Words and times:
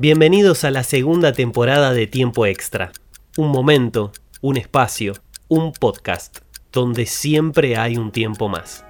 Bienvenidos 0.00 0.62
a 0.62 0.70
la 0.70 0.84
segunda 0.84 1.32
temporada 1.32 1.92
de 1.92 2.06
Tiempo 2.06 2.46
Extra. 2.46 2.92
Un 3.36 3.48
momento, 3.48 4.12
un 4.40 4.56
espacio, 4.56 5.14
un 5.48 5.72
podcast, 5.72 6.38
donde 6.70 7.04
siempre 7.04 7.76
hay 7.76 7.96
un 7.96 8.12
tiempo 8.12 8.48
más. 8.48 8.84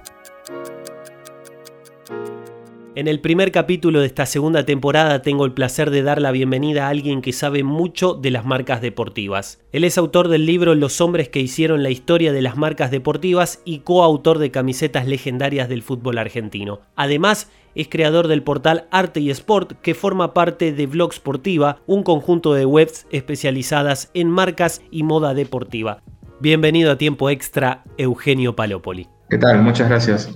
En 2.93 3.07
el 3.07 3.21
primer 3.21 3.51
capítulo 3.51 4.01
de 4.01 4.05
esta 4.05 4.27
segunda 4.27 4.65
temporada 4.65 5.23
tengo 5.23 5.45
el 5.45 5.53
placer 5.53 5.89
de 5.89 6.03
dar 6.03 6.21
la 6.21 6.31
bienvenida 6.31 6.85
a 6.85 6.89
alguien 6.89 7.21
que 7.23 7.33
sabe 7.33 7.63
mucho 7.63 8.13
de 8.13 8.29
las 8.29 8.45
marcas 8.45 8.79
deportivas. 8.79 9.61
Él 9.71 9.85
es 9.85 9.97
autor 9.97 10.27
del 10.27 10.45
libro 10.45 10.75
Los 10.75 11.01
hombres 11.01 11.27
que 11.27 11.39
hicieron 11.39 11.81
la 11.81 11.89
historia 11.89 12.33
de 12.33 12.43
las 12.43 12.55
marcas 12.55 12.91
deportivas 12.91 13.61
y 13.65 13.79
coautor 13.79 14.37
de 14.37 14.51
camisetas 14.51 15.07
legendarias 15.07 15.69
del 15.69 15.81
fútbol 15.81 16.19
argentino. 16.19 16.81
Además, 16.95 17.49
es 17.75 17.87
creador 17.89 18.27
del 18.27 18.43
portal 18.43 18.87
Arte 18.91 19.19
y 19.19 19.29
Sport 19.29 19.73
que 19.81 19.95
forma 19.95 20.33
parte 20.33 20.73
de 20.73 20.87
Blog 20.87 21.13
Sportiva, 21.13 21.77
un 21.87 22.03
conjunto 22.03 22.53
de 22.53 22.65
webs 22.65 23.07
especializadas 23.11 24.11
en 24.13 24.29
marcas 24.29 24.81
y 24.91 25.03
moda 25.03 25.33
deportiva. 25.33 26.01
Bienvenido 26.39 26.91
a 26.91 26.97
Tiempo 26.97 27.29
Extra, 27.29 27.83
Eugenio 27.97 28.55
Palopoli. 28.55 29.07
¿Qué 29.29 29.37
tal? 29.37 29.61
Muchas 29.61 29.89
gracias. 29.89 30.33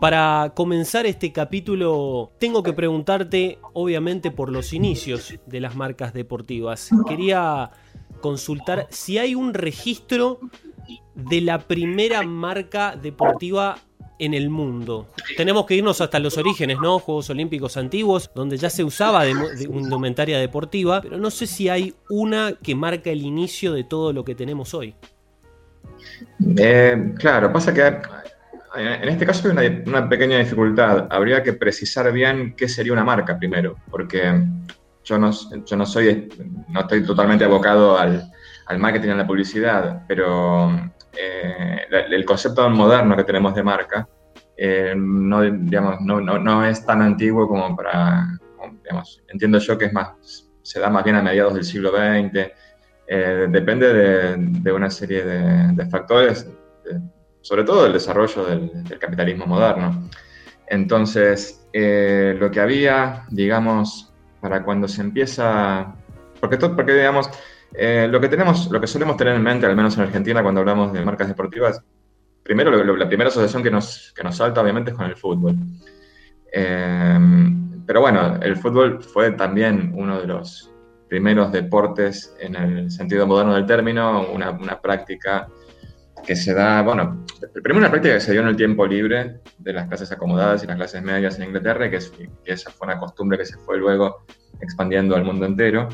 Para 0.00 0.52
comenzar 0.54 1.06
este 1.06 1.32
capítulo, 1.32 2.32
tengo 2.38 2.62
que 2.62 2.72
preguntarte, 2.72 3.58
obviamente, 3.72 4.30
por 4.30 4.50
los 4.52 4.72
inicios 4.72 5.38
de 5.46 5.60
las 5.60 5.74
marcas 5.74 6.12
deportivas. 6.12 6.90
Quería 7.08 7.70
consultar 8.20 8.86
si 8.90 9.18
hay 9.18 9.34
un 9.34 9.54
registro 9.54 10.38
de 11.14 11.40
la 11.40 11.60
primera 11.60 12.22
marca 12.22 12.96
deportiva 12.96 13.78
en 14.18 14.34
el 14.34 14.50
mundo. 14.50 15.08
Tenemos 15.36 15.66
que 15.66 15.74
irnos 15.74 16.00
hasta 16.00 16.18
los 16.18 16.36
orígenes, 16.36 16.78
¿no? 16.80 16.98
Juegos 16.98 17.30
Olímpicos 17.30 17.76
antiguos, 17.76 18.30
donde 18.34 18.56
ya 18.56 18.70
se 18.70 18.84
usaba 18.84 19.24
de, 19.24 19.32
indumentaria 19.60 20.38
deportiva, 20.38 21.00
pero 21.00 21.18
no 21.18 21.30
sé 21.30 21.46
si 21.46 21.68
hay 21.68 21.94
una 22.08 22.54
que 22.62 22.74
marca 22.74 23.10
el 23.10 23.22
inicio 23.22 23.72
de 23.72 23.84
todo 23.84 24.12
lo 24.12 24.24
que 24.24 24.34
tenemos 24.34 24.74
hoy. 24.74 24.94
Eh, 26.56 27.14
claro, 27.18 27.52
pasa 27.52 27.72
que 27.72 28.00
en 28.76 29.08
este 29.08 29.26
caso 29.26 29.50
hay 29.56 29.82
una, 29.86 30.08
pequeña 30.08 30.38
dificultad. 30.38 31.06
Habría 31.10 31.42
que 31.42 31.52
precisar 31.52 32.12
bien 32.12 32.54
qué 32.56 32.68
sería 32.68 32.92
una 32.92 33.04
marca 33.04 33.38
primero, 33.38 33.76
porque 33.90 34.42
yo 35.04 35.18
no, 35.18 35.30
yo 35.64 35.76
no 35.76 35.86
soy, 35.86 36.28
no 36.68 36.80
estoy 36.80 37.04
totalmente 37.04 37.44
abocado 37.44 37.98
al, 37.98 38.30
al 38.66 38.78
marketing 38.78 39.08
y 39.08 39.12
a 39.12 39.16
la 39.16 39.26
publicidad, 39.26 40.02
pero 40.06 40.70
eh, 41.18 41.86
el 41.90 42.24
concepto 42.24 42.68
moderno 42.70 43.16
que 43.16 43.24
tenemos 43.24 43.54
de 43.54 43.62
marca 43.62 44.08
eh, 44.60 44.92
no, 44.96 45.42
digamos, 45.42 46.00
no, 46.00 46.20
no, 46.20 46.36
no, 46.36 46.66
es 46.66 46.84
tan 46.84 47.00
antiguo 47.00 47.46
como 47.46 47.76
para, 47.76 48.26
digamos, 48.82 49.22
entiendo 49.28 49.60
yo 49.60 49.78
que 49.78 49.84
es 49.84 49.92
más, 49.92 50.50
se 50.62 50.80
da 50.80 50.90
más 50.90 51.04
bien 51.04 51.14
a 51.14 51.22
mediados 51.22 51.54
del 51.54 51.62
siglo 51.62 51.90
XX, 51.90 52.50
eh, 53.06 53.46
depende 53.48 53.92
de, 53.92 54.36
de, 54.36 54.72
una 54.72 54.90
serie 54.90 55.22
de, 55.22 55.74
de 55.74 55.86
factores, 55.88 56.50
sobre 57.40 57.62
todo 57.62 57.86
el 57.86 57.92
desarrollo 57.92 58.46
del, 58.46 58.98
capitalismo 58.98 59.46
moderno. 59.46 60.10
Entonces, 60.66 61.64
eh, 61.72 62.36
lo 62.36 62.50
que 62.50 62.60
había, 62.60 63.26
digamos, 63.30 64.12
para 64.40 64.64
cuando 64.64 64.88
se 64.88 65.02
empieza, 65.02 65.94
porque, 66.40 66.56
porque 66.56 66.94
digamos, 66.94 67.30
eh, 67.74 68.08
lo 68.10 68.20
que 68.20 68.28
tenemos, 68.28 68.70
lo 68.70 68.80
que 68.80 68.86
solemos 68.86 69.16
tener 69.16 69.34
en 69.34 69.42
mente, 69.42 69.66
al 69.66 69.76
menos 69.76 69.96
en 69.96 70.04
Argentina, 70.04 70.42
cuando 70.42 70.60
hablamos 70.60 70.92
de 70.92 71.04
marcas 71.04 71.28
deportivas, 71.28 71.82
primero, 72.42 72.70
la 72.70 73.08
primera 73.08 73.28
asociación 73.28 73.62
que 73.62 73.70
nos, 73.70 74.12
que 74.16 74.22
nos 74.22 74.36
salta, 74.36 74.60
obviamente, 74.60 74.90
es 74.90 74.96
con 74.96 75.06
el 75.06 75.16
fútbol. 75.16 75.54
Eh, 76.52 77.18
pero 77.86 78.00
bueno, 78.00 78.38
el 78.42 78.56
fútbol 78.56 79.02
fue 79.02 79.32
también 79.32 79.92
uno 79.94 80.20
de 80.20 80.26
los 80.26 80.70
primeros 81.08 81.50
deportes 81.52 82.34
en 82.38 82.54
el 82.54 82.90
sentido 82.90 83.26
moderno 83.26 83.54
del 83.54 83.66
término, 83.66 84.28
una, 84.30 84.50
una 84.50 84.80
práctica 84.80 85.48
que 86.26 86.36
se 86.36 86.52
da, 86.52 86.82
bueno, 86.82 87.24
primero 87.52 87.78
una 87.78 87.90
práctica 87.90 88.14
que 88.14 88.20
se 88.20 88.32
dio 88.32 88.42
en 88.42 88.48
el 88.48 88.56
tiempo 88.56 88.86
libre 88.86 89.40
de 89.58 89.72
las 89.72 89.88
clases 89.88 90.12
acomodadas 90.12 90.62
y 90.62 90.66
las 90.66 90.76
clases 90.76 91.02
medias 91.02 91.38
en 91.38 91.44
Inglaterra, 91.44 91.88
que, 91.88 91.96
es, 91.96 92.10
que 92.10 92.28
esa 92.44 92.70
fue 92.70 92.86
una 92.86 92.98
costumbre 92.98 93.38
que 93.38 93.46
se 93.46 93.56
fue 93.56 93.78
luego 93.78 94.24
expandiendo 94.60 95.16
al 95.16 95.24
mundo 95.24 95.46
entero. 95.46 95.88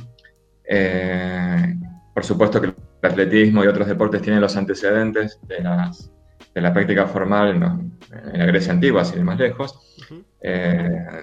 Eh, 0.66 1.74
por 2.14 2.24
supuesto 2.24 2.60
que 2.60 2.68
el 2.68 2.74
atletismo 3.02 3.64
y 3.64 3.66
otros 3.66 3.86
deportes 3.86 4.22
tienen 4.22 4.40
los 4.40 4.56
antecedentes 4.56 5.38
de, 5.46 5.60
las, 5.60 6.10
de 6.54 6.60
la 6.60 6.72
práctica 6.72 7.06
formal 7.06 7.50
en 7.50 8.38
la 8.38 8.46
Grecia 8.46 8.72
antigua, 8.72 9.04
sin 9.04 9.18
ir 9.18 9.24
más 9.24 9.38
lejos. 9.38 9.96
Eh, 10.40 11.22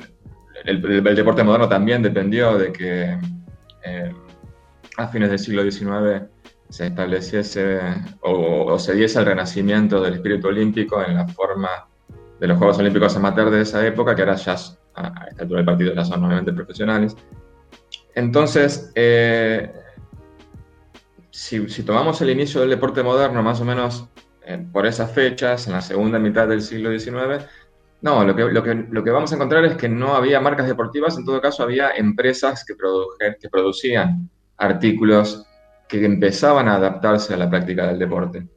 el, 0.65 0.81
deporte 1.15 1.43
moderno 1.43 1.67
también 1.67 2.01
dependió 2.01 2.57
de 2.57 2.71
que 2.71 3.17
eh, 3.83 4.13
a 4.97 5.07
fines 5.07 5.29
del 5.29 5.39
siglo 5.39 5.63
XIX 5.63 6.29
se 6.69 6.87
estableciese 6.87 7.79
o, 8.21 8.77
se 8.79 8.93
diese 8.93 9.19
el 9.19 9.25
renacimiento 9.25 10.01
del 10.01 10.15
espíritu 10.15 10.47
olímpico 10.47 11.03
en 11.03 11.15
la 11.15 11.27
forma 11.27 11.87
de 12.39 12.47
los 12.47 12.57
Juegos 12.57 12.79
Olímpicos 12.79 13.15
Amateur 13.15 13.49
de 13.49 13.61
esa 13.61 13.85
época, 13.85 14.15
que 14.15 14.21
ahora 14.21 14.35
ya 14.35 14.55
a 14.95 15.27
esta 15.29 15.43
altura 15.43 15.59
del 15.59 15.65
partido 15.65 15.93
ya 15.93 16.05
son 16.05 16.21
nuevamente 16.21 16.53
profesionales. 16.53 17.15
Entonces, 18.15 18.91
eh, 18.95 19.71
si, 21.29 21.65
tomamos 21.83 22.21
el 22.21 22.29
inicio 22.29 22.61
del 22.61 22.69
deporte 22.69 23.03
moderno, 23.03 23.41
más 23.41 23.61
o 23.61 23.65
menos 23.65 24.07
eh, 24.45 24.65
por 24.71 24.85
esas 24.85 25.11
fechas, 25.11 25.67
en 25.67 25.73
la 25.73 25.81
segunda 25.81 26.19
mitad 26.19 26.47
del 26.47 26.61
siglo 26.61 26.97
XIX, 26.97 27.45
no, 28.01 28.23
lo 28.23 28.35
que, 28.63 29.11
vamos 29.11 29.31
a 29.31 29.35
encontrar 29.35 29.63
es 29.65 29.75
que 29.75 29.87
no 29.87 30.15
había 30.15 30.39
marcas 30.39 30.67
deportivas, 30.67 31.17
en 31.17 31.25
todo 31.25 31.39
caso 31.39 31.63
había 31.63 31.91
empresas 31.91 32.65
que, 32.65 32.73
que 33.39 33.49
producían 33.49 34.29
artículos 34.57 35.45
que 35.87 36.03
empezaban 36.05 36.67
a 36.67 36.75
adaptarse 36.75 37.33
a 37.33 37.37
la 37.37 37.49
práctica 37.49 37.87
del 37.87 37.99
deporte. 37.99 38.47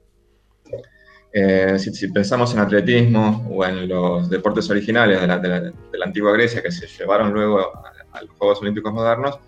Eh, 1.37 1.81
si, 1.81 2.13
pensamos 2.13 2.55
en 2.55 2.61
atletismo 2.61 3.45
o 3.51 3.65
en 3.65 3.89
los 3.89 4.31
deportes 4.31 4.71
originales 4.71 5.21
de 5.21 5.27
la, 5.27 5.73
antigua 6.05 6.33
Grecia 6.33 6.63
que 6.63 6.71
se 6.71 6.87
llevaron 6.87 7.33
luego 7.33 7.59
a, 7.59 7.93
los 8.23 8.31
Juegos 8.39 8.61
Olímpicos 8.63 8.93
modernos, 8.93 9.39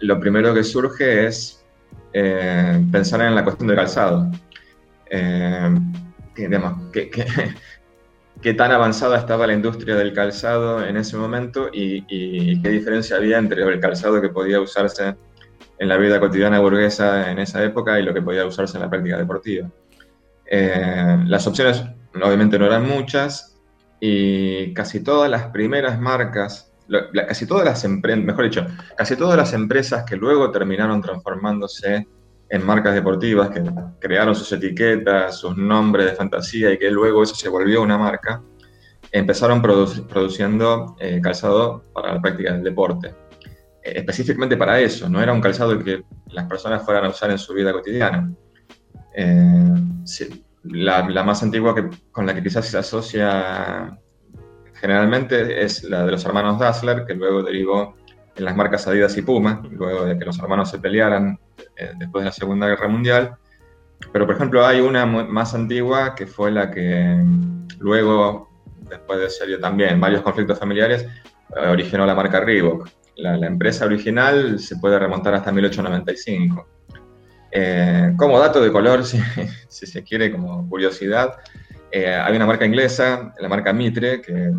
lo 0.00 0.18
primero 0.20 0.54
que 0.54 0.64
surge 0.64 1.26
es 1.26 1.64
eh, 2.12 2.84
pensar 2.90 3.20
en 3.22 3.34
la 3.34 3.44
cuestión 3.44 3.68
del 3.68 3.76
calzado. 3.76 4.30
Eh, 5.10 5.74
qué 8.42 8.54
tan 8.54 8.70
avanzada 8.70 9.18
estaba 9.18 9.46
la 9.46 9.54
industria 9.54 9.96
del 9.96 10.12
calzado 10.12 10.84
en 10.84 10.96
ese 10.96 11.16
momento 11.16 11.68
y, 11.72 12.04
y, 12.08 12.62
qué 12.62 12.68
diferencia 12.68 13.16
había 13.16 13.38
entre 13.38 13.62
el 13.62 13.80
calzado 13.80 14.20
que 14.20 14.28
podía 14.28 14.60
usarse 14.60 15.16
en 15.78 15.88
la 15.88 15.96
vida 15.96 16.20
cotidiana 16.20 16.60
burguesa 16.60 17.30
en 17.30 17.38
esa 17.38 17.62
época 17.64 17.98
y 17.98 18.02
lo 18.02 18.14
que 18.14 18.22
podía 18.22 18.46
usarse 18.46 18.76
en 18.76 18.82
la 18.82 18.90
práctica 18.90 19.18
deportiva. 19.18 19.68
Eh, 20.46 21.18
las 21.26 21.46
opciones 21.46 21.84
obviamente 22.14 22.58
no 22.58 22.66
eran 22.66 22.88
muchas 22.88 23.58
y 24.00 24.72
casi 24.74 25.02
todas 25.02 25.30
las 25.30 25.46
primeras 25.48 26.00
marcas, 26.00 26.67
casi 27.26 27.46
todas 27.46 27.64
las 27.64 27.84
empresas, 27.84 28.24
mejor 28.24 28.44
dicho, 28.44 28.66
casi 28.96 29.16
todas 29.16 29.36
las 29.36 29.52
empresas 29.52 30.04
que 30.04 30.16
luego 30.16 30.50
terminaron 30.50 31.00
transformándose 31.00 32.06
en 32.50 32.66
marcas 32.66 32.94
deportivas, 32.94 33.50
que 33.50 33.62
crearon 33.98 34.34
sus 34.34 34.50
etiquetas, 34.52 35.38
sus 35.38 35.56
nombres 35.56 36.06
de 36.06 36.12
fantasía 36.16 36.72
y 36.72 36.78
que 36.78 36.90
luego 36.90 37.22
eso 37.22 37.34
se 37.34 37.48
volvió 37.48 37.82
una 37.82 37.98
marca, 37.98 38.42
empezaron 39.12 39.60
produciendo 39.60 40.96
eh, 40.98 41.20
calzado 41.22 41.82
para 41.92 42.14
la 42.14 42.20
práctica 42.22 42.52
del 42.52 42.64
deporte 42.64 43.14
específicamente 43.94 44.56
para 44.56 44.80
eso, 44.80 45.08
no 45.08 45.22
era 45.22 45.32
un 45.32 45.40
calzado 45.40 45.78
que 45.82 46.04
las 46.28 46.46
personas 46.46 46.84
fueran 46.84 47.04
a 47.04 47.08
usar 47.08 47.30
en 47.30 47.38
su 47.38 47.54
vida 47.54 47.72
cotidiana. 47.72 48.32
Eh, 49.14 49.74
la, 50.64 51.24
más 51.24 51.42
antigua 51.42 51.74
que, 51.74 51.88
con 52.10 52.26
la 52.26 52.34
que 52.34 52.42
quizás 52.42 52.66
se 52.66 52.78
asocia 52.78 53.98
generalmente 54.80 55.62
es 55.62 55.84
la 55.84 56.04
de 56.04 56.12
los 56.12 56.24
hermanos 56.24 56.58
Dassler, 56.58 57.04
que 57.06 57.14
luego 57.14 57.42
derivó 57.42 57.96
en 58.36 58.44
las 58.44 58.56
marcas 58.56 58.86
Adidas 58.86 59.16
y 59.16 59.22
Puma, 59.22 59.62
luego 59.70 60.04
de 60.04 60.18
que 60.18 60.24
los 60.24 60.38
hermanos 60.38 60.70
se 60.70 60.78
pelearan 60.78 61.38
eh, 61.76 61.92
después 61.96 62.22
de 62.22 62.26
la 62.26 62.32
Segunda 62.32 62.66
Guerra 62.68 62.88
Mundial. 62.88 63.36
Pero, 64.12 64.26
por 64.26 64.36
ejemplo, 64.36 64.64
hay 64.64 64.80
una 64.80 65.06
más 65.06 65.54
antigua 65.54 66.14
que 66.14 66.26
fue 66.26 66.52
la 66.52 66.70
que 66.70 67.20
luego, 67.80 68.48
después 68.88 69.18
de 69.18 69.30
ser 69.30 69.60
también 69.60 70.00
varios 70.00 70.22
conflictos 70.22 70.58
familiares, 70.58 71.02
eh, 71.56 71.68
originó 71.68 72.06
la 72.06 72.14
marca 72.14 72.40
Reebok 72.40 72.88
la, 73.18 73.46
empresa 73.46 73.84
original 73.84 74.58
se 74.58 74.76
puede 74.76 74.98
remontar 74.98 75.34
hasta 75.34 75.52
1895. 75.52 76.66
Eh, 77.50 78.12
como 78.16 78.38
dato 78.38 78.60
de 78.60 78.70
color, 78.70 79.04
si, 79.68 79.86
se 79.86 80.02
quiere, 80.02 80.30
como 80.30 80.68
curiosidad, 80.68 81.36
eh, 81.90 82.14
hay 82.14 82.36
una 82.36 82.46
marca 82.46 82.66
inglesa, 82.66 83.34
la 83.38 83.48
marca 83.48 83.72
Mitre, 83.72 84.20
que, 84.20 84.52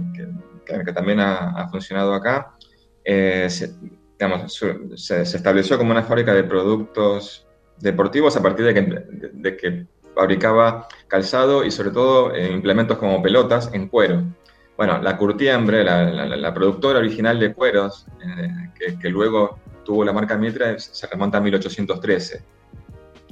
también 0.94 1.20
ha, 1.20 1.68
funcionado 1.70 2.14
acá. 2.14 2.56
Eh, 3.04 3.48
se, 3.50 5.22
estableció 5.22 5.78
como 5.78 5.92
una 5.92 6.04
fábrica 6.04 6.34
de 6.34 6.44
productos 6.44 7.48
deportivos 7.80 8.36
a 8.36 8.44
partir 8.44 8.66
de 8.66 8.74
que, 8.74 8.82
de 9.34 9.58
que 9.58 9.86
fabricaba 10.14 10.88
calzado 11.08 11.64
y 11.64 11.72
sobre 11.72 11.92
todo 11.92 12.38
implementos 12.38 12.98
como 12.98 13.22
pelotas 13.22 13.70
en 13.74 13.88
cuero. 13.88 14.24
Bueno, 14.80 14.98
la 15.02 15.18
Curtiembre, 15.18 15.84
la, 15.84 16.54
productora 16.54 17.00
original 17.00 17.38
de 17.38 17.54
cueros, 17.54 18.06
eh, 18.26 18.96
que, 18.98 19.10
luego 19.10 19.60
tuvo 19.84 20.06
la 20.06 20.14
marca 20.14 20.38
Mitra, 20.38 20.80
se 20.80 21.06
remonta 21.08 21.38
a 21.38 21.42
1813. 21.42 22.44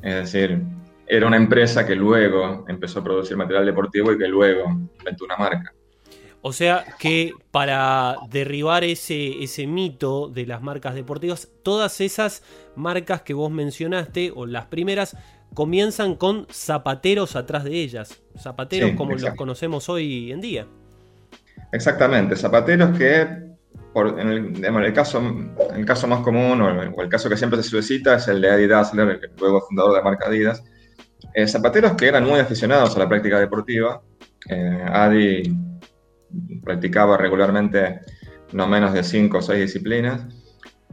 Es 0.03 0.13
decir, 0.13 0.61
era 1.07 1.27
una 1.27 1.37
empresa 1.37 1.85
que 1.85 1.95
luego 1.95 2.65
empezó 2.67 2.99
a 2.99 3.03
producir 3.03 3.37
material 3.37 3.65
deportivo 3.65 4.11
y 4.11 4.17
que 4.17 4.27
luego 4.27 4.69
inventó 4.99 5.25
una 5.25 5.37
marca. 5.37 5.73
O 6.41 6.53
sea 6.53 6.85
que 6.99 7.33
para 7.51 8.15
derribar 8.29 8.83
ese, 8.83 9.43
ese 9.43 9.67
mito 9.67 10.29
de 10.29 10.45
las 10.45 10.61
marcas 10.61 10.95
deportivas, 10.95 11.49
todas 11.63 11.99
esas 11.99 12.43
marcas 12.75 13.21
que 13.21 13.33
vos 13.33 13.51
mencionaste, 13.51 14.31
o 14.33 14.45
las 14.45 14.65
primeras, 14.65 15.17
comienzan 15.53 16.15
con 16.15 16.47
zapateros 16.51 17.35
atrás 17.35 17.63
de 17.63 17.71
ellas. 17.81 18.21
Zapateros 18.37 18.91
como 18.91 19.15
los 19.15 19.33
conocemos 19.35 19.89
hoy 19.89 20.31
en 20.31 20.41
día. 20.41 20.67
Exactamente, 21.71 22.35
zapateros 22.35 22.97
que, 22.97 23.21
en, 23.21 24.63
el, 24.63 24.93
caso, 24.93 25.21
el 25.75 25.85
caso 25.85 26.07
más 26.07 26.21
común, 26.21 26.61
o 26.61 27.01
el, 27.01 27.09
caso 27.09 27.29
que 27.29 27.37
siempre 27.37 27.61
se 27.63 27.69
solicita, 27.69 28.15
es 28.15 28.27
el 28.27 28.41
de 28.41 28.51
Adi 28.51 28.67
Dassler, 28.67 29.09
el 29.09 29.31
luego 29.39 29.61
fundador 29.61 29.93
de 29.93 29.97
la 29.97 30.03
marca 30.03 30.27
Adidas. 30.27 30.63
Eh, 31.37 31.47
zapateros 31.47 31.93
que 31.93 32.07
eran 32.07 32.25
muy 32.25 32.39
aficionados 32.39 32.95
a 32.95 32.99
la 32.99 33.07
práctica 33.07 33.39
deportiva. 33.39 34.01
Eh, 34.49 34.85
Adi 34.91 35.43
practicaba 36.63 37.15
regularmente 37.15 37.99
no 38.53 38.67
menos 38.67 38.91
de 38.91 39.03
cinco 39.03 39.37
o 39.37 39.41
seis 39.43 39.59
disciplinas. 39.59 40.25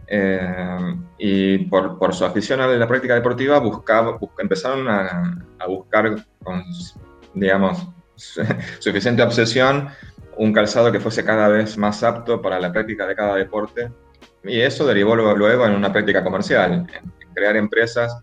Eh, 0.06 0.96
y 1.16 1.58
por, 1.64 2.14
su 2.14 2.26
afición 2.26 2.60
a 2.60 2.66
la 2.66 2.86
práctica 2.86 3.14
deportiva 3.14 3.58
buscaba, 3.58 4.18
empezaron 4.38 4.86
a, 4.86 5.46
buscar 5.66 6.14
con, 6.42 6.62
digamos, 7.32 7.88
suficiente 8.80 9.22
obsesión 9.22 9.88
un 10.36 10.52
calzado 10.52 10.92
que 10.92 11.00
fuese 11.00 11.24
cada 11.24 11.48
vez 11.48 11.78
más 11.78 12.02
apto 12.02 12.42
para 12.42 12.60
la 12.60 12.70
práctica 12.70 13.06
de 13.06 13.14
cada 13.16 13.36
deporte. 13.36 13.90
Y 14.42 14.60
eso 14.60 14.86
derivó 14.86 15.16
luego 15.16 15.64
en 15.64 15.74
una 15.74 15.90
práctica 15.90 16.22
comercial, 16.22 16.74
en, 16.74 16.86
crear 17.32 17.56
empresas 17.56 18.22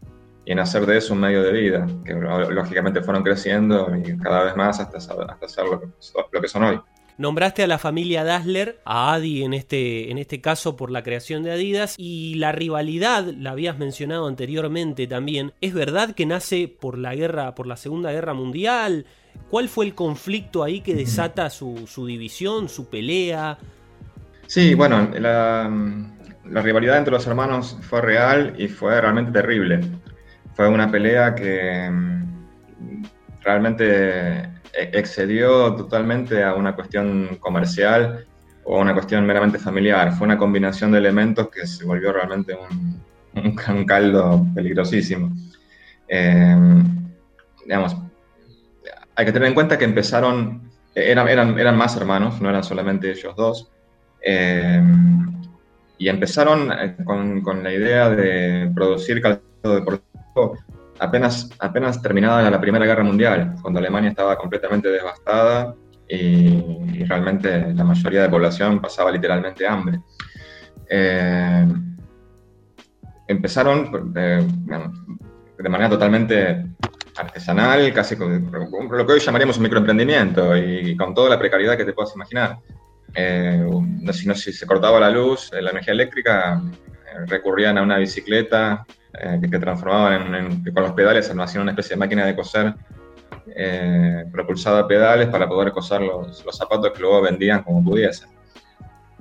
y 0.51 0.53
en 0.53 0.59
hacer 0.59 0.86
de 0.86 0.98
eso 0.98 1.13
un 1.13 1.21
medio 1.21 1.44
de 1.44 1.53
vida, 1.53 1.88
que 2.03 2.13
lógicamente 2.13 3.01
fueron 3.01 3.24
creciendo 3.24 3.89
y 3.95 4.18
cada 4.18 4.44
vez 4.44 4.57
más 4.57 4.81
hasta, 4.81 4.98
hasta 4.98 5.48
ser 5.48 5.63
lo 5.65 6.42
que 6.42 6.48
son 6.50 6.63
hoy. 6.63 6.81
Nombraste 7.18 7.63
a 7.63 7.68
la 7.68 7.77
familia 7.77 8.25
Dassler, 8.25 8.81
a 8.83 9.13
Adi 9.13 9.45
en 9.45 9.53
este, 9.53 10.12
en 10.12 10.18
este 10.18 10.42
caso 10.42 10.75
por 10.75 10.92
la 10.92 11.03
creación 11.03 11.44
de 11.44 11.51
Adidas, 11.53 11.95
y 11.98 12.33
la 12.33 12.51
rivalidad, 12.51 13.24
la 13.24 13.51
habías 13.51 13.80
mencionado 13.80 14.27
anteriormente 14.27 15.07
también, 15.07 15.53
¿es 15.62 15.74
verdad 15.74 16.15
que 16.15 16.25
nace 16.25 16.68
por 16.68 16.98
la 16.98 17.15
guerra, 17.15 17.56
por 17.56 17.65
la 17.65 17.77
Segunda 17.77 18.12
Guerra 18.12 18.33
Mundial? 18.33 19.06
¿Cuál 19.50 19.69
fue 19.69 19.86
el 19.86 19.95
conflicto 19.95 20.65
ahí 20.65 20.81
que 20.81 20.95
desata 20.95 21.50
su, 21.50 21.88
división, 22.06 22.68
su 22.68 22.89
pelea? 22.89 23.57
Sí, 24.48 24.74
bueno, 24.74 25.12
la, 25.18 25.71
la, 26.44 26.62
rivalidad 26.62 26.98
entre 26.98 27.13
los 27.13 27.25
hermanos 27.25 27.77
fue 27.83 28.01
real 28.01 28.53
y 28.57 28.68
fue 28.68 29.00
realmente 29.00 29.31
terrible. 29.31 29.80
Fue 30.53 30.68
una 30.68 30.92
pelea 30.92 31.33
que 31.36 31.89
mm, 31.89 33.03
realmente 33.42 34.42
e-, 34.74 34.92
excedió 34.94 35.75
totalmente 35.75 36.44
a 36.44 36.56
una 36.56 36.75
cuestión 36.75 37.38
comercial 37.39 38.25
o 38.63 38.77
a 38.77 38.81
una 38.81 38.94
cuestión 38.94 39.25
meramente 39.25 39.59
familiar. 39.59 40.13
Fue 40.13 40.25
una 40.25 40.38
combinación 40.38 40.92
de 40.92 41.00
elementos 41.00 41.50
que 41.50 41.65
se 41.65 41.86
volvió 41.86 42.13
realmente 42.13 42.56
un, 42.56 43.01
un, 43.69 43.86
caldo 43.86 44.45
peligrosísimo. 44.53 45.31
Eh, 46.07 46.56
digamos, 47.65 47.95
hay 49.15 49.25
que 49.25 49.31
tener 49.31 49.48
en 49.50 49.53
cuenta 49.53 49.77
que 49.77 49.86
empezaron, 49.86 50.69
eran, 50.95 51.27
eran, 51.27 51.57
eran 51.57 51.77
más 51.77 51.95
hermanos, 51.95 52.42
no 52.42 52.50
eran 52.50 52.63
solamente 52.63 53.12
ellos 53.12 53.36
dos, 53.36 53.71
eh, 54.21 54.81
y 55.98 56.09
empezaron 56.09 56.71
eh, 56.71 56.95
con, 57.03 57.42
con, 57.42 57.63
la 57.63 57.74
idea 57.74 58.09
de 58.09 58.71
producir 58.74 59.21
calzado 59.21 59.75
deportivo 59.75 60.10
apenas, 60.99 61.49
apenas 61.59 62.01
terminada 62.01 62.49
la 62.49 62.61
Primera 62.61 62.85
Guerra 62.85 63.03
Mundial, 63.03 63.55
cuando 63.61 63.79
Alemania 63.79 64.11
estaba 64.11 64.37
completamente 64.37 64.89
devastada 64.89 65.75
y, 66.07 67.03
realmente 67.05 67.73
la 67.73 67.83
mayoría 67.83 68.21
de 68.21 68.27
la 68.27 68.31
población 68.31 68.79
pasaba 68.79 69.11
literalmente 69.11 69.67
hambre. 69.67 69.99
Eh, 70.87 71.67
empezaron 73.27 74.13
eh, 74.15 74.47
de 75.57 75.69
manera 75.69 75.89
totalmente 75.89 76.67
artesanal, 77.17 77.91
casi 77.91 78.15
con, 78.15 78.51
lo 78.51 79.05
que 79.05 79.13
hoy 79.13 79.19
llamaríamos 79.19 79.57
un 79.57 79.63
microemprendimiento 79.63 80.55
y 80.55 80.95
con 80.95 81.13
toda 81.13 81.31
la 81.31 81.39
precariedad 81.39 81.75
que 81.75 81.85
te 81.85 81.93
puedas 81.93 82.13
imaginar. 82.15 82.59
Eh, 83.15 83.67
si, 84.13 84.27
no, 84.27 84.35
si 84.35 84.53
se 84.53 84.67
cortaba 84.67 84.99
la 84.99 85.09
luz, 85.09 85.49
la 85.51 85.71
energía 85.71 85.93
eléctrica, 85.93 86.61
recurrían 87.27 87.77
a 87.77 87.81
una 87.81 87.97
bicicleta 87.97 88.85
eh, 89.13 89.39
que, 89.41 89.59
transformaban 89.59 90.33
en, 90.33 90.63
con 90.73 90.83
los 90.83 90.93
pedales, 90.93 91.29
hacían 91.29 91.63
una 91.63 91.71
especie 91.71 91.95
de 91.95 91.99
máquina 91.99 92.25
de 92.25 92.33
coser 92.33 92.73
eh, 93.53 94.23
propulsada 94.31 94.79
a 94.79 94.87
pedales 94.87 95.27
para 95.27 95.49
poder 95.49 95.73
coser 95.73 96.01
los, 96.01 96.45
los, 96.45 96.57
zapatos 96.57 96.91
que 96.93 97.01
luego 97.01 97.21
vendían 97.21 97.61
como 97.61 97.83
pudiesen. 97.83 98.29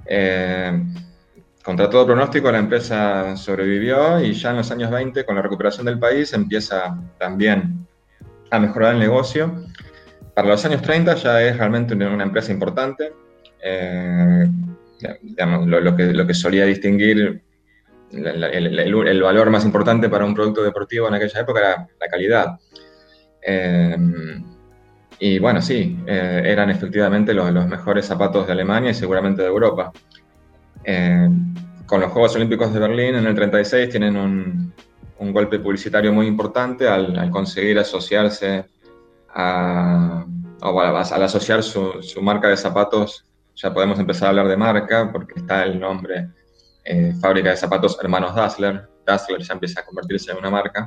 Eh, 0.07 0.81
contra 1.65 1.91
todo 1.91 2.07
pronóstico, 2.07 2.53
la 2.53 2.59
empresa 2.59 3.37
sobrevivió 3.37 4.21
y 4.21 4.33
ya 4.33 4.51
en 4.51 4.59
los 4.59 4.71
años 4.71 4.93
20, 4.93 5.25
con 5.25 5.35
la 5.35 5.43
recuperación 5.43 5.87
del 5.87 5.99
país, 5.99 6.33
empieza 6.35 6.97
también 7.19 7.85
a 8.51 8.61
mejorar 8.61 8.95
el 8.95 9.01
negocio. 9.01 9.65
Para 10.35 10.49
los 10.49 10.65
años 10.65 10.83
30 10.83 11.17
ya 11.17 11.43
es 11.43 11.57
realmente 11.57 11.95
una 11.95 12.23
empresa 12.23 12.53
importante. 12.53 13.13
Digamos, 15.23 15.67
lo, 15.67 15.97
que, 15.97 16.13
lo 16.13 16.27
que 16.27 16.35
solía 16.35 16.65
distinguir 16.65 17.43
el, 18.13 19.23
valor 19.23 19.51
más 19.51 19.65
importante 19.65 20.09
para 20.09 20.25
un 20.25 20.35
producto 20.35 20.63
deportivo 20.63 21.09
en 21.09 21.15
aquella 21.15 21.41
época 21.41 21.61
era 21.61 21.89
la 22.01 22.09
calidad. 22.09 22.59
Em, 23.43 24.45
y 25.19 25.39
bueno, 25.39 25.61
sí, 25.63 25.99
eh, 26.07 26.43
eran 26.45 26.71
efectivamente 26.71 27.35
los, 27.35 27.67
mejores 27.67 28.07
zapatos 28.07 28.47
de 28.47 28.53
Alemania 28.53 28.91
y 28.91 28.95
seguramente 28.95 29.43
de 29.43 29.49
Europa. 29.49 29.93
Em, 30.85 31.55
con 31.87 32.01
los 32.01 32.11
Juegos 32.13 32.35
Olímpicos 32.37 32.73
de 32.73 32.81
Berlín 32.81 33.17
en 33.17 33.27
el 33.27 33.35
36 33.35 33.91
tienen 33.91 34.17
un, 34.17 34.73
golpe 35.33 35.59
publicitario 35.59 36.13
muy 36.15 36.27
importante 36.27 36.89
al, 36.89 37.31
conseguir 37.31 37.79
asociarse 37.79 38.65
a, 39.29 40.25
o 40.63 40.81
al, 40.81 41.23
asociar 41.23 41.63
su, 41.63 42.03
su 42.03 42.23
marca 42.23 42.49
de 42.49 42.57
zapatos, 42.57 43.27
ya 43.55 43.73
podemos 43.73 43.99
empezar 43.99 44.27
a 44.27 44.31
hablar 44.31 44.49
de 44.49 44.57
marca 44.57 45.11
porque 45.13 45.35
está 45.37 45.65
el 45.65 45.79
nombre 45.79 46.31
eh, 46.85 47.13
fábrica 47.21 47.51
de 47.51 47.57
zapatos 47.57 47.99
Hermanos 48.01 48.35
Dassler. 48.35 48.89
Dassler 49.07 49.43
ya 49.43 49.55
empieza 49.55 49.81
a 49.81 49.85
convertirse 49.85 50.33
en 50.33 50.39
una 50.39 50.51
marca. 50.51 50.87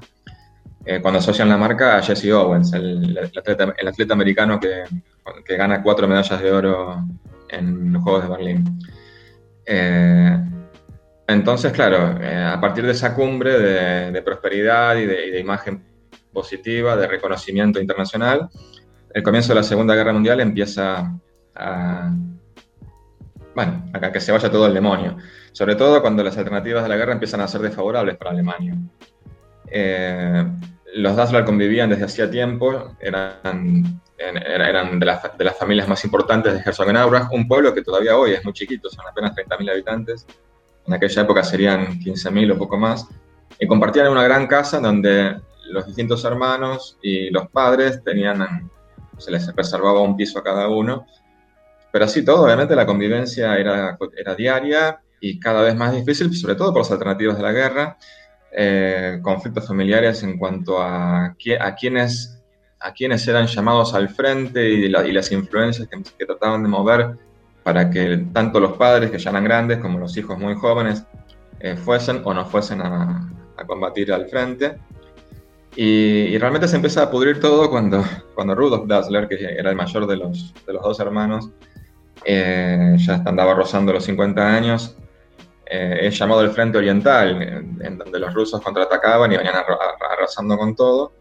Eh, 0.85 1.01
cuando 1.01 1.19
asocian 1.19 1.47
la 1.47 1.57
marca 1.57 1.97
a 1.97 2.01
Jesse 2.01 2.31
Owens, 2.31 2.73
el, 2.73 3.17
atleta, 3.17 4.13
americano 4.13 4.59
que, 4.59 4.83
que, 5.45 5.55
gana 5.55 5.81
cuatro 5.81 6.07
medallas 6.07 6.41
de 6.41 6.51
oro 6.51 7.05
en 7.49 7.93
los 7.93 8.03
Juegos 8.03 8.23
de 8.23 8.29
Berlín. 8.29 8.79
Eh, 9.65 10.37
entonces, 11.27 11.71
claro, 11.71 12.19
a 12.53 12.59
partir 12.59 12.85
de 12.85 12.91
esa 12.91 13.15
cumbre 13.15 14.11
de, 14.11 14.21
prosperidad 14.21 14.97
y 14.97 15.05
de, 15.05 15.39
imagen 15.39 15.85
positiva, 16.33 16.97
de 16.97 17.07
reconocimiento 17.07 17.79
internacional, 17.79 18.49
el 19.13 19.23
comienzo 19.23 19.49
de 19.49 19.55
la 19.55 19.63
Segunda 19.63 19.95
Guerra 19.95 20.11
Mundial 20.11 20.41
empieza 20.41 21.17
a, 21.55 22.13
bueno, 23.55 23.89
a 23.93 24.11
que 24.11 24.19
se 24.19 24.31
vaya 24.31 24.49
todo 24.51 24.67
el 24.67 24.73
demonio. 24.73 25.17
Sobre 25.51 25.75
todo 25.75 26.01
cuando 26.01 26.23
las 26.23 26.37
alternativas 26.37 26.83
de 26.83 26.89
la 26.89 26.97
guerra 26.97 27.13
empiezan 27.13 27.41
a 27.41 27.47
ser 27.47 27.61
desfavorables 27.61 28.17
para 28.17 28.31
Alemania. 28.31 28.75
Eh, 29.67 30.45
los 30.95 31.15
Dassler 31.15 31.45
convivían 31.45 31.89
desde 31.89 32.05
hacía 32.05 32.29
tiempo, 32.29 32.95
eran, 32.99 34.01
eran 34.17 34.99
de, 34.99 35.05
las, 35.05 35.37
de, 35.37 35.43
las, 35.43 35.57
familias 35.57 35.87
más 35.87 36.03
importantes 36.05 36.53
de 36.53 36.59
Herzogenaurach, 36.59 37.31
un 37.31 37.47
pueblo 37.47 37.73
que 37.73 37.81
todavía 37.81 38.15
hoy 38.15 38.33
es 38.33 38.43
muy 38.43 38.53
chiquito, 38.53 38.89
son 38.89 39.07
apenas 39.07 39.35
30.000 39.35 39.71
habitantes, 39.71 40.27
en 40.85 40.93
aquella 40.93 41.23
época 41.23 41.43
serían 41.43 41.99
15.000 41.99 42.53
o 42.53 42.57
poco 42.57 42.77
más, 42.77 43.07
y 43.59 43.65
compartían 43.65 44.09
una 44.09 44.23
gran 44.23 44.45
casa 44.45 44.79
donde 44.79 45.39
los 45.69 45.87
distintos 45.87 46.23
hermanos 46.25 46.97
y 47.01 47.29
los 47.31 47.47
padres 47.49 48.03
tenían, 48.03 48.69
se 49.17 49.31
les 49.31 49.53
reservaba 49.55 50.01
un 50.01 50.15
piso 50.15 50.39
a 50.39 50.43
cada 50.43 50.67
uno, 50.67 51.07
pero 51.93 52.05
así 52.05 52.25
todo, 52.25 52.45
obviamente 52.45 52.75
la 52.75 52.87
convivencia 52.87 53.55
era, 53.55 53.95
era 54.17 54.33
diaria 54.33 54.99
y 55.21 55.39
cada 55.39 55.61
vez 55.61 55.75
más 55.75 55.93
difícil, 55.93 56.35
sobre 56.35 56.55
todo 56.55 56.73
por 56.73 56.81
las 56.81 56.91
alternativas 56.91 57.37
de 57.37 57.43
la 57.43 57.51
guerra, 57.51 57.97
eh, 58.51 59.19
conflictos 59.21 59.67
familiares 59.67 60.23
en 60.23 60.39
cuanto 60.39 60.81
a, 60.81 61.25
a, 61.27 61.75
quienes, 61.75 62.41
a 62.79 62.93
quienes 62.93 63.27
eran 63.27 63.45
llamados 63.45 63.93
al 63.93 64.09
frente 64.09 64.67
y, 64.67 64.89
las 64.89 65.31
influencias 65.31 65.87
que, 65.87 66.25
trataban 66.25 66.63
de 66.63 66.69
mover 66.69 67.11
para 67.61 67.91
que 67.91 68.25
tanto 68.33 68.59
los 68.59 68.73
padres, 68.73 69.11
que 69.11 69.19
ya 69.19 69.29
eran 69.29 69.43
grandes, 69.43 69.77
como 69.77 69.99
los 69.99 70.17
hijos 70.17 70.39
muy 70.39 70.55
jóvenes, 70.55 71.05
eh, 71.59 71.75
fuesen 71.75 72.21
o 72.23 72.33
no 72.33 72.43
fuesen 72.47 72.81
a, 72.81 73.29
combatir 73.67 74.11
al 74.11 74.27
frente. 74.29 74.79
Y, 75.75 76.39
realmente 76.39 76.67
se 76.67 76.75
empieza 76.75 77.03
a 77.03 77.11
pudrir 77.11 77.39
todo 77.39 77.69
cuando, 77.69 78.03
cuando 78.33 78.55
Rudolf 78.55 78.87
Dassler, 78.87 79.27
que 79.27 79.35
era 79.35 79.69
el 79.69 79.75
mayor 79.75 80.07
de 80.07 80.17
los, 80.17 80.55
de 80.65 80.73
los 80.73 80.81
dos 80.81 80.99
hermanos, 80.99 81.51
eh, 82.25 82.95
ya 82.97 83.21
andaba 83.25 83.53
rozando 83.53 83.93
los 83.93 84.03
50 84.03 84.55
años, 84.55 84.97
eh, 85.65 85.99
es 86.07 86.17
llamado 86.17 86.41
el 86.41 86.51
Frente 86.51 86.77
Oriental, 86.77 87.41
en, 87.81 87.97
donde 87.97 88.19
los 88.19 88.33
rusos 88.33 88.61
contraatacaban 88.61 89.31
y 89.31 89.37
venían 89.37 89.55
arrasando 89.55 90.57
con 90.57 90.75
todo. 90.75 91.13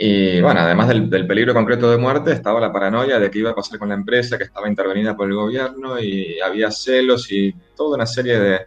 Y 0.00 0.40
bueno, 0.40 0.60
además 0.60 0.88
del, 0.88 1.26
peligro 1.26 1.52
concreto 1.52 1.90
de 1.90 1.98
muerte, 1.98 2.32
estaba 2.32 2.60
la 2.60 2.72
paranoia 2.72 3.18
de 3.18 3.30
qué 3.30 3.40
iba 3.40 3.50
a 3.50 3.54
pasar 3.54 3.80
con 3.80 3.88
la 3.88 3.96
empresa 3.96 4.38
que 4.38 4.44
estaba 4.44 4.68
intervenida 4.68 5.16
por 5.16 5.28
el 5.28 5.34
gobierno 5.34 5.98
y 5.98 6.38
había 6.40 6.70
celos 6.70 7.30
y 7.32 7.52
toda 7.76 7.96
una 7.96 8.06
serie 8.06 8.38
de, 8.38 8.60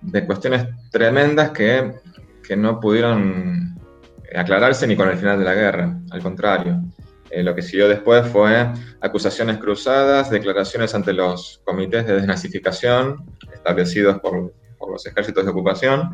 de 0.00 0.26
cuestiones 0.26 0.68
tremendas 0.92 1.50
que, 1.50 1.92
que, 2.46 2.56
no 2.56 2.78
pudieron 2.78 3.76
aclararse 4.34 4.86
ni 4.86 4.94
con 4.94 5.08
el 5.08 5.16
final 5.16 5.40
de 5.40 5.44
la 5.44 5.54
guerra, 5.54 5.98
al 6.12 6.22
contrario. 6.22 6.82
Eh, 7.30 7.42
lo 7.42 7.54
que 7.54 7.62
siguió 7.62 7.88
después 7.88 8.26
fue 8.28 8.72
acusaciones 9.00 9.58
cruzadas, 9.58 10.30
declaraciones 10.30 10.94
ante 10.94 11.12
los 11.12 11.60
comités 11.64 12.06
de 12.06 12.14
desnazificación 12.14 13.24
establecidos 13.52 14.18
por, 14.20 14.52
por 14.78 14.92
los 14.92 15.06
ejércitos 15.06 15.44
de 15.44 15.50
ocupación. 15.50 16.10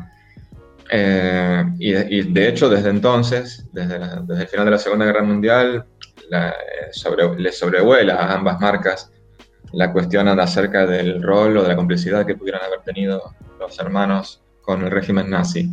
Eh, 0.91 1.63
y, 1.79 2.21
de 2.31 2.47
hecho, 2.47 2.69
desde 2.69 2.89
entonces, 2.89 3.65
desde, 3.71 3.97
desde, 4.27 4.43
el 4.43 4.47
final 4.47 4.65
de 4.65 4.71
la 4.71 4.77
Segunda 4.77 5.05
Guerra 5.05 5.23
Mundial, 5.23 5.85
la, 6.29 6.49
eh, 6.49 6.53
sobre, 6.91 7.39
le 7.39 7.51
sobrevuela 7.51 8.15
a 8.15 8.33
ambas 8.33 8.59
marcas 8.59 9.11
la 9.73 9.91
cuestión 9.91 10.27
acerca 10.27 10.85
del 10.85 11.21
rol 11.21 11.57
o 11.57 11.63
de 11.63 11.69
la 11.69 11.75
complicidad 11.75 12.25
que 12.25 12.35
pudieran 12.35 12.63
haber 12.63 12.81
tenido 12.81 13.35
los 13.59 13.77
hermanos 13.79 14.41
con 14.61 14.83
el 14.83 14.91
régimen 14.91 15.29
nazi. 15.29 15.69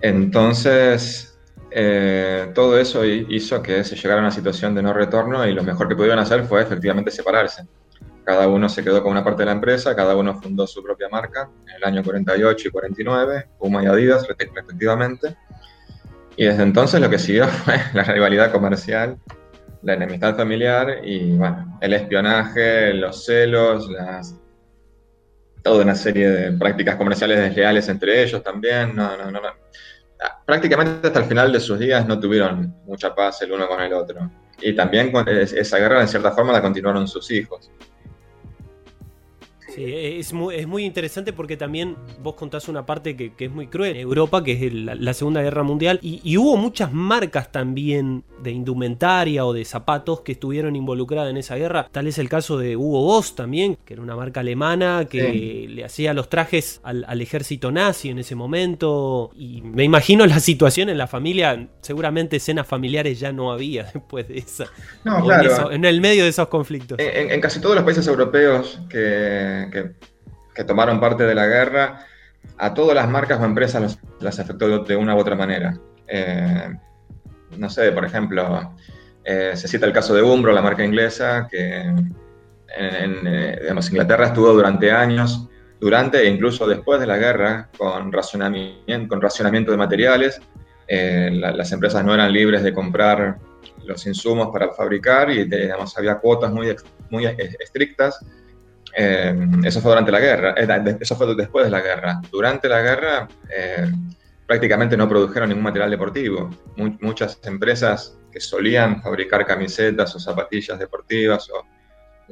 Entonces, 0.00 1.35
eh, 1.78 2.52
todo 2.54 2.78
eso 2.78 3.04
hizo 3.04 3.62
que 3.62 3.84
se 3.84 3.96
llegara 3.96 4.20
a 4.20 4.24
una 4.24 4.30
situación 4.30 4.74
de 4.74 4.80
no 4.80 4.94
retorno 4.94 5.46
y 5.46 5.52
lo 5.52 5.62
mejor 5.62 5.86
que 5.88 5.94
pudieron 5.94 6.18
hacer 6.18 6.44
fue 6.44 6.62
efectivamente 6.62 7.10
separarse. 7.10 7.66
Cada 8.24 8.48
uno 8.48 8.66
se 8.70 8.82
quedó 8.82 9.02
con 9.02 9.12
una 9.12 9.22
parte 9.22 9.42
de 9.42 9.46
la 9.46 9.52
empresa, 9.52 9.94
cada 9.94 10.16
uno 10.16 10.40
fundó 10.40 10.66
su 10.66 10.82
propia 10.82 11.10
marca 11.10 11.50
en 11.68 11.74
el 11.76 11.84
año 11.84 12.02
48 12.02 12.68
y 12.68 12.70
49, 12.70 13.48
Puma 13.58 13.82
y 13.82 13.86
Adidas 13.88 14.26
respectivamente. 14.26 15.36
Y 16.34 16.46
desde 16.46 16.62
entonces 16.62 16.98
lo 16.98 17.10
que 17.10 17.18
siguió 17.18 17.46
fue 17.64 17.78
la 17.92 18.04
rivalidad 18.04 18.50
comercial, 18.50 19.18
la 19.82 19.92
enemistad 19.92 20.34
familiar 20.34 21.00
y 21.04 21.36
bueno, 21.36 21.78
el 21.82 21.92
espionaje, 21.92 22.94
los 22.94 23.26
celos, 23.26 23.90
las, 23.90 24.34
toda 25.62 25.84
una 25.84 25.94
serie 25.94 26.30
de 26.30 26.52
prácticas 26.52 26.96
comerciales 26.96 27.38
desleales 27.38 27.86
entre 27.90 28.22
ellos 28.22 28.42
también. 28.42 28.96
No, 28.96 29.14
no, 29.18 29.30
no, 29.30 29.42
no 29.42 29.66
prácticamente 30.44 31.06
hasta 31.06 31.20
el 31.20 31.26
final 31.26 31.52
de 31.52 31.60
sus 31.60 31.78
días 31.78 32.06
no 32.06 32.18
tuvieron 32.18 32.74
mucha 32.84 33.14
paz 33.14 33.42
el 33.42 33.52
uno 33.52 33.66
con 33.68 33.80
el 33.80 33.92
otro. 33.92 34.30
Y 34.60 34.74
también 34.74 35.12
esa 35.26 35.78
guerra, 35.78 36.00
en 36.00 36.08
cierta 36.08 36.32
forma, 36.32 36.52
la 36.52 36.62
continuaron 36.62 37.06
sus 37.06 37.30
hijos. 37.30 37.70
Sí, 39.76 39.84
es 39.84 40.32
muy, 40.32 40.54
es 40.54 40.66
muy 40.66 40.84
interesante 40.84 41.34
porque 41.34 41.58
también 41.58 41.96
vos 42.22 42.34
contás 42.34 42.66
una 42.68 42.86
parte 42.86 43.14
que, 43.14 43.32
es 43.38 43.50
muy 43.50 43.66
cruel. 43.66 43.96
Europa, 43.96 44.42
que 44.42 44.52
es 44.52 44.72
la, 44.72 45.12
Segunda 45.12 45.42
Guerra 45.42 45.62
Mundial, 45.62 45.98
y, 46.02 46.36
hubo 46.36 46.56
muchas 46.56 46.92
marcas 46.92 47.52
también 47.52 48.24
de 48.42 48.50
indumentaria 48.50 49.44
o 49.44 49.52
de 49.52 49.64
zapatos 49.64 50.20
que 50.20 50.32
estuvieron 50.32 50.76
involucradas 50.76 51.30
en 51.30 51.36
esa 51.36 51.56
guerra. 51.56 51.88
Tal 51.92 52.06
es 52.06 52.18
el 52.18 52.28
caso 52.28 52.58
de 52.58 52.76
Hugo 52.76 53.02
Boss 53.02 53.34
también, 53.34 53.76
que 53.84 53.94
era 53.94 54.02
una 54.02 54.16
marca 54.16 54.40
alemana 54.40 55.06
que 55.10 55.66
le 55.68 55.84
hacía 55.84 56.14
los 56.14 56.28
trajes 56.30 56.80
al, 56.82 57.20
ejército 57.20 57.70
nazi 57.70 58.08
en 58.08 58.18
ese 58.18 58.34
momento. 58.34 59.30
Y 59.36 59.60
me 59.60 59.84
imagino 59.84 60.26
la 60.26 60.40
situación 60.40 60.88
en 60.88 60.96
la 60.96 61.06
familia, 61.06 61.68
seguramente 61.82 62.36
escenas 62.36 62.66
familiares 62.66 63.20
ya 63.20 63.32
no 63.32 63.52
había 63.52 63.84
después 63.94 64.28
de 64.28 64.38
esa. 64.38 64.66
No, 65.04 65.22
claro. 65.22 65.70
En, 65.70 65.84
el 65.84 66.00
medio 66.00 66.24
de 66.24 66.30
esos 66.30 66.48
conflictos. 66.48 66.98
en 66.98 67.40
casi 67.40 67.60
todos 67.60 67.74
los 67.74 67.84
países 67.84 68.06
europeos 68.06 68.80
que 68.88 69.65
que, 69.70 70.64
tomaron 70.64 71.00
parte 71.00 71.24
de 71.24 71.34
la 71.34 71.46
guerra, 71.46 72.06
a 72.58 72.72
todas 72.72 72.94
las 72.94 73.08
marcas 73.08 73.40
o 73.40 73.44
empresas 73.44 73.98
las 74.20 74.38
afectó 74.38 74.84
de 74.84 74.96
una 74.96 75.14
u 75.14 75.18
otra 75.18 75.36
manera. 75.36 75.78
Eh, 76.06 76.74
no 77.58 77.68
sé, 77.70 77.92
por 77.92 78.04
ejemplo, 78.04 78.74
eh, 79.24 79.52
se 79.54 79.68
cita 79.68 79.86
el 79.86 79.92
caso 79.92 80.14
de 80.14 80.22
Umbro, 80.22 80.52
la 80.52 80.62
marca 80.62 80.84
inglesa, 80.84 81.46
que 81.50 81.80
en, 81.80 83.26
eh, 83.26 83.72
Inglaterra 83.90 84.26
estuvo 84.26 84.52
durante 84.52 84.90
años, 84.90 85.48
durante 85.80 86.22
e 86.22 86.30
incluso 86.30 86.66
después 86.66 87.00
de 87.00 87.06
la 87.06 87.18
guerra, 87.18 87.68
con 87.76 88.12
racionamiento, 88.12 89.08
con 89.08 89.20
racionamiento 89.20 89.70
de 89.70 89.76
materiales. 89.76 90.40
las 90.88 91.72
empresas 91.72 92.04
no 92.04 92.14
eran 92.14 92.32
libres 92.32 92.62
de 92.62 92.72
comprar 92.72 93.38
los 93.84 94.06
insumos 94.06 94.48
para 94.52 94.72
fabricar 94.72 95.30
y 95.30 95.44
digamos, 95.44 95.96
había 95.98 96.18
cuotas 96.18 96.52
muy, 96.52 96.74
muy 97.10 97.26
estrictas 97.26 98.24
eh, 98.98 99.34
eso 99.62 99.82
fue 99.82 99.90
durante 99.90 100.10
la 100.10 100.20
guerra, 100.20 100.54
eh, 100.56 100.96
eso 100.98 101.16
fue 101.16 101.34
después 101.34 101.66
de 101.66 101.70
la 101.70 101.82
guerra. 101.82 102.18
Durante 102.30 102.66
la 102.66 102.80
guerra 102.80 103.28
eh, 103.54 103.92
prácticamente 104.46 104.96
no 104.96 105.06
produjeron 105.06 105.50
ningún 105.50 105.64
material 105.64 105.90
deportivo. 105.90 106.48
muchas 106.76 107.38
empresas 107.44 108.18
que 108.32 108.40
solían 108.40 109.02
fabricar 109.02 109.44
camisetas 109.44 110.14
o 110.14 110.18
zapatillas 110.18 110.78
deportivas 110.78 111.46
o, 111.50 111.66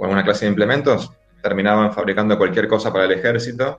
alguna 0.03 0.25
clase 0.25 0.47
de 0.47 0.51
implementos 0.51 1.13
terminaban 1.43 1.93
fabricando 1.93 2.39
cualquier 2.39 2.67
cosa 2.67 2.91
para 2.91 3.05
el 3.05 3.13
ejército. 3.13 3.79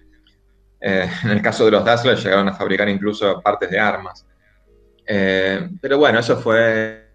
en 0.79 1.31
el 1.31 1.41
caso 1.41 1.65
de 1.65 1.71
los 1.71 1.83
Dassler 1.83 2.17
llegaron 2.17 2.47
a 2.49 2.53
fabricar 2.53 2.87
incluso 2.87 3.41
partes 3.41 3.71
de 3.71 3.79
armas. 3.79 4.27
pero 5.81 5.97
bueno, 5.97 6.19
eso 6.19 6.37
fue 6.37 7.09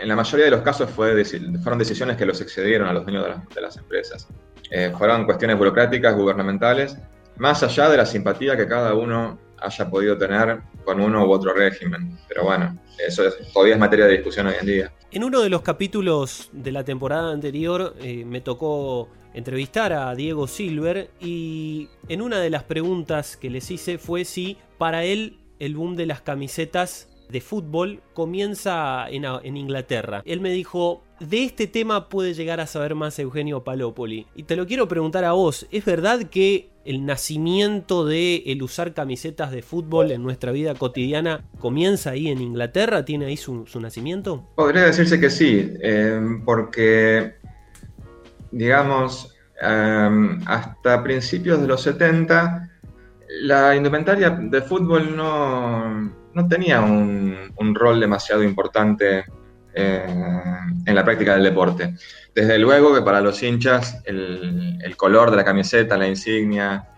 en 0.00 0.08
la 0.08 0.16
mayoría 0.16 0.46
de 0.46 0.50
los 0.50 0.62
casos 0.62 0.90
fue, 0.90 1.24
fueron 1.24 1.78
decisiones 1.78 2.16
que 2.16 2.26
los 2.26 2.40
excedieron 2.40 2.88
a 2.88 2.92
los 2.92 3.04
dueños 3.04 3.24
de, 3.54 3.60
las 3.60 3.76
empresas. 3.76 4.28
Eh, 4.70 4.92
fueron 4.96 5.24
cuestiones 5.24 5.56
burocráticas, 5.56 6.14
gubernamentales, 6.14 6.96
más 7.36 7.62
allá 7.62 7.88
de 7.88 7.96
la 7.96 8.06
simpatía 8.06 8.56
que 8.56 8.66
cada 8.66 8.94
uno 8.94 9.38
haya 9.58 9.90
podido 9.90 10.18
tener 10.18 10.60
con 10.84 11.00
uno 11.00 11.26
u 11.26 11.30
otro 11.30 11.52
régimen. 11.54 12.18
Pero 12.28 12.44
bueno, 12.44 12.78
eso 13.06 13.22
todavía 13.52 13.74
es 13.74 13.80
materia 13.80 14.06
de 14.06 14.12
discusión 14.12 14.46
hoy 14.46 14.54
en 14.60 14.66
día. 14.66 14.92
En 15.10 15.24
uno 15.24 15.40
de 15.40 15.48
los 15.48 15.62
capítulos 15.62 16.50
de 16.52 16.72
la 16.72 16.84
temporada 16.84 17.32
anterior 17.32 17.94
eh, 18.00 18.24
me 18.24 18.40
tocó 18.40 19.08
entrevistar 19.34 19.92
a 19.92 20.14
Diego 20.14 20.46
Silver 20.46 21.10
y 21.20 21.88
en 22.08 22.22
una 22.22 22.40
de 22.40 22.50
las 22.50 22.62
preguntas 22.62 23.36
que 23.36 23.50
les 23.50 23.70
hice 23.70 23.98
fue 23.98 24.24
si 24.24 24.56
para 24.78 25.04
él 25.04 25.38
el 25.58 25.76
boom 25.76 25.96
de 25.96 26.06
las 26.06 26.22
camisetas 26.22 27.08
de 27.30 27.40
fútbol 27.40 28.02
comienza 28.14 29.06
en, 29.08 29.56
Inglaterra. 29.56 30.22
Él 30.24 30.40
me 30.40 30.50
dijo, 30.50 31.02
de 31.20 31.44
este 31.44 31.66
tema 31.66 32.08
puede 32.08 32.34
llegar 32.34 32.60
a 32.60 32.66
saber 32.66 32.94
más 32.94 33.18
Eugenio 33.18 33.64
Palopoli. 33.64 34.26
Y 34.34 34.44
te 34.44 34.56
lo 34.56 34.66
quiero 34.66 34.88
preguntar 34.88 35.24
a 35.24 35.32
vos, 35.32 35.66
¿es 35.70 35.84
verdad 35.84 36.24
que 36.24 36.70
el 36.84 37.04
nacimiento 37.04 38.04
de 38.04 38.44
el 38.46 38.62
usar 38.62 38.94
camisetas 38.94 39.50
de 39.50 39.62
fútbol 39.62 40.12
en 40.12 40.22
nuestra 40.22 40.52
vida 40.52 40.74
cotidiana 40.74 41.44
comienza 41.58 42.10
ahí 42.10 42.28
en 42.28 42.40
Inglaterra? 42.40 43.04
¿Tiene 43.04 43.26
ahí 43.26 43.36
su, 43.36 43.66
nacimiento? 43.80 44.48
Podría 44.54 44.82
decirse 44.82 45.18
que 45.18 45.30
sí, 45.30 45.72
eh, 45.80 46.20
porque, 46.44 47.34
digamos, 48.50 49.34
eh, 49.60 50.38
hasta 50.46 51.02
principios 51.02 51.60
de 51.60 51.66
los 51.66 51.82
70, 51.82 52.70
la 53.40 53.74
indumentaria 53.74 54.30
de 54.30 54.62
fútbol 54.62 55.16
no 55.16 56.25
no 56.36 56.46
tenía 56.46 56.82
un, 56.82 57.74
rol 57.74 57.98
demasiado 57.98 58.42
importante 58.42 59.24
eh, 59.74 60.06
en 60.84 60.94
la 60.94 61.02
práctica 61.02 61.32
del 61.34 61.44
deporte. 61.44 61.94
Desde 62.34 62.58
luego 62.58 62.94
que 62.94 63.00
para 63.00 63.22
los 63.22 63.42
hinchas 63.42 64.02
el, 64.04 64.94
color 64.98 65.30
de 65.30 65.38
la 65.38 65.44
camiseta, 65.44 65.96
la 65.96 66.06
insignia, 66.06 66.88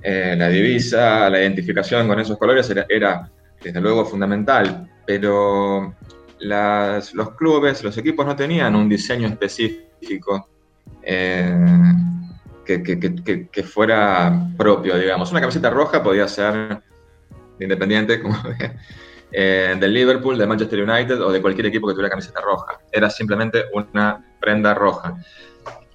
eh, 0.00 0.36
la 0.38 0.48
divisa, 0.48 1.28
la 1.28 1.40
identificación 1.40 2.06
con 2.06 2.20
esos 2.20 2.38
colores 2.38 2.72
era, 2.88 3.28
desde 3.60 3.80
luego 3.80 4.04
fundamental, 4.04 4.88
pero 5.04 5.96
los 6.38 7.30
clubes, 7.36 7.82
los 7.82 7.98
equipos 7.98 8.24
no 8.24 8.36
tenían 8.36 8.76
un 8.76 8.88
diseño 8.88 9.26
específico 9.26 10.48
eh, 11.02 11.52
que, 12.64 13.48
que, 13.50 13.62
fuera 13.64 14.46
propio, 14.56 14.96
digamos. 14.96 15.32
Una 15.32 15.40
camiseta 15.40 15.68
roja 15.68 16.00
podía 16.00 16.28
ser 16.28 16.80
Independiente, 17.62 18.20
como 18.20 18.36
eh, 19.32 19.76
del 19.78 19.92
Liverpool, 19.92 20.36
del 20.36 20.48
Manchester 20.48 20.82
United 20.82 21.20
o 21.20 21.32
de 21.32 21.40
cualquier 21.40 21.66
equipo 21.66 21.86
que 21.86 21.94
tuviera 21.94 22.10
camiseta 22.10 22.40
roja. 22.40 22.78
Era 22.90 23.08
simplemente 23.10 23.64
una 23.72 24.24
prenda 24.40 24.74
roja. 24.74 25.16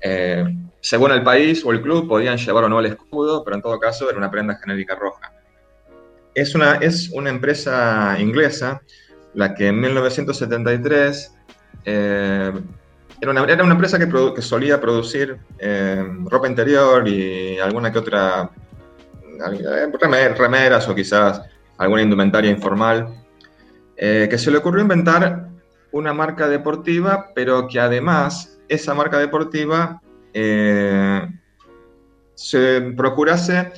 Eh, 0.02 0.46
según 0.80 1.12
el 1.12 1.24
país 1.24 1.64
o 1.66 1.72
el 1.72 1.82
club, 1.82 2.08
podían 2.08 2.38
llevar 2.38 2.66
o 2.66 2.70
no 2.70 2.80
el 2.80 2.88
escudo, 2.88 3.44
pero 3.44 3.56
en 3.56 3.62
todo 3.62 3.80
caso 3.80 4.10
era 4.10 4.18
una 4.18 4.32
prenda 4.32 4.56
genérica 4.56 4.96
roja. 4.96 5.34
Es 6.34 6.56
una, 6.56 6.76
es 6.76 7.10
una 7.14 7.30
empresa 7.30 8.16
inglesa 8.20 8.82
la 9.34 9.54
que 9.54 9.68
en 9.68 9.80
1973 9.80 11.36
eh, 11.86 12.52
era, 13.22 13.32
una, 13.32 13.44
era, 13.44 13.64
una, 13.64 13.74
empresa 13.74 14.00
que, 14.00 14.08
que 14.36 14.42
solía 14.42 14.80
producir 14.80 15.38
ropa 16.26 16.48
interior 16.48 17.08
y 17.08 17.60
alguna 17.60 17.92
que 17.92 18.00
otra 18.00 18.52
remeras 20.38 20.88
o 20.88 20.96
quizás 20.96 21.42
alguna 21.78 22.02
indumentaria 22.02 22.52
informal, 22.52 23.08
eh, 23.96 24.28
que 24.30 24.38
se 24.38 24.52
le 24.52 24.58
ocurrió 24.58 24.82
inventar 24.82 25.50
una 25.92 26.14
marca 26.14 26.48
deportiva, 26.48 27.32
pero 27.34 27.68
que 27.68 27.80
además 27.80 28.60
esa 28.68 28.94
marca 28.94 29.18
deportiva 29.18 30.02
eh, 30.34 31.28
se 32.36 32.82
procurase 32.96 33.72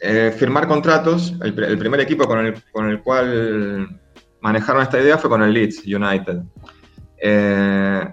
eh, 0.00 0.34
firmar 0.36 0.68
contratos. 0.68 1.34
El, 1.42 1.78
primer 1.78 2.00
equipo 2.00 2.26
con 2.26 2.46
el, 2.46 2.62
con 2.70 2.88
el, 2.88 3.02
cual 3.02 3.98
manejaron 4.40 4.82
esta 4.82 5.00
idea 5.00 5.18
fue 5.18 5.30
con 5.30 5.42
el 5.42 5.52
Leeds 5.52 5.84
United. 5.86 6.42
Eh, 7.18 8.08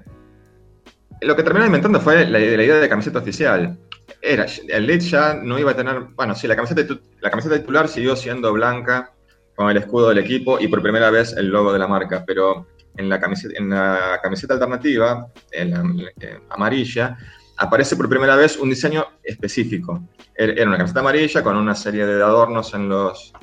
lo 1.22 1.36
que 1.36 1.44
terminaron 1.44 1.68
inventando 1.68 2.00
fue 2.00 2.26
la, 2.26 2.40
idea 2.40 2.78
de 2.78 2.90
camiseta 2.90 3.20
oficial. 3.20 3.78
Era, 4.26 4.46
el 4.70 4.88
Leeds 4.88 5.12
ya 5.12 5.34
no 5.34 5.60
iba 5.60 5.72
a 5.72 5.76
tener, 5.76 6.00
bueno, 6.16 6.34
sí, 6.34 6.48
la 6.48 6.56
camiseta, 6.56 6.82
la 7.20 7.30
camiseta 7.30 7.58
titular 7.58 7.90
siguió 7.90 8.16
siendo 8.16 8.54
blanca 8.54 9.12
con 9.54 9.70
el 9.70 9.76
escudo 9.76 10.08
del 10.08 10.20
equipo 10.20 10.62
y 10.62 10.70
por 10.70 10.82
primera 10.82 11.10
vez 11.10 11.34
el 11.36 11.48
logo 11.50 11.74
de 11.74 11.80
la 11.80 11.90
marca, 11.90 12.24
pero 12.26 12.66
en 12.96 13.10
la 13.10 13.20
camiseta, 13.20 13.54
en 13.58 13.70
la 13.70 14.22
camiseta 14.24 14.54
alternativa, 14.54 15.28
en 15.52 16.08
eh, 16.22 16.40
amarilla, 16.50 17.18
aparece 17.58 17.98
por 17.98 18.08
primera 18.08 18.38
vez 18.38 18.58
un 18.58 18.70
diseño 18.70 19.06
específico. 19.24 20.02
Er, 20.36 20.52
era 20.52 20.70
una 20.70 20.78
camiseta 20.78 21.02
amarilla 21.02 21.44
con 21.44 21.58
una 21.58 21.76
serie 21.76 22.06
de 22.06 22.24
adornos 22.24 22.74
en 22.74 22.88
los, 22.88 23.34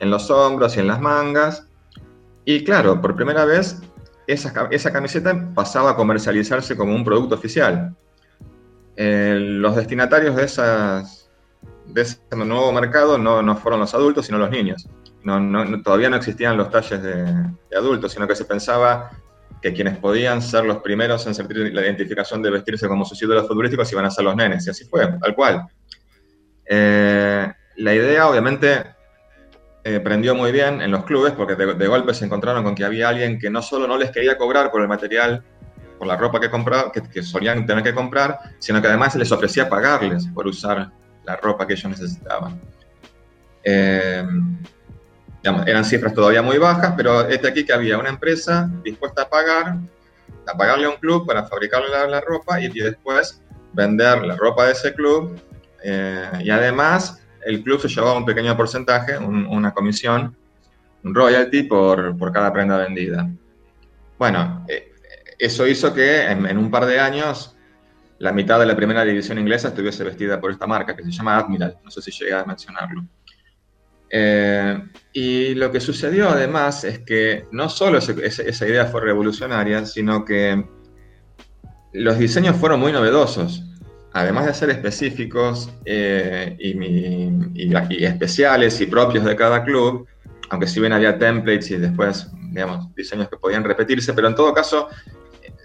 en 0.00 0.10
los 0.10 0.30
hombros 0.30 0.76
y 0.76 0.80
en 0.80 0.88
las 0.88 1.00
mangas. 1.00 1.66
Y 2.44 2.62
claro, 2.62 3.00
por 3.00 3.16
primera 3.16 3.46
vez 3.46 3.80
esa, 4.26 4.68
esa 4.70 4.92
camiseta 4.92 5.50
pasaba 5.54 5.92
a 5.92 5.96
comercializarse 5.96 6.76
como 6.76 6.94
un 6.94 7.04
producto 7.04 7.36
oficial. 7.36 7.96
Eh, 8.96 9.36
los 9.38 9.76
destinatarios 9.76 10.34
de, 10.36 10.44
esas, 10.44 11.30
de 11.86 12.02
ese 12.02 12.18
nuevo 12.34 12.72
mercado 12.72 13.18
no, 13.18 13.42
no 13.42 13.56
fueron 13.56 13.80
los 13.80 13.94
adultos, 13.94 14.26
sino 14.26 14.38
los 14.38 14.50
niños 14.50 14.88
todavía 15.82 16.08
no 16.08 16.16
existían 16.16 16.56
los 16.56 16.70
talles 16.70 17.02
de, 17.02 17.76
adultos, 17.76 18.12
sino 18.12 18.26
que 18.28 18.36
se 18.36 18.44
pensaba 18.44 19.10
que 19.60 19.72
quienes 19.72 19.98
podían 19.98 20.40
ser 20.40 20.64
los 20.64 20.78
primeros 20.78 21.26
en 21.26 21.34
sentir 21.34 21.72
la 21.74 21.82
identificación 21.82 22.42
de 22.42 22.50
vestirse 22.50 22.86
como 22.86 23.04
sus 23.04 23.20
ídolos 23.20 23.48
futbolísticos 23.48 23.90
iban 23.92 24.04
a 24.04 24.10
ser 24.10 24.24
los 24.24 24.36
nenes, 24.36 24.66
y 24.66 24.70
así 24.70 24.84
fue, 24.84 25.06
tal 25.06 25.34
cual. 25.34 25.66
Eh, 26.66 27.52
la 27.76 27.94
idea, 27.94 28.28
obviamente, 28.28 28.84
eh, 29.82 30.00
prendió 30.00 30.34
muy 30.34 30.52
bien 30.52 30.80
en 30.80 30.90
los 30.90 31.04
clubes, 31.04 31.32
porque 31.32 31.56
de, 31.56 31.86
golpe 31.86 32.14
se 32.14 32.24
encontraron 32.24 32.62
con 32.62 32.74
que 32.74 32.84
había 32.84 33.08
alguien 33.08 33.38
que 33.38 33.50
no 33.50 33.62
solo 33.62 33.88
no 33.88 33.98
les 33.98 34.10
quería 34.10 34.38
cobrar 34.38 34.70
por 34.70 34.82
el 34.82 34.88
material, 34.88 35.42
por 35.98 36.06
la 36.06 36.16
ropa 36.16 36.40
que, 36.40 36.50
compraba, 36.50 36.92
que, 36.92 37.22
solían 37.22 37.66
tener 37.66 37.82
que 37.82 37.94
comprar, 37.94 38.38
sino 38.58 38.80
que 38.80 38.88
además 38.88 39.14
les 39.16 39.30
ofrecía 39.32 39.68
pagarles 39.68 40.26
por 40.28 40.46
usar 40.46 40.90
la 41.24 41.36
ropa 41.36 41.66
que 41.66 41.74
ellos 41.74 41.90
necesitaban. 41.90 42.60
Eh, 43.64 44.24
eran 45.66 45.84
cifras 45.84 46.14
todavía 46.14 46.42
muy 46.42 46.58
bajas, 46.58 46.94
pero 46.96 47.28
este 47.28 47.48
aquí 47.48 47.64
que 47.64 47.72
había 47.72 47.98
una 47.98 48.08
empresa 48.08 48.68
dispuesta 48.82 49.22
a 49.22 49.28
pagar, 49.28 49.76
a 50.46 50.56
pagarle 50.56 50.86
a 50.86 50.90
un 50.90 50.96
club 50.96 51.26
para 51.26 51.44
fabricarle 51.44 51.88
la, 52.08 52.20
ropa 52.20 52.60
y, 52.60 52.68
después 52.68 53.42
vender 53.72 54.22
la 54.22 54.36
ropa 54.36 54.66
de 54.66 54.72
ese 54.72 54.94
club. 54.94 55.38
Eh, 55.84 56.30
y 56.40 56.50
además, 56.50 57.22
el 57.44 57.62
club 57.62 57.80
se 57.80 57.88
llevaba 57.88 58.16
un 58.16 58.24
pequeño 58.24 58.56
porcentaje, 58.56 59.18
una 59.18 59.72
comisión, 59.72 60.36
un 61.04 61.14
royalty 61.14 61.62
por, 61.62 62.16
por, 62.16 62.32
cada 62.32 62.52
prenda 62.52 62.78
vendida. 62.78 63.28
Bueno, 64.18 64.64
eh, 64.68 64.94
eso 65.38 65.66
hizo 65.66 65.92
que 65.94 66.22
en, 66.24 66.46
en 66.46 66.58
un 66.58 66.70
par 66.70 66.86
de 66.86 66.98
años 67.00 67.56
la 68.18 68.32
mitad 68.32 68.58
de 68.58 68.66
la 68.66 68.76
primera 68.76 69.04
división 69.04 69.38
inglesa 69.38 69.68
estuviese 69.68 70.04
vestida 70.04 70.40
por 70.40 70.50
esta 70.50 70.66
marca 70.66 70.96
que 70.96 71.04
se 71.04 71.10
llama 71.10 71.36
Admiral. 71.36 71.78
No 71.84 71.90
sé 71.90 72.00
si 72.00 72.10
llegué 72.10 72.34
a 72.34 72.44
mencionarlo. 72.44 73.04
Eh, 74.08 74.82
y 75.12 75.54
lo 75.54 75.70
que 75.70 75.80
sucedió 75.80 76.30
además 76.30 76.84
es 76.84 77.00
que 77.00 77.46
no 77.50 77.68
solo 77.68 77.98
esa 77.98 78.68
idea 78.68 78.86
fue 78.86 79.00
revolucionaria, 79.00 79.84
sino 79.84 80.24
que 80.24 80.64
los 81.92 82.18
diseños 82.18 82.56
fueron 82.56 82.80
muy 82.80 82.92
novedosos. 82.92 83.62
Además 84.12 84.46
de 84.46 84.54
ser 84.54 84.70
específicos 84.70 85.70
eh, 85.84 86.56
y, 86.58 88.04
especiales 88.04 88.80
y 88.80 88.86
propios 88.86 89.24
de 89.26 89.36
cada 89.36 89.62
club, 89.62 90.06
aunque 90.48 90.66
si 90.66 90.80
bien 90.80 90.94
había 90.94 91.18
templates 91.18 91.70
y 91.70 91.76
después, 91.76 92.30
digamos, 92.50 92.94
diseños 92.94 93.28
que 93.28 93.36
podían 93.36 93.64
repetirse, 93.64 94.14
pero 94.14 94.28
en 94.28 94.34
todo 94.34 94.54
caso 94.54 94.88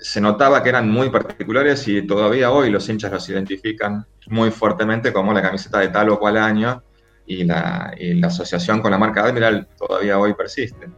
se 0.01 0.19
notaba 0.19 0.63
que 0.63 0.69
eran 0.69 0.89
muy 0.89 1.11
particulares 1.11 1.87
y 1.87 2.01
todavía 2.01 2.49
hoy 2.49 2.71
los 2.71 2.89
hinchas 2.89 3.11
los 3.11 3.29
identifican 3.29 4.05
muy 4.27 4.49
fuertemente 4.49 5.13
como 5.13 5.31
la 5.31 5.43
camiseta 5.43 5.79
de 5.79 5.89
tal 5.89 6.09
o 6.09 6.19
cual 6.19 6.37
año 6.37 6.83
y 7.27 7.43
la, 7.43 7.93
asociación 8.23 8.81
con 8.81 8.89
la 8.89 8.97
marca 8.97 9.23
Admiral 9.23 9.67
todavía 9.77 10.17
hoy 10.17 10.33
persiste. 10.33 10.89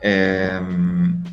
Em, 0.00 1.24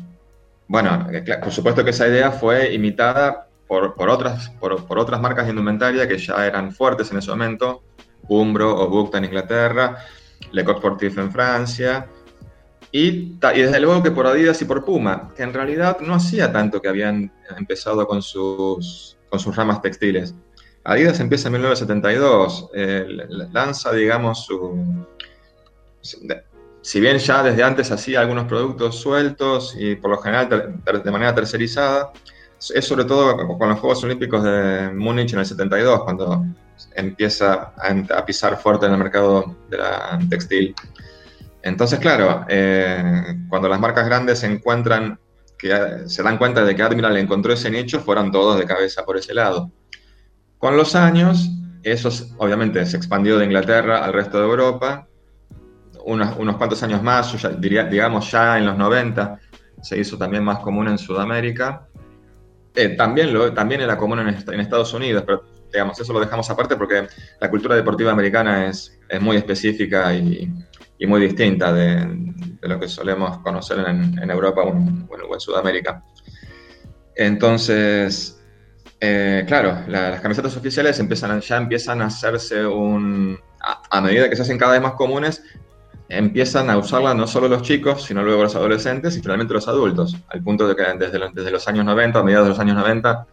bueno, 0.66 1.06
eh, 1.12 1.24
por 1.40 1.52
supuesto 1.52 1.84
que 1.84 1.90
esa 1.90 2.08
idea 2.08 2.32
fue 2.32 2.74
imitada 2.74 3.46
por, 3.68 3.94
otras, 4.10 4.50
por, 4.60 4.98
otras 4.98 5.20
marcas 5.20 5.46
de 5.46 5.50
indumentaria 5.50 6.06
que 6.08 6.18
ya 6.18 6.44
eran 6.46 6.72
fuertes 6.72 7.10
en 7.12 7.18
ese 7.18 7.30
momento, 7.30 7.84
Umbro 8.28 8.76
o 8.76 8.88
Bukta 8.88 9.18
en 9.18 9.24
Inglaterra, 9.24 9.98
Le 10.50 10.64
Coq 10.64 10.78
Sportif 10.78 11.16
en 11.16 11.30
Francia, 11.30 12.06
y, 12.92 13.08
y, 13.08 13.38
desde 13.40 13.80
luego 13.80 14.02
que 14.02 14.10
por 14.10 14.26
Adidas 14.26 14.60
y 14.62 14.66
por 14.66 14.84
Puma, 14.84 15.30
que 15.34 15.42
en 15.42 15.52
realidad 15.52 15.98
no 16.00 16.14
hacía 16.14 16.52
tanto 16.52 16.80
que 16.80 16.88
habían 16.88 17.32
empezado 17.56 18.06
con 18.06 18.22
sus, 18.22 19.16
con 19.30 19.40
sus 19.40 19.56
ramas 19.56 19.80
textiles. 19.80 20.34
Adidas 20.84 21.18
empieza 21.20 21.48
en 21.48 21.52
1972, 21.54 22.70
eh, 22.74 23.06
lanza, 23.52 23.92
digamos, 23.92 24.44
su... 24.44 25.06
Si 26.82 27.00
bien 27.00 27.18
ya 27.18 27.44
desde 27.44 27.62
antes 27.62 27.92
hacía 27.92 28.20
algunos 28.20 28.46
productos 28.46 28.96
sueltos 29.00 29.76
y 29.78 29.94
por 29.94 30.10
lo 30.10 30.18
general 30.18 30.48
de 30.48 31.10
manera 31.12 31.32
tercerizada, 31.32 32.12
es 32.74 32.84
sobre 32.84 33.04
todo 33.04 33.36
con 33.58 33.68
los 33.68 33.78
Juegos 33.80 34.04
Olímpicos 34.04 34.44
de 34.44 34.90
Múnich 34.94 35.32
en 35.32 35.40
el 35.40 35.46
72, 35.46 36.04
cuando 36.04 36.44
empieza 36.94 37.72
a, 37.76 38.24
pisar 38.24 38.56
fuerte 38.60 38.86
en 38.86 38.92
el 38.92 38.98
mercado 38.98 39.56
de 39.68 39.78
la 39.78 40.18
textil. 40.28 40.74
Entonces, 41.62 41.98
claro, 42.00 42.44
eh, 42.48 43.36
cuando 43.48 43.68
las 43.68 43.78
marcas 43.78 44.06
grandes 44.06 44.40
se 44.40 44.46
encuentran, 44.46 45.18
se 46.06 46.22
dan 46.22 46.38
cuenta 46.38 46.64
de 46.64 46.74
que 46.74 46.82
Admiral 46.82 47.16
encontró 47.16 47.52
ese 47.52 47.70
nicho, 47.70 48.00
fueron 48.00 48.32
todos 48.32 48.58
de 48.58 48.66
cabeza 48.66 49.04
por 49.04 49.16
ese 49.16 49.32
lado. 49.32 49.70
Con 50.58 50.76
los 50.76 50.94
años, 50.94 51.50
eso 51.82 52.08
obviamente 52.38 52.84
se 52.86 52.96
expandió 52.96 53.38
de 53.38 53.44
Inglaterra 53.44 54.04
al 54.04 54.12
resto 54.12 54.38
de 54.38 54.44
Europa. 54.44 55.06
Unos, 56.04 56.34
cuantos 56.56 56.82
años 56.82 57.02
más, 57.02 57.34
digamos 57.60 58.30
ya 58.30 58.58
en 58.58 58.66
los 58.66 58.76
90, 58.76 59.38
se 59.82 59.98
hizo 59.98 60.18
también 60.18 60.42
más 60.42 60.58
común 60.58 60.88
en 60.88 60.98
Sudamérica. 60.98 61.86
Eh, 62.74 62.90
también, 62.90 63.32
lo, 63.32 63.52
también 63.52 63.82
era 63.82 63.96
común 63.96 64.18
en, 64.20 64.60
Estados 64.60 64.92
Unidos, 64.94 65.22
pero 65.26 65.44
digamos, 65.72 65.98
eso 66.00 66.12
lo 66.12 66.20
dejamos 66.20 66.48
aparte 66.50 66.76
porque 66.76 67.06
la 67.40 67.50
cultura 67.50 67.76
deportiva 67.76 68.10
americana 68.10 68.66
es, 68.66 68.98
es 69.08 69.20
muy 69.20 69.36
específica 69.36 70.12
y, 70.14 70.52
y 70.98 71.06
muy 71.06 71.20
distinta 71.20 71.72
de, 71.72 72.06
de, 72.60 72.68
lo 72.68 72.78
que 72.78 72.88
solemos 72.88 73.38
conocer 73.38 73.80
en, 73.80 74.18
en 74.22 74.30
Europa 74.30 74.62
o 74.62 74.70
en, 74.70 75.08
o 75.10 75.34
en 75.34 75.40
Sudamérica. 75.40 76.04
Entonces, 77.14 78.42
eh, 79.04 79.44
claro, 79.48 79.80
las 79.88 80.20
camisetas 80.20 80.56
oficiales 80.56 80.96
empiezan, 81.00 81.40
ya 81.40 81.56
empiezan 81.56 82.02
a 82.02 82.06
hacerse 82.06 82.64
un... 82.64 83.36
A, 83.90 84.00
medida 84.00 84.30
que 84.30 84.36
se 84.36 84.42
hacen 84.42 84.58
cada 84.58 84.72
vez 84.72 84.80
más 84.80 84.92
comunes, 84.92 85.42
empiezan 86.08 86.70
a 86.70 86.78
usarlas 86.78 87.16
no 87.16 87.26
solo 87.26 87.48
los 87.48 87.62
chicos, 87.62 88.04
sino 88.04 88.22
luego 88.22 88.44
los 88.44 88.54
adolescentes 88.54 89.16
y 89.16 89.20
finalmente 89.20 89.54
los 89.54 89.66
adultos, 89.66 90.16
al 90.28 90.42
punto 90.44 90.68
de 90.68 90.76
que 90.76 90.84
desde, 90.98 91.18
desde 91.32 91.50
los 91.50 91.66
años 91.66 91.84
90, 91.84 92.18
a 92.18 92.22
mediados 92.22 92.46
de 92.46 92.50
los 92.50 92.58
años 92.60 92.76
90, 92.76 93.26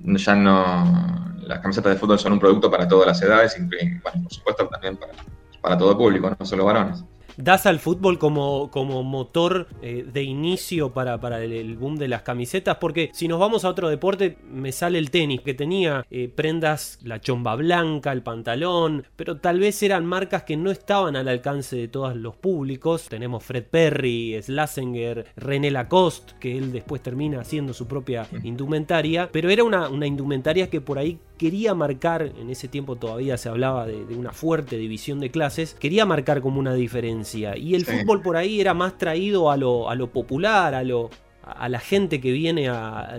ya 0.00 0.34
no... 0.34 1.36
Las 1.42 1.60
camisetas 1.60 1.92
de 1.92 1.98
fútbol 1.98 2.18
son 2.18 2.32
un 2.32 2.40
producto 2.40 2.68
para 2.68 2.88
todas 2.88 3.06
las 3.06 3.22
edades, 3.22 3.56
y, 3.58 3.62
bueno, 3.62 4.22
por 4.22 4.32
supuesto 4.32 4.68
también 4.68 4.96
para, 4.96 5.12
para 5.60 5.78
todo 5.78 5.96
público, 5.96 6.30
no 6.38 6.46
solo 6.46 6.64
varones 6.64 7.04
das 7.36 7.66
al 7.66 7.78
fútbol 7.78 8.18
como, 8.18 8.70
como 8.70 9.02
motor 9.02 9.68
eh, 9.82 10.04
de 10.10 10.22
inicio 10.22 10.92
para, 10.92 11.20
para 11.20 11.42
el, 11.42 11.76
boom 11.76 11.96
de 11.96 12.08
las 12.08 12.22
camisetas, 12.22 12.76
porque 12.76 13.10
si 13.12 13.28
nos 13.28 13.38
vamos 13.38 13.64
a 13.64 13.68
otro 13.68 13.88
deporte, 13.88 14.38
me 14.50 14.72
sale 14.72 14.98
el 14.98 15.10
tenis, 15.10 15.40
que 15.40 15.54
tenía 15.54 16.04
eh, 16.10 16.28
prendas, 16.28 16.98
la 17.02 17.20
chomba 17.20 17.54
blanca, 17.56 18.12
el 18.12 18.22
pantalón, 18.22 19.04
pero 19.16 19.38
tal 19.38 19.60
vez 19.60 19.82
eran 19.82 20.06
marcas 20.06 20.44
que 20.44 20.56
no 20.56 20.70
estaban 20.70 21.16
al 21.16 21.28
alcance 21.28 21.76
de 21.76 21.88
todos 21.88 22.16
los 22.16 22.36
públicos. 22.36 23.06
Tenemos 23.08 23.44
Fred 23.44 23.64
Perry, 23.64 24.40
Slazenger, 24.42 25.26
René 25.36 25.70
Lacoste, 25.70 26.34
que 26.40 26.56
él 26.56 26.72
después 26.72 27.02
termina 27.02 27.40
haciendo 27.40 27.72
su 27.72 27.86
propia 27.86 28.26
indumentaria, 28.42 29.30
pero 29.32 29.50
era 29.50 29.64
una, 29.64 29.88
una 29.88 30.06
indumentaria 30.06 30.68
que 30.68 30.80
por 30.80 30.98
ahí 30.98 31.18
quería 31.40 31.74
marcar, 31.74 32.32
en 32.38 32.50
ese 32.50 32.68
tiempo 32.68 32.96
todavía 32.96 33.38
se 33.38 33.48
hablaba 33.48 33.86
de, 33.86 34.14
una 34.14 34.30
fuerte 34.30 34.76
división 34.76 35.20
de 35.20 35.30
clases, 35.30 35.74
quería 35.80 36.04
marcar 36.04 36.42
como 36.42 36.60
una 36.60 36.74
diferencia. 36.74 37.19
Y 37.56 37.74
el 37.74 37.84
fútbol 37.84 38.22
por 38.22 38.36
ahí 38.36 38.60
era 38.60 38.74
más 38.74 38.98
traído 38.98 39.50
a 39.50 39.56
lo, 39.56 39.90
a 39.90 39.94
lo 39.94 40.10
popular, 40.10 40.74
a 40.74 40.82
lo, 40.82 41.10
a 41.42 41.68
la 41.68 41.80
gente 41.80 42.20
que 42.20 42.32
viene 42.32 42.70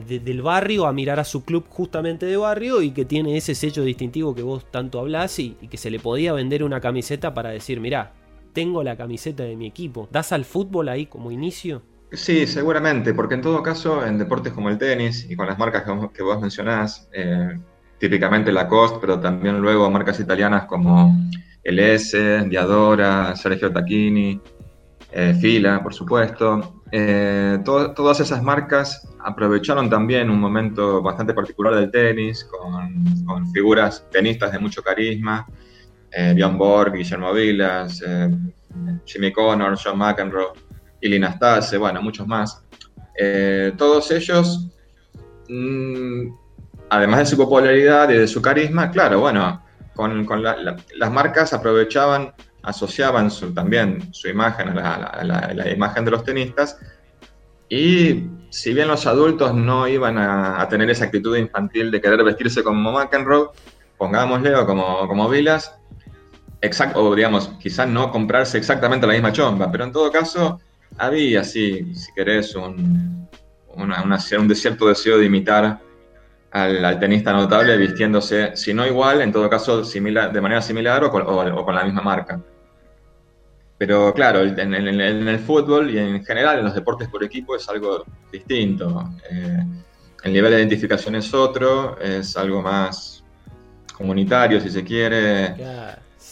del 0.05 0.41
barrio 0.41 0.85
a 0.85 0.93
mirar 0.93 1.19
a 1.19 1.23
su 1.23 1.43
club 1.43 1.65
justamente 1.69 2.25
de 2.25 2.37
barrio 2.37 2.81
y 2.81 2.91
que 2.91 3.05
tiene 3.05 3.37
ese 3.37 3.55
sello 3.55 3.83
distintivo 3.83 4.35
que 4.35 4.43
vos 4.43 4.69
tanto 4.71 4.99
hablás 4.99 5.39
y, 5.39 5.57
y 5.61 5.67
que 5.67 5.77
se 5.77 5.89
le 5.89 5.99
podía 5.99 6.33
vender 6.33 6.63
una 6.63 6.79
camiseta 6.79 7.33
para 7.33 7.49
decir, 7.49 7.79
mirá, 7.79 8.13
tengo 8.53 8.83
la 8.83 8.95
camiseta 8.95 9.43
de 9.43 9.55
mi 9.55 9.67
equipo. 9.67 10.07
¿Das 10.11 10.31
al 10.31 10.45
fútbol 10.45 10.89
ahí 10.89 11.05
como 11.05 11.31
inicio? 11.31 11.81
Sí, 12.11 12.45
seguramente, 12.45 13.13
porque 13.13 13.35
en 13.35 13.41
todo 13.41 13.63
caso, 13.63 14.05
en 14.05 14.17
deportes 14.17 14.51
como 14.51 14.69
el 14.69 14.77
tenis 14.77 15.25
y 15.29 15.35
con 15.35 15.47
las 15.47 15.57
marcas 15.57 15.83
que 16.13 16.23
vos, 16.23 16.41
mencionás, 16.41 17.07
eh, 17.13 17.57
típicamente 17.97 18.51
Lacoste, 18.51 18.97
pero 18.99 19.19
también 19.19 19.59
luego 19.61 19.89
marcas 19.89 20.19
italianas 20.19 20.65
como 20.65 21.15
LS, 21.63 22.47
Diadora, 22.49 23.35
Sergio 23.35 23.71
Tacchini, 23.71 24.39
eh, 25.11 25.33
Fila, 25.39 25.81
por 25.83 25.93
supuesto. 25.93 26.81
Eh, 26.93 27.59
todas 27.63 28.19
esas 28.19 28.43
marcas 28.43 29.07
aprovecharon 29.19 29.89
también 29.89 30.29
un 30.29 30.39
momento 30.39 31.01
bastante 31.01 31.33
particular 31.33 31.73
del 31.75 31.89
tenis, 31.89 32.43
con, 32.43 33.49
figuras 33.53 34.05
tenistas 34.11 34.51
de 34.51 34.59
mucho 34.59 34.81
carisma, 34.81 35.47
eh, 36.11 36.33
Bjorn 36.35 36.57
Borg, 36.57 36.93
Guillermo 36.93 37.31
Vilas, 37.31 38.03
eh, 38.05 38.29
Jimmy 39.05 39.31
Connor, 39.31 39.77
John 39.81 39.97
McEnroe, 39.97 40.51
Ilina 40.99 41.29
Stase, 41.29 41.77
bueno, 41.77 42.01
muchos 42.01 42.27
más. 42.27 42.61
todos 43.77 44.11
ellos, 44.11 44.67
mm, 45.47 46.33
además 46.89 47.19
de 47.19 47.25
su 47.27 47.37
popularidad 47.37 48.09
y 48.09 48.17
de 48.17 48.27
su 48.27 48.41
carisma, 48.41 48.89
claro, 48.89 49.19
bueno, 49.19 49.63
con, 49.95 50.43
las 50.43 51.11
marcas 51.11 51.53
aprovechaban 51.53 52.33
asociaban 52.63 53.29
también 53.53 54.13
su 54.13 54.27
imagen 54.29 54.77
a 54.77 55.23
la, 55.23 55.71
imagen 55.71 56.05
de 56.05 56.11
los 56.11 56.23
tenistas. 56.23 56.77
Y 57.69 58.25
si 58.49 58.73
bien 58.73 58.87
los 58.87 59.07
adultos 59.07 59.53
no 59.53 59.87
iban 59.87 60.17
a, 60.17 60.67
tener 60.69 60.89
esa 60.89 61.05
actitud 61.05 61.37
infantil 61.37 61.89
de 61.89 62.01
querer 62.01 62.23
vestirse 62.23 62.63
como 62.63 62.91
McEnroe, 62.91 63.49
pongámosle 63.97 64.55
o 64.55 64.65
como, 64.65 65.07
como 65.07 65.29
Vilas, 65.29 65.75
exacto, 66.61 67.03
o 67.03 67.15
digamos, 67.15 67.49
quizás 67.59 67.87
no 67.87 68.11
comprarse 68.11 68.57
exactamente 68.57 69.07
la 69.07 69.13
misma 69.13 69.31
chomba, 69.31 69.71
pero 69.71 69.85
en 69.85 69.91
todo 69.91 70.11
caso 70.11 70.59
había, 70.97 71.43
sí, 71.43 71.95
si 71.95 72.13
querés, 72.13 72.55
un, 72.55 73.27
un 73.75 74.47
desierto 74.47 74.87
deseo 74.87 75.17
de 75.17 75.25
imitar 75.25 75.79
al, 76.51 76.99
tenista 76.99 77.31
notable 77.31 77.77
vistiéndose, 77.77 78.55
si 78.55 78.73
no 78.73 78.85
igual, 78.85 79.21
en 79.21 79.31
todo 79.31 79.49
caso 79.49 79.83
similar, 79.83 80.31
de 80.31 80.41
manera 80.41 80.61
similar 80.61 81.03
o 81.03 81.11
con, 81.11 81.75
la 81.75 81.83
misma 81.83 82.01
marca. 82.01 82.41
Pero 83.77 84.13
claro, 84.13 84.41
en, 84.41 84.73
el 84.73 85.39
fútbol 85.39 85.89
y 85.89 85.97
en 85.97 86.23
general 86.23 86.59
en 86.59 86.65
los 86.65 86.75
deportes 86.75 87.07
por 87.07 87.23
equipo 87.23 87.55
es 87.55 87.67
algo 87.67 88.05
distinto. 88.31 89.09
Eh, 89.29 89.65
el 90.23 90.33
nivel 90.33 90.51
de 90.51 90.59
identificación 90.59 91.15
es 91.15 91.33
otro, 91.33 91.99
es 91.99 92.37
algo 92.37 92.61
más 92.61 93.23
comunitario, 93.93 94.59
si 94.59 94.69
se 94.69 94.83
quiere. 94.83 95.55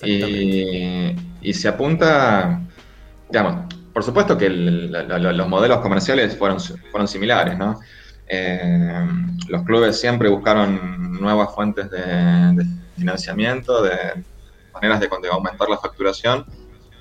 y, 0.03 1.15
y, 1.41 1.53
se 1.53 1.67
apunta, 1.67 2.61
digamos, 3.29 3.73
por 3.93 4.03
supuesto 4.03 4.37
que 4.37 4.49
los 4.49 5.47
modelos 5.47 5.79
comerciales 5.79 6.37
fueron, 6.37 6.59
fueron 6.59 7.07
similares, 7.07 7.57
¿no? 7.57 7.79
Eh, 8.29 9.07
los 9.47 9.63
clubes 9.63 9.99
siempre 9.99 10.29
buscaron 10.29 11.19
nuevas 11.19 11.53
fuentes 11.53 11.89
de, 11.89 12.65
financiamiento, 12.95 13.81
de 13.81 14.23
maneras 14.73 14.99
de, 14.99 15.09
aumentar 15.31 15.67
la 15.67 15.77
facturación 15.77 16.45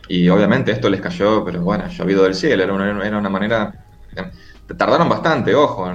y 0.09 0.29
obviamente 0.31 0.73
esto 0.73 0.89
les 0.89 1.03
cayó, 1.03 1.45
pero 1.45 1.61
bueno, 1.61 1.87
llovido 1.89 2.25
del 2.25 2.35
cielo, 2.35 2.65
era 2.65 2.73
una, 2.73 3.07
era 3.07 3.19
una 3.19 3.29
manera... 3.29 3.85
Tardaron 4.77 5.09
bastante, 5.09 5.55
ojo, 5.55 5.87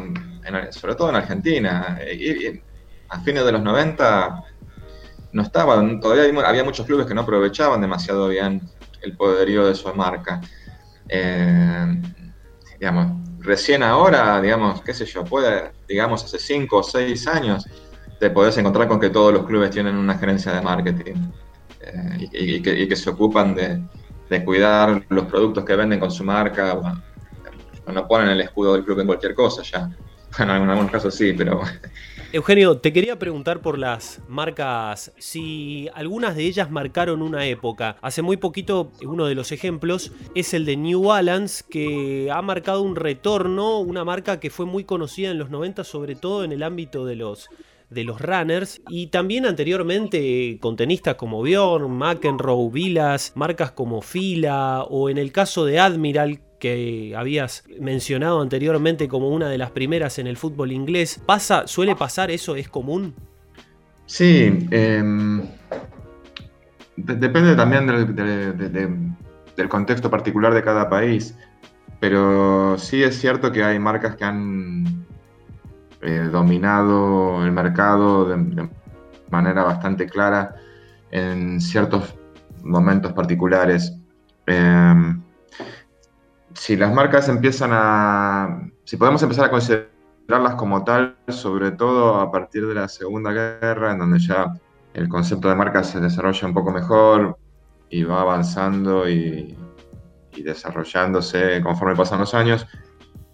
sobre 0.72 0.96
todo 0.96 1.10
en 1.10 1.16
Argentina. 1.16 1.98
A 3.10 3.20
fines 3.22 3.46
de 3.46 3.52
los 3.52 3.62
90 3.62 4.44
no 5.34 5.42
estaban, 5.42 6.00
todavía 6.00 6.26
había 6.48 6.64
muchos 6.64 6.86
clubes 6.86 7.06
que 7.06 7.14
no 7.14 7.22
aprovechaban 7.22 7.82
demasiado 7.82 8.28
bien 8.30 8.62
el 9.02 9.18
poderío 9.18 9.66
de 9.66 9.76
su 9.76 9.94
marca. 9.94 10.42
Eh, 11.10 12.02
digamos, 12.80 13.33
recién 13.44 13.84
ahora, 13.84 14.42
digamos, 14.42 14.82
qué 14.82 14.94
sé 14.94 15.06
yo, 15.06 15.24
puede, 15.24 15.72
digamos, 15.88 16.24
hace 16.24 16.40
cinco 16.40 16.78
o 16.78 16.84
seis 16.84 17.28
años, 17.28 17.66
te 18.20 18.30
podés 18.30 18.58
encontrar 18.58 18.88
con 18.88 19.00
que 19.00 19.10
todos 19.10 19.34
los 19.34 19.46
clubes 19.46 19.70
tienen 19.70 19.96
una 19.96 20.18
gerencia 20.18 20.54
de 20.54 20.62
marketing 20.62 21.16
eh, 21.82 22.30
y, 22.32 22.62
que, 22.62 22.96
se 22.96 23.10
ocupan 23.10 23.54
de, 23.54 23.84
cuidar 24.44 25.06
los 25.10 25.26
productos 25.26 25.64
que 25.64 25.76
venden 25.76 26.00
con 26.00 26.10
su 26.10 26.24
marca. 26.24 26.74
Bueno, 26.74 27.04
no 27.86 28.08
ponen 28.08 28.30
el 28.30 28.42
escudo 28.42 28.74
del 28.74 28.84
club 28.84 29.02
en 29.02 29.08
cualquier 29.08 29.36
cosa 29.36 29.62
ya. 29.62 29.90
Bueno, 30.36 30.56
en 30.56 30.70
algunos 30.70 30.92
casos 30.92 31.14
sí, 31.14 31.34
pero 31.34 31.62
Eugenio, 32.34 32.80
te 32.80 32.92
quería 32.92 33.20
preguntar 33.20 33.62
por 33.62 33.78
las 33.78 34.20
marcas, 34.28 35.14
si 35.20 35.88
algunas 35.94 36.36
de 36.36 36.46
ellas 36.46 36.72
marcaron 36.72 37.22
una 37.22 37.46
época. 37.46 37.96
Hace 38.02 38.24
muy 38.24 38.38
poquito, 38.38 38.92
uno 39.06 39.28
de 39.28 39.36
los 39.36 39.52
ejemplos 39.52 40.12
es 40.34 40.56
el 40.56 40.66
de 40.66 40.76
New 40.76 41.04
Balance, 41.04 41.64
que 41.70 42.32
ha 42.34 42.42
marcado 42.42 42.82
un 42.82 42.96
retorno, 42.96 43.78
una 43.82 44.04
marca 44.04 44.40
que 44.40 44.50
fue 44.50 44.66
muy 44.66 44.84
conocida 44.84 45.30
en 45.30 45.38
los 45.38 45.52
90, 45.52 45.84
sobre 45.84 46.16
todo 46.16 46.44
en 46.44 46.52
el 46.52 46.64
ámbito 46.64 47.06
de 47.06 47.18
los 47.18 47.50
de 47.92 48.04
los 48.04 48.20
runners 48.20 48.82
y 48.90 49.08
también 49.08 49.46
anteriormente 49.46 50.58
con 50.60 50.76
tenistas 50.76 51.14
como 51.14 51.44
Bjorn, 51.44 51.92
McEnroe, 51.92 52.72
Vilas, 52.72 53.34
marcas 53.36 53.74
como 53.74 54.02
Fila 54.02 54.84
o 54.90 55.12
en 55.12 55.20
el 55.20 55.32
caso 55.32 55.66
de 55.66 55.80
Admiral 55.80 56.40
que 56.64 57.14
habías 57.18 57.66
mencionado 57.78 58.40
anteriormente 58.40 59.10
como 59.10 59.28
una 59.28 59.50
de 59.50 59.58
las 59.58 59.72
primeras 59.72 60.18
en 60.18 60.28
el 60.28 60.38
fútbol 60.38 60.72
inglés. 60.72 61.22
¿Pasa, 61.26 61.68
suele 61.68 61.94
pasar 61.94 62.32
eso? 62.32 62.56
¿Es 62.56 62.70
común? 62.70 63.14
Sí, 64.06 64.66
em, 64.72 65.42
depende 66.96 67.58
también 67.58 67.86
del, 67.86 69.68
contexto 69.68 70.10
particular 70.10 70.54
de 70.54 70.64
cada 70.64 70.90
país, 70.90 71.38
pero 72.00 72.78
sí 72.78 73.04
es 73.04 73.20
cierto 73.20 73.52
que 73.52 73.62
hay 73.62 73.78
marcas 73.78 74.16
que 74.16 74.24
han 74.24 75.06
eh, 76.02 76.30
dominado 76.32 77.44
el 77.44 77.52
mercado 77.52 78.24
de, 78.30 78.70
manera 79.30 79.64
bastante 79.64 80.08
clara 80.08 80.56
en 81.12 81.60
ciertos 81.60 82.16
momentos 82.64 83.12
particulares. 83.12 83.98
Em, 84.46 85.22
si 86.56 86.76
las 86.76 86.94
marcas 86.94 87.30
empiezan 87.30 87.72
a, 87.74 88.70
si 88.84 88.98
podemos 88.98 89.22
empezar 89.24 89.46
a 89.46 89.50
considerarlas 89.50 90.56
como 90.56 90.84
tal, 90.84 91.18
sobre 91.28 91.72
todo 91.72 92.20
a 92.20 92.32
partir 92.32 92.68
de 92.68 92.76
la 92.76 92.88
Segunda 92.88 93.32
Guerra, 93.32 93.92
en 93.92 94.00
donde 94.00 94.20
ya 94.20 94.54
el 94.94 95.10
concepto 95.10 95.50
de 95.50 95.56
marca 95.56 95.84
se 95.84 96.00
desarrolla 96.00 96.48
un 96.48 96.54
poco 96.54 96.72
mejor 96.72 97.38
y 97.90 98.04
va 98.04 98.22
avanzando 98.22 99.10
y, 99.10 99.58
desarrollándose 100.44 101.62
conforme 101.62 101.96
pasan 101.96 102.20
los 102.20 102.34
años, 102.34 102.68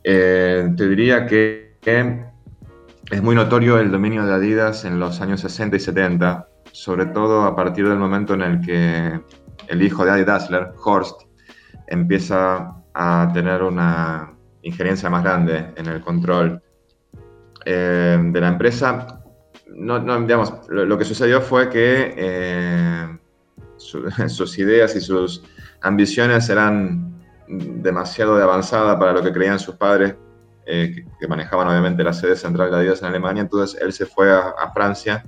eh, 0.04 0.70
te 0.76 0.88
diría 0.88 1.26
que, 1.26 1.78
es 3.12 3.24
muy 3.24 3.36
notorio 3.36 3.80
el 3.80 3.90
dominio 3.90 4.26
de 4.26 4.34
Adidas 4.34 4.86
en 4.86 5.00
los 5.00 5.22
años 5.22 5.40
60 5.42 5.78
y 5.78 5.80
70, 5.80 6.48
sobre 6.72 7.08
todo 7.08 7.46
a 7.46 7.56
partir 7.56 7.88
del 7.88 7.98
momento 7.98 8.36
en 8.36 8.42
el 8.42 8.62
que 8.62 9.20
el 9.68 9.82
hijo 9.82 10.06
de 10.06 10.12
Adi 10.12 10.26
Dassler, 10.26 10.74
Horst, 10.84 11.22
empieza 11.88 12.79
a 12.94 13.30
tener 13.34 13.64
una 13.64 14.34
injerencia 14.62 15.10
más 15.10 15.24
grande 15.24 15.72
en 15.76 15.88
el 15.88 16.02
control 16.02 16.62
eh, 17.66 18.18
de 18.22 18.42
la 18.42 18.48
empresa. 18.48 19.22
No, 19.68 20.00
digamos, 20.22 20.54
lo, 20.70 20.98
que 20.98 21.06
sucedió 21.06 21.42
fue 21.42 21.70
que 21.70 22.14
eh, 22.18 23.18
sus 23.78 24.58
ideas 24.58 24.96
y 24.96 25.02
sus 25.02 25.44
ambiciones 25.82 26.50
eran 26.50 27.14
demasiado 27.48 28.38
de 28.38 28.44
avanzada 28.44 29.00
para 29.00 29.14
lo 29.14 29.24
que 29.24 29.32
creían 29.32 29.60
sus 29.60 29.76
padres, 29.76 30.16
eh, 30.66 31.06
que, 31.20 31.28
manejaban 31.28 31.68
obviamente 31.68 32.04
la 32.04 32.14
sede 32.14 32.36
central 32.36 32.72
de 32.72 32.78
Adidas 32.78 33.02
en 33.02 33.08
Alemania. 33.08 33.42
Entonces 33.42 33.80
él 33.82 33.94
se 33.94 34.06
fue 34.06 34.32
a, 34.32 34.50
a 34.60 34.72
Francia 34.72 35.24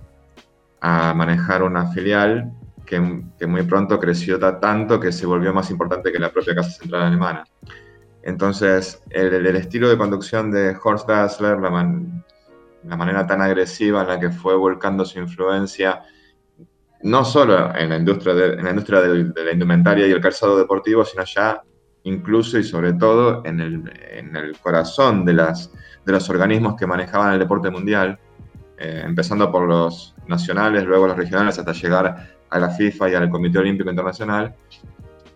a 0.82 1.13
manejar 1.13 1.63
una 1.63 1.91
filial 1.91 2.52
que, 2.91 3.47
muy 3.47 3.63
pronto 3.63 3.97
creció 3.97 4.38
tanto 4.38 4.99
que 4.99 5.13
se 5.13 5.25
volvió 5.25 5.54
más 5.54 5.71
importante 5.71 6.12
que 6.12 6.19
la 6.19 6.30
propia 6.30 6.56
Casa 6.56 6.71
Central 6.71 7.04
Alemana. 7.04 7.45
Entonces, 8.21 9.01
el, 9.10 9.45
estilo 9.56 9.89
de 9.89 9.97
conducción 9.97 10.51
de 10.51 10.75
Horst 10.82 11.08
Dassler, 11.08 11.58
la, 11.60 11.69
la, 12.84 12.97
manera 12.97 13.25
tan 13.25 13.41
agresiva 13.41 14.01
en 14.01 14.08
la 14.10 14.19
que 14.19 14.30
fue 14.30 14.56
volcando 14.56 15.06
su 15.06 15.19
influencia, 15.19 16.01
no 17.04 17.23
solo 17.23 17.73
en 17.75 17.89
la 17.89 17.95
industria, 17.95 18.34
de, 18.34 18.54
en 18.56 18.63
la, 18.65 18.69
industria 18.71 18.99
de, 18.99 19.43
la 19.45 19.51
indumentaria 19.54 20.06
y 20.06 20.12
el 20.12 20.19
calzado 20.19 20.58
deportivo, 20.58 21.06
sino 21.06 21.23
ya 21.23 21.62
incluso 22.04 22.60
y 22.60 22.63
sobre 22.63 22.93
todo 22.93 23.41
en 23.45 23.62
el, 23.62 23.93
en 24.12 24.36
el 24.36 24.58
corazón 24.58 25.23
de, 25.23 25.34
las, 25.34 25.71
de 26.06 26.12
los 26.12 26.30
organismos 26.30 26.75
que 26.75 26.86
manejaban 26.86 27.34
el 27.34 27.39
deporte 27.39 27.69
mundial, 27.69 28.19
eh, 28.77 29.01
empezando 29.06 29.49
por 29.49 29.65
los 29.67 30.13
nacionales, 30.27 30.84
luego 30.84 31.08
los 31.08 31.15
regionales, 31.15 31.58
hasta 31.58 31.71
llegar 31.71 32.40
a 32.51 32.59
la 32.59 32.69
FIFA 32.69 33.09
y 33.09 33.15
al 33.15 33.29
Comité 33.29 33.59
Olímpico 33.59 33.89
Internacional, 33.89 34.53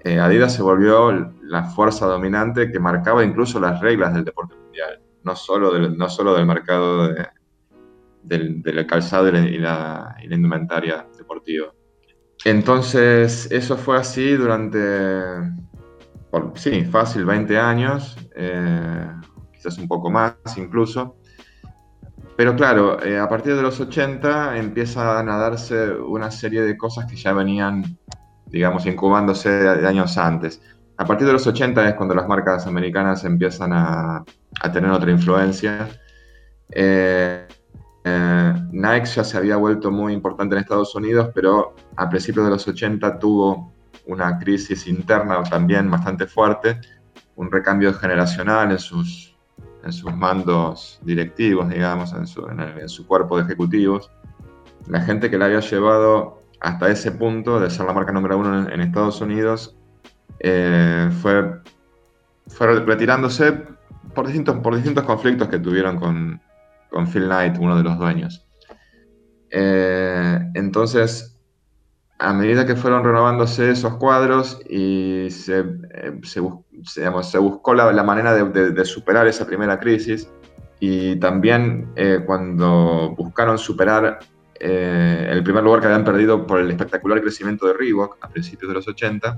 eh, 0.03 0.19
Adidas 0.19 0.53
se 0.53 0.61
volvió 0.61 1.33
la 1.41 1.63
fuerza 1.63 2.05
dominante 2.05 2.71
que 2.71 2.79
marcaba 2.79 3.23
incluso 3.23 3.59
las 3.59 3.81
reglas 3.81 4.13
del 4.13 4.23
deporte 4.23 4.55
mundial, 4.55 5.01
no 5.23 5.35
solo 5.35 5.73
del, 5.73 5.97
no 5.97 6.09
solo 6.09 6.35
del 6.35 6.45
mercado 6.45 7.09
del, 8.21 8.85
calzado 8.87 9.29
y 9.29 9.57
la, 9.57 10.15
indumentaria 10.29 11.07
deportiva. 11.17 11.73
Entonces, 12.43 13.51
eso 13.51 13.77
fue 13.77 13.97
así 13.97 14.33
durante 14.33 14.69
sí, 16.55 16.85
fácil, 16.85 17.25
20 17.25 17.57
años, 17.57 18.15
eh, 18.35 19.07
quizás 19.53 19.77
un 19.77 19.87
poco 19.87 20.11
más 20.11 20.35
incluso. 20.57 21.17
Pero 22.35 22.55
claro, 22.55 23.01
eh, 23.01 23.17
a 23.17 23.29
partir 23.29 23.55
de 23.55 23.61
los 23.61 23.79
80 23.79 24.57
empiezan 24.57 25.29
a 25.29 25.37
darse 25.37 25.91
una 25.91 26.29
serie 26.31 26.61
de 26.61 26.77
cosas 26.77 27.05
que 27.05 27.15
ya 27.15 27.31
venían, 27.31 27.97
digamos, 28.47 28.85
incubándose 28.85 29.49
de 29.49 29.87
años 29.87 30.17
antes. 30.17 30.61
A 30.97 31.05
partir 31.05 31.27
de 31.27 31.33
los 31.33 31.47
80 31.47 31.87
es 31.89 31.95
cuando 31.95 32.13
las 32.13 32.27
marcas 32.27 32.67
americanas 32.67 33.23
empiezan 33.23 33.71
a, 33.73 34.23
tener 34.73 34.91
otra 34.91 35.11
influencia. 35.11 35.87
Eh, 36.69 37.47
Nike 38.71 39.05
ya 39.05 39.23
se 39.23 39.37
había 39.37 39.55
vuelto 39.55 39.89
muy 39.89 40.13
importante 40.13 40.55
en 40.55 40.61
Estados 40.61 40.93
Unidos, 40.95 41.29
pero 41.33 41.75
a 41.95 42.09
principios 42.09 42.45
de 42.45 42.51
los 42.51 42.67
80 42.67 43.17
tuvo 43.17 43.73
una 44.07 44.37
crisis 44.37 44.87
interna 44.87 45.41
también 45.43 45.89
bastante 45.89 46.27
fuerte, 46.27 46.79
un 47.35 47.51
recambio 47.51 47.93
generacional 47.93 48.71
en 48.71 48.79
sus, 48.79 49.34
en 49.85 49.93
sus 49.93 50.13
mandos 50.15 50.99
directivos, 51.03 51.69
digamos, 51.69 52.11
en 52.13 52.25
su, 52.25 52.45
en, 52.47 52.89
su 52.89 53.05
cuerpo 53.05 53.37
de 53.37 53.43
ejecutivos. 53.43 54.11
La 54.87 55.01
gente 55.01 55.29
que 55.29 55.37
la 55.37 55.45
había 55.45 55.59
llevado 55.59 56.41
hasta 56.59 56.89
ese 56.89 57.11
punto 57.11 57.59
de 57.59 57.69
ser 57.69 57.85
la 57.85 57.93
marca 57.93 58.11
número 58.11 58.37
uno 58.37 58.67
en, 58.67 58.81
Estados 58.81 59.21
Unidos 59.21 59.77
eh, 60.39 61.09
fue, 61.21 61.61
fue 62.47 62.79
retirándose 62.79 63.53
por 64.15 64.25
distintos, 64.25 64.57
por 64.57 64.75
distintos 64.75 65.03
conflictos 65.03 65.49
que 65.49 65.59
tuvieron 65.59 65.99
con, 65.99 66.41
con 66.89 67.07
Phil 67.07 67.25
Knight, 67.25 67.57
uno 67.59 67.77
de 67.77 67.83
los 67.83 67.97
dueños. 67.99 68.45
Eh, 69.51 70.39
entonces, 70.55 71.34
a 72.17 72.33
medida 72.33 72.65
que 72.65 72.75
fueron 72.75 73.03
renovándose 73.03 73.71
esos 73.71 73.95
cuadros 73.97 74.59
y 74.69 75.27
se, 75.29 75.59
eh, 75.59 77.39
buscó 77.39 77.73
la, 77.73 78.03
manera 78.03 78.33
de, 78.33 78.85
superar 78.85 79.27
esa 79.27 79.45
primera 79.45 79.79
crisis 79.79 80.29
y 80.79 81.17
también 81.17 81.91
eh, 81.95 82.21
cuando 82.25 83.13
buscaron 83.17 83.57
superar 83.57 84.19
eh, 84.59 85.27
el 85.29 85.43
primer 85.43 85.63
lugar 85.63 85.81
que 85.81 85.87
habían 85.87 86.05
perdido 86.05 86.47
por 86.47 86.61
el 86.61 86.71
espectacular 86.71 87.21
crecimiento 87.21 87.67
de 87.67 87.73
Reebok 87.73 88.17
a 88.21 88.29
principios 88.29 88.69
de 88.69 88.75
los 88.75 88.87
80, 88.87 89.37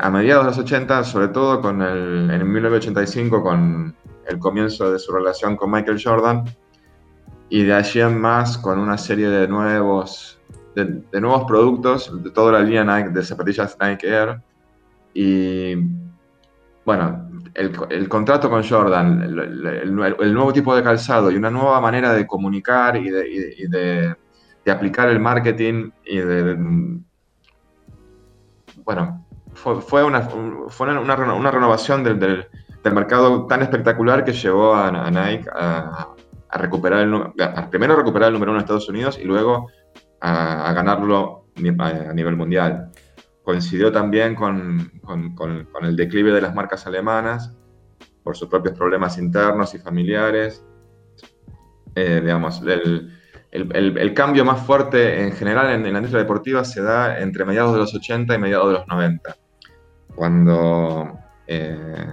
a 0.00 0.10
mediados 0.10 0.44
de 0.44 0.50
los 0.50 0.58
80, 0.58 1.04
sobre 1.04 1.28
todo 1.28 1.60
con 1.60 1.82
el, 1.82 2.30
en 2.30 2.50
1985 2.50 3.42
con 3.42 3.94
el 4.26 4.38
comienzo 4.38 4.90
de 4.90 4.98
su 4.98 5.12
relación 5.12 5.56
con 5.56 5.70
Michael 5.70 6.00
Jordan 6.02 6.44
y 7.48 7.64
de 7.64 7.74
allí 7.74 8.00
en 8.00 8.18
más 8.18 8.56
con 8.58 8.78
una 8.78 8.96
serie 8.96 9.28
de 9.28 9.46
nuevos 9.46 10.41
de, 10.74 11.20
nuevos 11.20 11.44
productos 11.44 12.22
de 12.22 12.30
toda 12.30 12.52
la 12.52 12.60
línea 12.60 12.84
de 13.08 13.22
zapatillas 13.22 13.76
Nike 13.80 14.08
Air. 14.08 14.40
Y 15.14 15.74
bueno, 16.84 17.28
el, 17.54 18.08
contrato 18.08 18.50
con 18.50 18.66
Jordan, 18.66 19.22
el, 19.22 19.94
nuevo 19.94 20.52
tipo 20.52 20.74
de 20.74 20.82
calzado 20.82 21.30
y 21.30 21.36
una 21.36 21.50
nueva 21.50 21.80
manera 21.80 22.12
de 22.12 22.26
comunicar 22.26 22.96
y 22.96 23.10
de, 23.10 24.16
aplicar 24.66 25.08
el 25.08 25.20
marketing 25.20 25.90
y 26.04 26.18
de... 26.18 26.56
Bueno, 28.84 29.26
fue, 29.54 30.02
una, 30.02 30.22
fue 30.68 30.88
una, 30.88 31.50
renovación 31.50 32.02
del, 32.02 32.48
mercado 32.92 33.46
tan 33.46 33.62
espectacular 33.62 34.24
que 34.24 34.32
llevó 34.32 34.74
a, 34.74 35.10
Nike 35.10 35.48
a, 35.54 36.08
recuperar 36.54 37.00
el, 37.00 37.68
primero 37.70 37.96
recuperar 37.96 38.28
el 38.28 38.34
número 38.34 38.52
uno 38.52 38.58
en 38.58 38.64
Estados 38.64 38.88
Unidos 38.88 39.18
y 39.22 39.24
luego 39.24 39.68
a, 40.22 40.72
ganarlo 40.72 41.46
a 41.78 42.12
nivel 42.12 42.36
mundial. 42.36 42.90
Coincidió 43.42 43.90
también 43.90 44.34
con, 44.34 44.92
con, 45.34 45.66
el 45.82 45.96
declive 45.96 46.32
de 46.32 46.40
las 46.40 46.54
marcas 46.54 46.86
alemanas 46.86 47.52
por 48.22 48.36
sus 48.36 48.48
propios 48.48 48.76
problemas 48.76 49.18
internos 49.18 49.74
y 49.74 49.78
familiares. 49.78 50.64
Eh, 51.94 52.20
digamos, 52.22 52.62
el, 52.62 53.12
el, 53.50 54.14
cambio 54.14 54.44
más 54.44 54.64
fuerte 54.64 55.24
en 55.24 55.32
general 55.32 55.74
en, 55.74 55.82
la 55.82 55.98
industria 55.98 56.22
deportiva 56.22 56.64
se 56.64 56.82
da 56.82 57.18
entre 57.18 57.44
mediados 57.44 57.72
de 57.72 57.80
los 57.80 57.94
80 57.94 58.34
y 58.34 58.38
mediados 58.38 58.68
de 58.68 58.72
los 58.74 58.86
90, 58.86 59.36
cuando, 60.14 61.18
eh, 61.48 62.06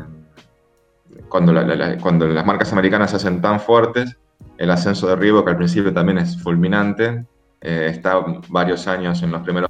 cuando, 1.30 1.54
cuando 2.02 2.28
las 2.28 2.46
marcas 2.46 2.74
americanas 2.74 3.12
se 3.12 3.18
hacen 3.18 3.40
tan 3.40 3.60
fuertes, 3.62 4.18
el 4.58 4.72
ascenso 4.72 5.08
de 5.08 5.16
Reebok 5.16 5.48
al 5.48 5.58
principio 5.58 5.94
también 5.94 6.18
es 6.18 6.42
fulminante, 6.42 7.24
eh, 7.62 7.88
está 7.92 8.24
varios 8.48 8.88
años 8.88 9.22
en 9.22 9.32
los 9.32 9.42
primeros 9.42 9.70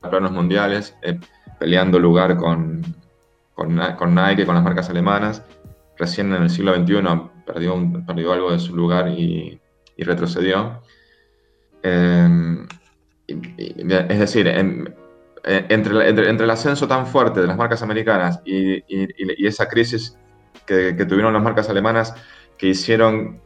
planos 0.00 0.30
mundiales, 0.32 0.96
eh, 1.02 1.18
peleando 1.58 1.98
lugar 1.98 2.36
con, 2.36 2.82
con, 3.54 3.74
Nike, 4.14 4.44
con 4.44 4.54
las 4.54 4.64
marcas 4.64 4.90
alemanas. 4.90 5.42
Recién 5.98 6.32
en 6.34 6.42
el 6.42 6.50
siglo 6.50 6.74
XXI 6.74 7.02
perdió, 7.46 7.74
perdió 8.06 8.32
algo 8.32 8.52
de 8.52 8.58
su 8.58 8.76
lugar 8.76 9.08
y, 9.08 9.60
retrocedió. 9.98 10.82
Eh, 11.82 12.66
es 13.26 14.18
decir, 14.18 14.46
entre, 14.46 14.94
entre, 15.42 16.08
entre, 16.08 16.44
el 16.44 16.50
ascenso 16.50 16.86
tan 16.86 17.06
fuerte 17.06 17.40
de 17.40 17.46
las 17.46 17.56
marcas 17.56 17.82
americanas 17.82 18.40
y, 18.44 18.84
esa 19.46 19.66
crisis 19.68 20.18
que, 20.66 20.92
tuvieron 20.92 21.32
las 21.32 21.42
marcas 21.42 21.70
alemanas 21.70 22.14
que 22.58 22.68
hicieron 22.68 23.40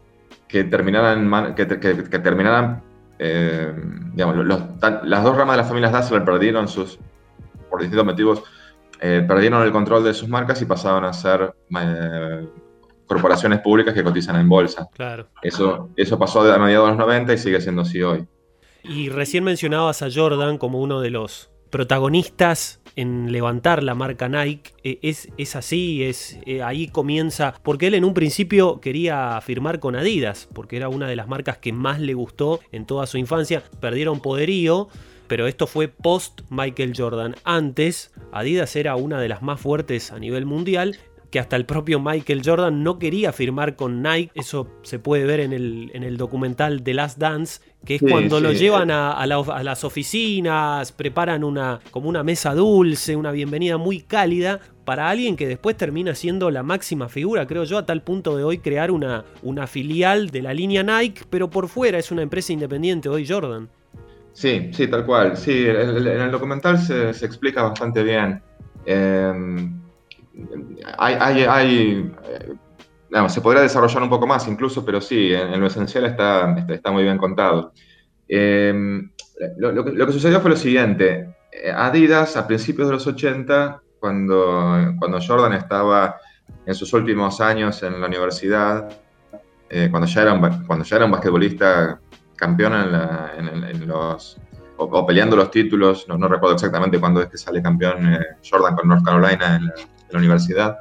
que 0.49 0.65
terminaran, 0.65 1.55
que 1.55 1.67
terminaran 1.67 2.83
eh, 3.23 3.71
digamos, 4.15 4.47
las 4.47 5.23
dos 5.23 5.37
ramas 5.37 5.55
de 5.55 5.57
las 5.59 5.69
familias 5.69 5.93
Dassler 5.93 6.25
perdieron 6.25 6.69
sus, 6.69 6.99
por 7.69 7.81
distintos 7.81 8.07
motivos, 8.07 8.43
eh, 8.99 9.23
perdieron 9.29 9.63
el 9.63 9.73
control 9.73 10.05
de 10.05 10.15
sus 10.15 10.29
marcas 10.29 10.63
y 10.63 10.65
pasaban 10.65 11.05
a 11.05 11.13
ser 11.13 11.55
eh, 11.79 12.49
corporaciones 13.07 13.61
públicas 13.61 13.93
que 13.93 14.03
cotizan 14.03 14.37
en 14.37 14.49
bolsa. 14.49 14.89
Claro. 14.95 15.27
Eso, 15.43 15.91
eso 15.97 16.19
pasó 16.19 16.41
a 16.51 16.59
mediados 16.59 16.87
de 16.87 16.97
los 16.97 17.07
90 17.07 17.35
y 17.35 17.39
sigue 17.39 17.61
siendo 17.61 17.83
así 17.83 18.01
hoy. 18.03 18.27
Y 18.83 19.11
recién 19.11 19.45
mencionabas 19.45 20.01
a 20.01 20.09
Jordan 20.11 20.57
como 20.57 20.81
uno 20.81 21.03
de 21.03 21.11
los 21.11 21.51
protagonistas 21.69 22.80
en 22.97 23.33
levantar 23.33 23.83
la 23.83 23.95
marca 23.95 24.29
Nike. 24.29 24.73
E, 24.85 24.99
es, 25.03 25.29
es 25.37 25.57
así, 25.57 26.05
es, 26.05 26.39
eh, 26.47 26.63
ahí 26.63 26.89
comienza, 26.89 27.55
porque 27.63 27.89
él 27.89 27.95
en 27.95 28.05
un 28.05 28.15
principio 28.15 28.81
quería 28.81 29.41
firmar 29.41 29.81
con 29.81 29.97
Adidas, 29.97 30.49
porque 30.53 30.77
era 30.77 30.89
una 30.89 31.09
de 31.09 31.17
las 31.17 31.29
marcas 31.29 31.59
que 31.59 31.73
más 31.73 32.01
le 32.01 32.15
gustó 32.15 32.61
en 32.73 32.87
toda 32.87 33.07
su 33.07 33.19
infancia. 33.19 33.63
Perdieron 33.81 34.21
poderío, 34.21 34.89
pero 35.27 35.47
esto 35.47 35.67
fue 35.67 35.89
post 35.89 36.41
Michael 36.51 36.93
Jordan. 36.97 37.37
Antes, 37.45 38.13
Adidas 38.33 38.75
era 38.77 38.97
una 38.97 39.21
de 39.21 39.29
las 39.29 39.43
más 39.43 39.61
fuertes 39.61 40.11
a 40.11 40.19
nivel 40.19 40.45
mundial 40.47 40.99
que 41.31 41.39
hasta 41.39 41.57
el 41.57 41.65
propio 41.65 42.01
Michael 42.01 42.43
Jordan 42.45 42.83
no 42.83 42.99
quería 42.99 43.33
firmar 43.33 43.77
con 43.77 44.03
Nike. 44.03 44.33
Eso 44.35 44.69
se 44.83 44.99
puede 44.99 45.25
ver 45.25 45.41
en 45.41 45.53
el, 45.53 45.91
en 45.95 46.03
el 46.03 46.17
documental 46.17 46.83
The 46.83 46.95
Last 46.95 47.19
Dance, 47.19 47.61
que 47.85 47.97
es 47.97 48.03
cuando 48.03 48.41
lo 48.41 48.53
llevan 48.53 48.91
a, 48.91 49.25
las 49.27 49.85
oficinas, 49.85 50.93
preparan 50.93 51.45
una, 51.45 51.81
como 51.91 52.09
una 52.09 52.23
mesa 52.23 52.55
dulce, 52.55 53.17
una 53.17 53.31
bienvenida 53.31 53.77
muy 53.77 54.01
cálida 54.01 54.61
para 54.85 55.09
alguien 55.09 55.37
que 55.37 55.47
después 55.47 55.77
termina 55.77 56.15
siendo 56.15 56.51
la 56.51 56.63
máxima 56.63 57.09
figura, 57.09 57.47
creo 57.47 57.65
yo, 57.65 57.79
a 57.79 57.87
tal 57.87 58.03
punto 58.03 58.37
de 58.37 58.43
hoy 58.43 58.59
crear 58.59 58.91
una, 58.91 59.25
una 59.43 59.67
filial 59.67 60.31
de 60.31 60.43
la 60.43 60.53
línea 60.53 60.83
Nike, 60.83 61.23
pero 61.31 61.49
por 61.49 61.69
fuera 61.69 61.99
es 61.99 62.11
una 62.11 62.23
empresa 62.23 62.53
independiente 62.53 63.09
hoy 63.09 63.27
Jordan. 63.27 63.69
Sí, 64.33 64.71
sí, 64.73 64.89
tal 64.89 65.05
cual. 65.05 65.37
Sí, 65.37 65.67
en 65.67 66.07
el, 66.07 66.31
documental 66.31 66.79
se, 66.79 67.11
explica 67.11 67.63
bastante 67.63 68.03
bien. 68.03 68.43
Em, 68.87 69.80
hay, 70.99 72.13
eh, 72.25 73.29
se 73.29 73.41
podría 73.41 73.63
desarrollar 73.63 74.03
un 74.03 74.11
poco 74.11 74.27
más 74.27 74.47
incluso, 74.49 74.85
pero 74.85 75.01
sí, 75.01 75.33
en, 75.33 75.61
lo 75.61 75.67
esencial 75.67 76.05
está, 76.05 76.93
muy 76.93 77.03
bien 77.03 77.19
contado. 77.19 77.73
Eh, 78.29 78.73
lo, 79.59 80.07
que, 80.07 80.13
sucedió 80.13 80.41
fue 80.41 80.51
lo 80.51 80.57
siguiente. 80.57 81.35
Eh, 81.53 81.73
Adidas, 81.75 82.37
a 82.37 82.47
principios 82.47 82.89
de 82.89 82.95
los 82.95 83.07
80, 83.07 83.83
cuando, 83.99 84.95
cuando 84.99 85.19
Jordan 85.21 85.55
estaba 85.55 86.17
en 86.67 86.75
sus 86.75 86.93
últimos 86.93 87.41
años 87.41 87.83
en 87.83 88.01
la 88.01 88.07
universidad, 88.07 88.89
cuando, 89.91 90.07
ya 90.09 90.23
era 90.23 90.33
un, 90.33 90.65
cuando 90.67 90.85
ya 90.85 90.97
era 90.97 91.05
un 91.05 91.13
basquetbolista 91.13 92.01
campeón 92.35 92.73
en, 93.37 93.87
los, 93.87 94.37
o, 94.77 95.07
peleando 95.07 95.37
los 95.37 95.51
títulos, 95.51 96.07
no, 96.09 96.17
recuerdo 96.27 96.55
exactamente 96.55 96.99
cuándo 96.99 97.23
es 97.23 97.29
que 97.29 97.39
sale 97.39 97.63
campeón 97.63 98.19
Jordan 98.49 98.75
con 98.75 98.89
North 98.89 99.05
Carolina 99.05 99.57
en 99.57 99.67
la, 99.67 99.75
la 100.11 100.19
universidad, 100.19 100.79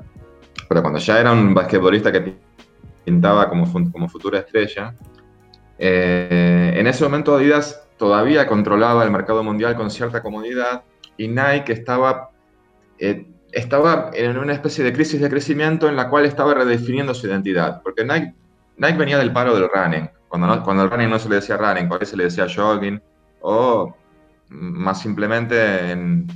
pero 0.67 0.81
cuando 0.81 0.99
ya 0.99 1.19
era 1.19 1.31
un 1.31 1.53
basquetbolista 1.53 2.11
que 2.11 2.35
pintaba 3.03 3.49
como, 3.49 3.71
como 3.91 4.09
futura 4.09 4.39
estrella, 4.39 4.95
eh, 5.77 6.73
en 6.75 6.87
ese 6.87 7.03
momento 7.03 7.35
Adidas 7.35 7.87
todavía 7.97 8.47
controlaba 8.47 9.03
el 9.03 9.11
mercado 9.11 9.43
mundial 9.43 9.75
con 9.75 9.89
cierta 9.89 10.21
comodidad 10.21 10.83
y 11.17 11.27
Nike 11.27 11.73
estaba, 11.73 12.31
eh, 12.97 13.27
estaba 13.51 14.11
en 14.13 14.37
una 14.37 14.53
especie 14.53 14.83
de 14.83 14.93
crisis 14.93 15.21
de 15.21 15.29
crecimiento 15.29 15.87
en 15.87 15.95
la 15.95 16.09
cual 16.09 16.25
estaba 16.25 16.53
redefiniendo 16.53 17.13
su 17.13 17.27
identidad, 17.27 17.81
porque 17.81 18.03
Nike, 18.03 18.33
Nike 18.77 18.97
venía 18.97 19.17
del 19.17 19.33
paro 19.33 19.55
del 19.55 19.69
running, 19.69 20.09
cuando, 20.27 20.47
no, 20.47 20.63
cuando 20.63 20.83
el 20.83 20.91
running 20.91 21.09
no 21.09 21.19
se 21.19 21.29
le 21.29 21.35
decía 21.35 21.57
running, 21.57 21.87
cuando 21.87 22.05
se 22.05 22.17
le 22.17 22.25
decía 22.25 22.47
jogging, 22.53 23.01
o 23.41 23.95
más 24.49 25.01
simplemente 25.01 25.91
en 25.91 26.27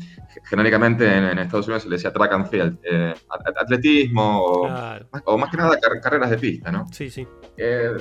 genéricamente 0.43 1.05
en, 1.05 1.37
Estados 1.39 1.67
Unidos 1.67 1.83
se 1.83 1.89
le 1.89 1.95
decía 1.95 2.11
track 2.11 2.33
and 2.33 2.47
field, 2.47 2.79
eh, 2.83 3.13
atletismo 3.55 4.41
o, 4.41 5.37
más 5.37 5.51
que 5.51 5.57
nada 5.57 5.77
carreras 6.01 6.29
de 6.29 6.37
pista, 6.37 6.71
¿no? 6.71 6.87
Sí, 6.91 7.09
sí. 7.09 7.27
Eh, 7.57 7.97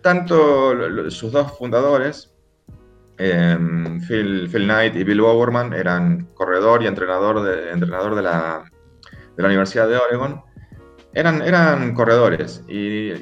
tanto 0.00 1.10
sus 1.10 1.32
dos 1.32 1.56
fundadores, 1.58 2.34
em, 3.18 4.00
Phil, 4.00 4.48
Phil, 4.50 4.64
Knight 4.64 4.96
y 4.96 5.04
Bill 5.04 5.20
Bowerman, 5.20 5.72
eran 5.72 6.26
corredor 6.34 6.82
y 6.82 6.86
entrenador 6.86 7.42
de, 7.42 7.70
entrenador 7.70 8.14
de, 8.14 8.22
la, 8.22 8.64
de 9.36 9.42
la 9.42 9.48
Universidad 9.48 9.88
de 9.88 9.96
Oregon. 9.96 10.42
Eran, 11.12 11.42
eran 11.42 11.92
corredores 11.94 12.64
y, 12.68 13.12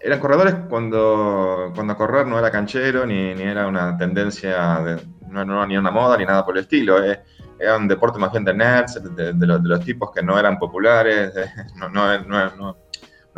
eran 0.00 0.20
corredores 0.20 0.54
cuando, 0.68 1.72
cuando 1.74 1.96
correr 1.96 2.26
no 2.26 2.38
era 2.38 2.50
canchero 2.50 3.04
ni, 3.06 3.34
ni 3.34 3.42
era 3.42 3.66
una 3.66 3.96
tendencia 3.96 4.80
de, 4.80 5.02
no, 5.28 5.44
no, 5.44 5.66
ni 5.66 5.76
una 5.76 5.90
moda 5.90 6.16
ni 6.16 6.24
nada 6.24 6.44
por 6.44 6.56
el 6.56 6.64
estilo. 6.64 7.02
Eh. 7.02 7.20
Era 7.58 7.76
un 7.76 7.88
deporte 7.88 8.18
más 8.18 8.30
bien 8.30 8.44
de 8.44 8.54
nerds, 8.54 9.00
de, 9.16 9.46
los, 9.46 9.84
tipos 9.84 10.12
que 10.12 10.22
no 10.22 10.38
eran 10.38 10.58
populares, 10.58 11.32
no, 11.76 11.88
no, 11.88 12.18
no, 12.20 12.76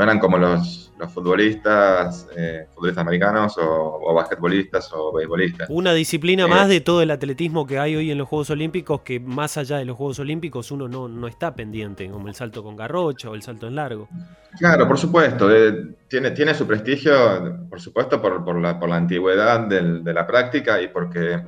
eran 0.02 0.18
como 0.18 0.38
los, 0.38 0.92
los 0.98 1.12
futbolistas, 1.12 2.28
eh, 2.36 2.66
futbolistas 2.74 3.02
americanos 3.02 3.56
o, 3.58 4.14
basquetbolistas 4.14 4.90
o 4.92 5.12
beisbolistas. 5.12 5.68
Una 5.70 5.92
disciplina 5.92 6.46
más 6.46 6.68
eh, 6.68 6.74
de 6.74 6.80
todo 6.80 7.02
el 7.02 7.10
atletismo 7.10 7.66
que 7.66 7.78
hay 7.78 7.96
hoy 7.96 8.10
en 8.10 8.18
los 8.18 8.28
Juegos 8.28 8.50
Olímpicos, 8.50 9.02
que 9.02 9.20
más 9.20 9.56
allá 9.56 9.78
de 9.78 9.84
los 9.84 9.96
Juegos 9.96 10.18
Olímpicos 10.18 10.70
uno 10.70 10.88
no, 10.88 11.08
no 11.08 11.26
está 11.26 11.54
pendiente, 11.54 12.08
como 12.10 12.28
el 12.28 12.34
salto 12.34 12.62
con 12.62 12.76
garrocha 12.76 13.30
o 13.30 13.34
el 13.34 13.42
salto 13.42 13.66
en 13.66 13.76
largo. 13.76 14.08
Claro, 14.58 14.86
por 14.88 14.98
supuesto. 14.98 15.48
tiene, 16.08 16.32
tiene 16.32 16.54
su 16.54 16.66
prestigio, 16.66 17.66
por 17.68 17.80
supuesto, 17.80 18.20
por, 18.20 18.44
por, 18.44 18.60
la, 18.60 18.78
por 18.78 18.88
la 18.88 18.96
antigüedad 18.96 19.60
de 19.60 20.12
la 20.12 20.26
práctica 20.26 20.80
y 20.80 20.88
porque 20.88 21.40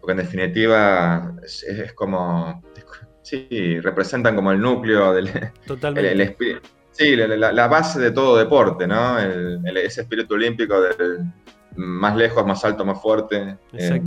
porque 0.00 0.12
en 0.12 0.18
definitiva 0.18 1.34
es, 1.42 1.92
como, 1.94 2.62
sí, 3.22 3.80
representan 3.80 4.34
como 4.34 4.52
el 4.52 4.60
núcleo 4.60 5.12
del 5.12 5.28
El, 5.96 6.20
espíritu. 6.20 6.68
Sí, 7.00 7.16
la, 7.16 7.66
base 7.66 7.98
de 7.98 8.10
todo 8.10 8.36
deporte, 8.36 8.86
¿no? 8.86 9.18
ese 9.18 10.02
espíritu 10.02 10.34
olímpico 10.34 10.78
del 10.82 11.24
más 11.74 12.14
lejos, 12.14 12.44
más 12.46 12.62
alto, 12.62 12.84
más 12.84 13.00
fuerte. 13.00 13.56
Eh, 13.72 14.02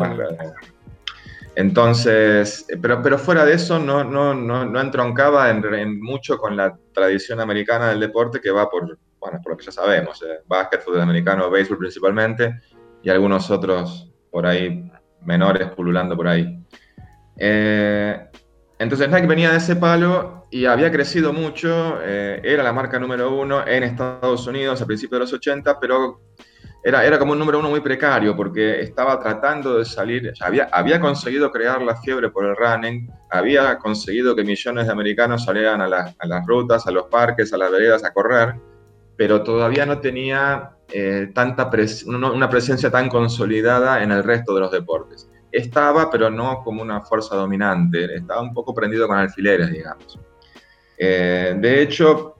entonces, 1.55 2.67
pero, 2.79 3.01
pero 3.01 3.17
fuera 3.17 3.45
de 3.45 3.53
eso 3.53 3.79
no, 3.79 4.03
no, 4.03 4.35
no, 4.35 4.65
no 4.65 4.79
entroncaba 4.79 5.49
en, 5.49 5.99
mucho 6.01 6.37
con 6.37 6.55
la 6.55 6.77
tradición 6.93 7.39
americana 7.39 7.89
del 7.89 7.99
deporte 7.99 8.39
que 8.39 8.51
va 8.51 8.69
por, 8.69 8.99
bueno, 9.19 9.39
por 9.41 9.53
lo 9.53 9.57
que 9.57 9.65
ya 9.65 9.71
sabemos, 9.71 10.21
eh, 10.21 10.41
básquet, 10.45 10.83
fútbol 10.83 11.01
americano, 11.01 11.49
béisbol 11.49 11.79
principalmente, 11.79 12.61
y 13.01 13.09
algunos 13.09 13.49
otros 13.49 14.13
por 14.29 14.45
ahí 14.45 14.87
menores 15.23 15.71
pululando 15.71 16.15
por 16.15 16.27
ahí. 16.27 16.63
Eh, 17.37 18.23
entonces 18.77 19.09
Nike 19.09 19.25
venía 19.25 19.49
de 19.49 19.57
ese 19.57 19.77
palo 19.77 20.42
y 20.53 20.67
había 20.67 20.91
crecido 20.91 21.33
mucho, 21.33 21.97
eh, 22.03 22.39
era 22.43 22.61
la 22.61 22.71
marca 22.71 22.99
número 22.99 23.35
uno 23.35 23.65
en 23.65 23.81
Estados 23.81 24.45
Unidos 24.45 24.79
a 24.83 24.85
principios 24.85 25.17
de 25.17 25.19
los 25.21 25.33
80, 25.33 25.79
pero 25.79 26.21
era, 26.83 27.03
era 27.03 27.17
como 27.17 27.31
un 27.31 27.39
número 27.39 27.57
uno 27.57 27.71
muy 27.71 27.79
precario 27.79 28.35
porque 28.35 28.79
estaba 28.81 29.19
tratando 29.19 29.79
de 29.79 29.85
salir, 29.85 30.31
había, 30.41 30.69
había 30.71 30.99
conseguido 30.99 31.51
crear 31.51 31.81
la 31.81 31.95
fiebre 31.95 32.29
por 32.29 32.45
el 32.45 32.55
running, 32.55 33.09
había 33.31 33.79
conseguido 33.79 34.35
que 34.35 34.43
millones 34.43 34.85
de 34.85 34.91
americanos 34.91 35.43
salieran 35.43 35.81
a, 35.81 35.87
las 35.87 36.45
rutas, 36.45 36.85
a 36.85 36.91
los 36.91 37.07
parques, 37.07 37.51
a 37.51 37.57
las 37.57 37.71
veredas 37.71 38.03
a 38.03 38.13
correr, 38.13 38.53
pero 39.17 39.41
todavía 39.41 39.87
no 39.87 40.01
tenía 40.01 40.73
eh, 40.91 41.31
tanta 41.33 41.71
una 42.05 42.47
presencia 42.47 42.91
tan 42.91 43.09
consolidada 43.09 44.03
en 44.03 44.11
el 44.11 44.23
resto 44.23 44.53
de 44.53 44.59
los 44.59 44.71
deportes. 44.71 45.27
Estaba, 45.51 46.11
pero 46.11 46.29
no 46.29 46.61
como 46.63 46.83
una 46.83 47.01
fuerza 47.01 47.35
dominante, 47.35 48.13
estaba 48.13 48.43
un 48.43 48.53
poco 48.53 48.71
prendido 48.75 49.07
con 49.07 49.17
alfileres, 49.17 49.71
digamos. 49.71 50.19
Eh, 50.97 51.55
de 51.57 51.81
hecho, 51.81 52.35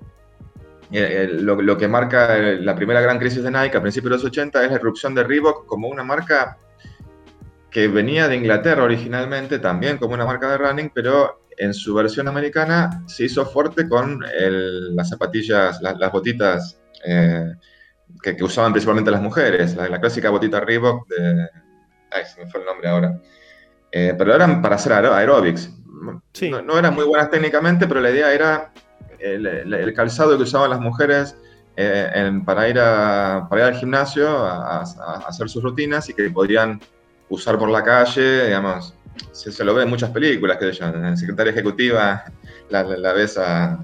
eh, 0.91 1.27
lo, 1.39 1.77
que 1.77 1.87
marca 1.87 2.37
la 2.37 2.75
primera 2.75 3.01
gran 3.01 3.19
crisis 3.19 3.43
de 3.43 3.51
Nike 3.51 3.77
a 3.77 3.81
principios 3.81 4.11
de 4.11 4.17
los 4.17 4.25
80 4.25 4.63
es 4.63 4.69
la 4.71 4.77
irrupción 4.77 5.15
de 5.15 5.23
Reebok 5.23 5.65
como 5.65 5.87
una 5.87 6.03
marca 6.03 6.57
que 7.71 7.87
venía 7.87 8.27
de 8.27 8.35
Inglaterra 8.35 8.83
originalmente, 8.83 9.59
también 9.59 9.97
como 9.97 10.13
una 10.13 10.25
marca 10.25 10.49
de 10.51 10.57
running, 10.57 10.91
pero 10.93 11.47
en 11.57 11.73
su 11.73 11.93
versión 11.93 12.27
americana 12.27 13.03
se 13.07 13.25
hizo 13.25 13.45
fuerte 13.45 13.87
con 13.89 14.23
las 14.39 15.09
zapatillas, 15.09 15.81
las 15.81 16.11
botitas 16.11 16.79
que, 18.21 18.43
usaban 18.43 18.71
principalmente 18.71 19.09
las 19.09 19.21
mujeres, 19.21 19.75
la, 19.75 19.99
clásica 19.99 20.29
botita 20.29 20.59
Reebok 20.59 21.07
de... 21.07 21.49
Se 22.25 22.43
me 22.43 22.49
fue 22.49 22.59
el 22.59 22.67
nombre 22.67 22.87
ahora. 22.87 23.19
Eh, 23.91 24.15
pero 24.17 24.33
eran 24.33 24.59
para 24.59 24.75
hacer 24.75 24.93
aerobics. 26.07 26.65
No, 26.65 26.77
eran 26.77 26.93
muy 26.93 27.05
buenas 27.05 27.29
técnicamente, 27.29 27.87
pero 27.87 27.99
la 27.99 28.11
idea 28.11 28.33
era 28.33 28.71
el, 29.19 29.93
calzado 29.95 30.37
que 30.37 30.43
usaban 30.43 30.69
las 30.69 30.79
mujeres 30.79 31.35
eh, 31.75 32.41
para, 32.45 32.69
ir 32.69 32.79
a, 32.79 33.47
para 33.49 33.61
ir 33.61 33.73
al 33.73 33.79
gimnasio 33.79 34.29
a, 34.29 34.81
hacer 35.27 35.49
sus 35.49 35.63
rutinas 35.63 36.09
y 36.09 36.13
que 36.13 36.29
podrían 36.29 36.79
usar 37.29 37.57
por 37.57 37.69
la 37.69 37.83
calle, 37.83 38.45
digamos, 38.45 38.93
se, 39.31 39.63
lo 39.63 39.73
ve 39.73 39.83
en 39.83 39.89
muchas 39.89 40.11
películas, 40.11 40.57
que 40.57 40.69
en 40.69 41.17
Secretaria 41.17 41.51
Ejecutiva 41.51 42.25
la, 42.69 42.83
la 42.83 43.13
ves 43.13 43.37
a, 43.37 43.83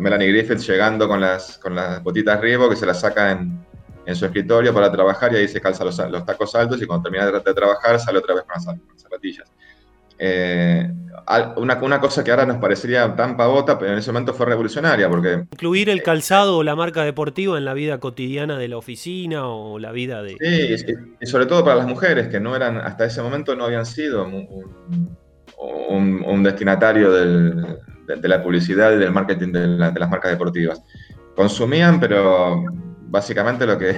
Melanie 0.00 0.28
Griffith 0.28 0.58
llegando 0.58 1.08
con 1.08 1.20
las, 1.20 1.58
con 1.58 1.74
las 1.74 2.02
botitas 2.02 2.40
Reebok 2.40 2.70
que 2.70 2.76
se 2.76 2.86
las 2.86 3.00
saca 3.00 3.32
en, 3.32 3.64
en, 4.06 4.14
su 4.16 4.24
escritorio 4.24 4.72
para 4.72 4.90
trabajar 4.90 5.32
y 5.32 5.36
ahí 5.36 5.48
se 5.48 5.60
calza 5.60 5.84
los, 5.84 5.98
los 5.98 6.24
tacos 6.24 6.54
altos 6.54 6.80
y 6.80 6.86
cuando 6.86 7.02
termina 7.10 7.26
de, 7.26 7.54
trabajar 7.54 7.98
sale 7.98 8.18
otra 8.18 8.36
vez 8.36 8.44
con 8.44 8.54
las, 8.54 9.02
zapatillas. 9.02 9.50
Eh, 10.18 10.90
una, 11.56 11.78
una, 11.80 12.00
cosa 12.00 12.22
que 12.22 12.30
ahora 12.30 12.44
nos 12.44 12.58
parecería 12.58 13.16
tan 13.16 13.36
pavota, 13.36 13.78
pero 13.78 13.92
en 13.92 13.98
ese 13.98 14.12
momento 14.12 14.34
fue 14.34 14.46
revolucionaria 14.46 15.08
porque... 15.08 15.44
Incluir 15.52 15.88
el 15.88 16.02
calzado 16.02 16.58
o 16.58 16.62
la 16.62 16.76
marca 16.76 17.02
deportiva 17.02 17.56
en 17.56 17.64
la 17.64 17.72
vida 17.72 17.98
cotidiana 17.98 18.58
de 18.58 18.68
la 18.68 18.76
oficina 18.76 19.48
o 19.48 19.78
la 19.78 19.92
vida 19.92 20.22
de... 20.22 20.36
Sí, 20.38 20.94
y, 21.20 21.26
sobre 21.26 21.46
todo 21.46 21.64
para 21.64 21.76
las 21.76 21.86
mujeres 21.86 22.28
que 22.28 22.40
no 22.40 22.54
eran, 22.54 22.76
hasta 22.76 23.06
ese 23.06 23.22
momento 23.22 23.56
no 23.56 23.64
habían 23.64 23.86
sido 23.86 24.26
un, 24.26 26.24
un 26.26 26.42
destinatario 26.42 27.10
del, 27.10 27.78
de, 28.06 28.28
la 28.28 28.42
publicidad 28.42 28.92
y 28.92 28.98
del 28.98 29.12
marketing 29.12 29.52
de, 29.52 29.66
las 29.68 30.10
marcas 30.10 30.30
deportivas. 30.30 30.82
Consumían, 31.34 32.00
pero 32.00 32.64
básicamente 33.02 33.66
lo 33.66 33.78
que... 33.78 33.96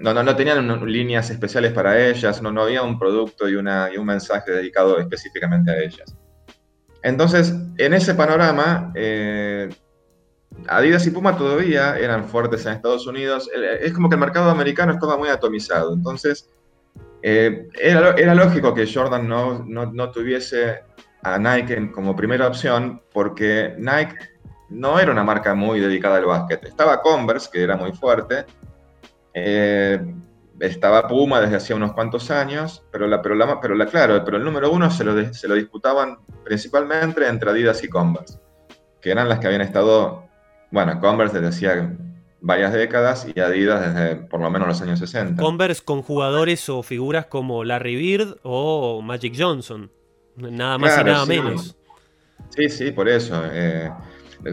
No, 0.00 0.12
no, 0.12 0.22
no 0.22 0.36
tenían 0.36 0.84
líneas 0.86 1.30
especiales 1.30 1.72
para 1.72 2.08
ellas, 2.08 2.42
no, 2.42 2.50
no 2.50 2.62
había 2.62 2.82
un 2.82 2.98
producto 2.98 3.48
y, 3.48 3.54
una, 3.54 3.90
y 3.92 3.96
un 3.96 4.06
mensaje 4.06 4.50
dedicado 4.50 4.98
específicamente 4.98 5.70
a 5.70 5.78
ellas. 5.78 6.16
Entonces, 7.02 7.54
en 7.76 7.94
ese 7.94 8.14
panorama, 8.14 8.90
eh, 8.94 9.68
Adidas 10.68 11.06
y 11.06 11.10
Puma 11.10 11.36
todavía 11.36 11.98
eran 11.98 12.24
fuertes 12.24 12.64
en 12.64 12.72
Estados 12.72 13.06
Unidos. 13.06 13.50
Es 13.80 13.92
como 13.92 14.08
que 14.08 14.14
el 14.14 14.20
mercado 14.20 14.50
americano 14.50 14.92
estaba 14.92 15.16
muy 15.16 15.28
atomizado. 15.28 15.92
Entonces, 15.92 16.48
eh, 17.22 17.68
era, 17.80 18.12
era, 18.12 18.34
lógico 18.34 18.74
que 18.74 18.90
Jordan 18.90 19.28
no, 19.28 19.64
no, 19.66 19.92
no, 19.92 20.10
tuviese 20.10 20.82
a 21.22 21.38
Nike 21.38 21.90
como 21.90 22.14
primera 22.14 22.46
opción 22.46 23.02
porque 23.12 23.74
Nike 23.78 24.16
no 24.68 24.98
era 24.98 25.12
una 25.12 25.24
marca 25.24 25.54
muy 25.54 25.80
dedicada 25.80 26.16
al 26.16 26.26
básquet. 26.26 26.64
Estaba 26.64 27.00
Converse, 27.00 27.48
que 27.52 27.62
era 27.62 27.76
muy 27.76 27.92
fuerte. 27.92 28.44
Eh, 29.34 30.00
estaba 30.60 31.08
Puma 31.08 31.40
desde 31.40 31.56
hacía 31.56 31.76
unos 31.76 31.92
cuantos 31.92 32.30
años, 32.30 32.84
pero 32.90 33.06
la, 33.06 33.20
pero 33.20 33.34
la, 33.34 33.60
pero 33.60 33.74
la 33.74 33.86
claro, 33.86 34.22
pero 34.24 34.36
el 34.36 34.44
número 34.44 34.70
uno 34.70 34.90
se 34.90 35.04
lo, 35.04 35.34
se 35.34 35.48
lo 35.48 35.54
disputaban 35.54 36.18
principalmente 36.44 37.26
entre 37.26 37.50
Adidas 37.50 37.82
y 37.82 37.88
Converse, 37.88 38.38
que 39.00 39.10
eran 39.10 39.28
las 39.28 39.40
que 39.40 39.48
habían 39.48 39.62
estado, 39.62 40.24
bueno, 40.70 41.00
Converse 41.00 41.40
desde 41.40 41.48
hacía 41.48 41.96
varias 42.40 42.72
décadas 42.72 43.26
y 43.34 43.38
Adidas 43.40 43.94
desde 43.94 44.16
por 44.16 44.40
lo 44.40 44.50
menos 44.50 44.68
los 44.68 44.80
años 44.82 44.98
60. 45.00 45.42
Converse 45.42 45.82
con 45.82 46.02
jugadores 46.02 46.68
o 46.68 46.82
figuras 46.82 47.26
como 47.26 47.64
Larry 47.64 47.96
Bird 47.96 48.36
o 48.42 49.02
Magic 49.02 49.34
Johnson. 49.36 49.90
Nada 50.36 50.78
más 50.78 51.00
y 51.00 51.04
nada 51.04 51.26
menos. 51.26 51.76
Sí, 52.50 52.68
sí, 52.68 52.92
por 52.92 53.08
eso. 53.08 53.42
Eh, 53.50 53.90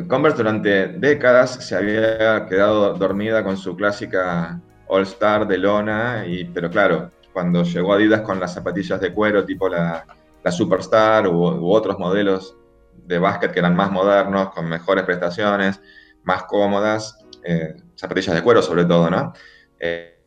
Converse 0.07 0.37
durante 0.37 0.87
décadas 0.87 1.65
se 1.65 1.75
había 1.75 2.45
quedado 2.47 2.93
dormida 2.93 3.43
con 3.43 3.57
su 3.57 3.75
clásica 3.75 4.61
All 4.93 5.03
Star 5.03 5.47
de 5.47 5.57
lona, 5.57 6.25
y, 6.27 6.43
pero 6.43 6.69
claro, 6.69 7.11
cuando 7.31 7.63
llegó 7.63 7.93
Adidas 7.93 8.21
con 8.21 8.41
las 8.41 8.53
zapatillas 8.53 8.99
de 8.99 9.13
cuero 9.13 9.45
tipo 9.45 9.69
la, 9.69 10.05
Superstar 10.51 11.27
u, 11.27 11.71
otros 11.71 11.97
modelos 11.97 12.57
de 13.05 13.17
básquet 13.17 13.53
que 13.53 13.59
eran 13.59 13.73
más 13.73 13.89
modernos, 13.89 14.51
con 14.51 14.67
mejores 14.67 15.05
prestaciones, 15.05 15.79
más 16.23 16.43
cómodas, 16.43 17.17
eh, 17.43 17.75
zapatillas 17.95 18.35
de 18.35 18.43
cuero 18.43 18.61
sobre 18.61 18.83
todo, 18.83 19.09
¿no? 19.09 19.31
Eh, 19.79 20.19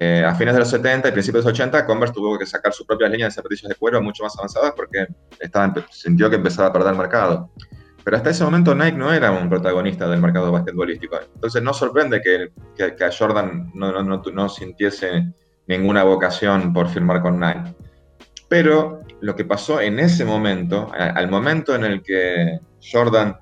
eh, 0.00 0.24
a 0.26 0.34
fines 0.34 0.54
de 0.54 0.60
los 0.60 0.70
70 0.70 1.08
y 1.08 1.12
principios 1.12 1.44
de 1.44 1.50
los 1.50 1.54
80, 1.54 1.86
Converse 1.86 2.14
tuvo 2.14 2.36
que 2.36 2.46
sacar 2.46 2.72
su 2.72 2.84
propia 2.84 3.08
línea 3.08 3.26
de 3.26 3.32
zapatillas 3.32 3.68
de 3.68 3.76
cuero 3.76 4.02
mucho 4.02 4.24
más 4.24 4.36
avanzadas 4.36 4.72
porque 4.74 5.06
estaba, 5.38 5.72
sintió 5.90 6.28
que 6.28 6.36
empezaba 6.36 6.68
a 6.68 6.72
perder 6.72 6.94
mercado. 6.96 7.50
Pero 8.04 8.16
hasta 8.16 8.30
ese 8.30 8.44
momento 8.44 8.74
Nike 8.74 8.96
no 8.96 9.12
era 9.12 9.30
un 9.30 9.48
protagonista 9.48 10.08
del 10.08 10.20
mercado 10.20 10.50
basquetbolístico. 10.52 11.18
Entonces 11.34 11.62
no 11.62 11.74
sorprende 11.74 12.20
que, 12.22 12.52
que, 12.76 13.04
a 13.04 13.10
Jordan 13.12 13.70
no, 13.74 14.02
no, 14.02 14.22
no, 14.22 14.48
sintiese 14.48 15.32
ninguna 15.66 16.04
vocación 16.04 16.72
por 16.72 16.88
firmar 16.88 17.20
con 17.20 17.38
Nike. 17.38 17.74
Pero 18.48 19.02
lo 19.20 19.36
que 19.36 19.44
pasó 19.44 19.80
en 19.80 19.98
ese 19.98 20.24
momento, 20.24 20.90
al 20.94 21.28
momento 21.28 21.74
en 21.74 21.84
el 21.84 22.02
que 22.02 22.60
Jordan 22.80 23.36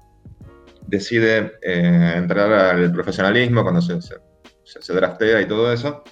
decide 0.87 1.59
eh, 1.63 2.15
entrar 2.17 2.53
al 2.53 2.93
profesionalismo, 2.93 3.63
cuando 3.63 3.81
se, 3.81 4.01
se, 4.01 4.93
draftea 4.93 5.41
y 5.41 5.47
todo 5.47 5.73
eso, 5.73 6.03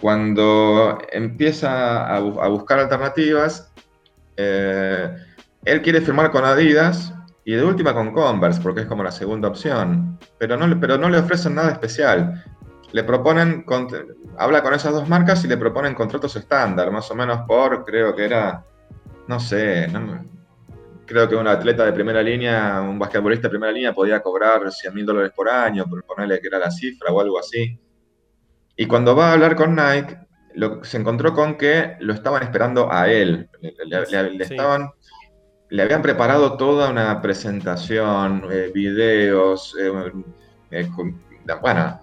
cuando 0.00 0.98
empieza 1.12 2.14
a, 2.14 2.18
buscar 2.48 2.80
alternativas, 2.80 3.72
eh, 4.36 5.08
él 5.64 5.82
quiere 5.82 6.00
firmar 6.00 6.30
con 6.30 6.44
Adidas 6.44 7.14
y 7.44 7.54
de 7.54 7.64
última 7.64 7.94
con 7.94 8.12
Converse, 8.12 8.60
porque 8.60 8.82
es 8.82 8.86
como 8.86 9.02
la 9.02 9.10
segunda 9.10 9.48
opción, 9.48 10.18
pero 10.38 10.56
no, 10.56 10.80
pero 10.80 10.96
no 10.96 11.08
le 11.08 11.18
ofrecen 11.18 11.54
nada 11.54 11.72
especial. 11.72 12.42
Le 12.92 13.04
proponen, 13.04 13.64
habla 14.38 14.62
con 14.62 14.72
esas 14.72 14.92
dos 14.92 15.08
marcas 15.08 15.44
y 15.44 15.48
le 15.48 15.56
proponen 15.56 15.94
contratos 15.94 16.36
estándar, 16.36 16.90
más 16.90 17.10
o 17.10 17.14
menos 17.14 17.40
por, 17.46 17.84
creo 17.84 18.14
que 18.14 18.24
era, 18.24 18.64
no 19.28 19.40
sé, 19.40 19.88
creo 21.04 21.28
que 21.28 21.36
un 21.36 21.48
atleta 21.48 21.84
de 21.84 21.92
primera 21.92 22.22
línea, 22.22 22.80
un 22.80 22.98
basquetbolista 22.98 23.48
de 23.48 23.50
primera 23.50 23.72
línea 23.72 23.92
podía 23.92 24.20
cobrar 24.20 24.70
100 24.70 24.94
mil 24.94 25.04
dólares 25.04 25.32
por 25.34 25.48
año, 25.48 25.84
por 25.86 26.04
ponerle 26.04 26.40
que 26.40 26.46
era 26.46 26.58
la 26.58 26.70
cifra 26.70 27.12
o 27.12 27.20
algo 27.20 27.38
así. 27.38 27.78
Y 28.76 28.86
cuando 28.86 29.14
va 29.14 29.30
a 29.30 29.32
hablar 29.34 29.54
con 29.54 29.76
Nike, 29.76 30.18
se 30.82 30.96
encontró 30.96 31.34
con 31.34 31.56
que 31.56 31.96
lo 32.00 32.12
estaban 32.12 32.42
esperando 32.42 32.90
a 32.90 33.08
él. 33.08 33.48
Le, 33.60 34.42
estaban, 34.42 34.90
le 35.74 35.82
habían 35.82 36.02
preparado 36.02 36.56
toda 36.56 36.88
una 36.88 37.20
presentación, 37.20 38.44
eh, 38.48 38.70
videos, 38.72 39.74
eh, 39.76 40.12
eh, 40.70 40.88
bueno, 41.60 41.98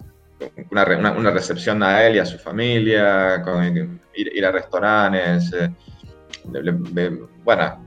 una, 0.70 1.30
recepción 1.30 1.82
a 1.82 2.04
él 2.04 2.16
y 2.16 2.18
a 2.18 2.26
su 2.26 2.38
familia, 2.38 3.42
ir, 4.14 4.44
a 4.44 4.52
restaurantes. 4.52 5.50
bueno, 7.42 7.86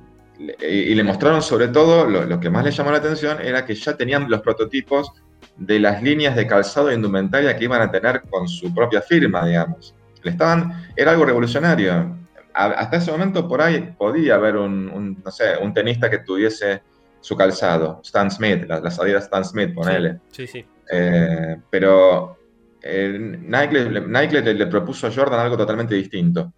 y, 0.60 0.96
le 0.96 1.04
mostraron 1.04 1.44
sobre 1.44 1.68
todo, 1.68 2.10
lo, 2.10 2.40
que 2.40 2.50
más 2.50 2.66
le 2.66 2.72
llamó 2.72 2.90
la 2.90 2.98
atención 2.98 3.40
era 3.40 3.64
que 3.64 3.76
ya 3.76 3.96
tenían 3.96 4.28
los 4.28 4.42
prototipos 4.42 5.12
de 5.56 5.80
las 5.80 6.02
líneas 6.02 6.36
de 6.36 6.48
calzado 6.48 6.90
e 6.90 6.96
indumentaria 6.96 7.56
que 7.56 7.66
iban 7.66 7.84
a 7.84 7.92
tener 7.92 8.24
con 8.24 8.48
su 8.48 8.74
propia 8.74 9.04
firma, 9.04 9.46
digamos. 9.46 9.94
Le 10.24 10.32
estaban, 10.32 10.88
era 10.96 11.12
algo 11.12 11.26
revolucionario. 11.26 12.25
Hasta 12.56 12.98
ese 12.98 13.12
momento 13.12 13.48
por 13.48 13.62
ahí 13.62 13.94
podía 13.98 14.36
haber 14.36 14.56
un, 14.56 15.22
no 15.24 15.32
sé, 15.32 15.58
un 15.62 15.74
tenista 15.74 16.10
que 16.10 16.20
tuviese 16.20 16.82
su 17.20 17.36
calzado, 17.36 18.02
Stan 18.04 18.32
Smith, 18.32 18.66
las, 18.68 18.96
salidas 18.96 19.26
Stan 19.26 19.44
Smith, 19.44 19.74
ponele. 19.74 20.20
Sí, 20.32 20.48
sí. 20.48 20.66
Eh, 20.90 21.58
pero 21.70 22.38
eh, 22.82 23.18
Nike, 23.20 24.42
le, 24.42 24.68
propuso 24.68 25.08
a 25.08 25.12
Jordan 25.12 25.40
algo 25.40 25.58
totalmente 25.58 25.96
distinto. 25.96 26.54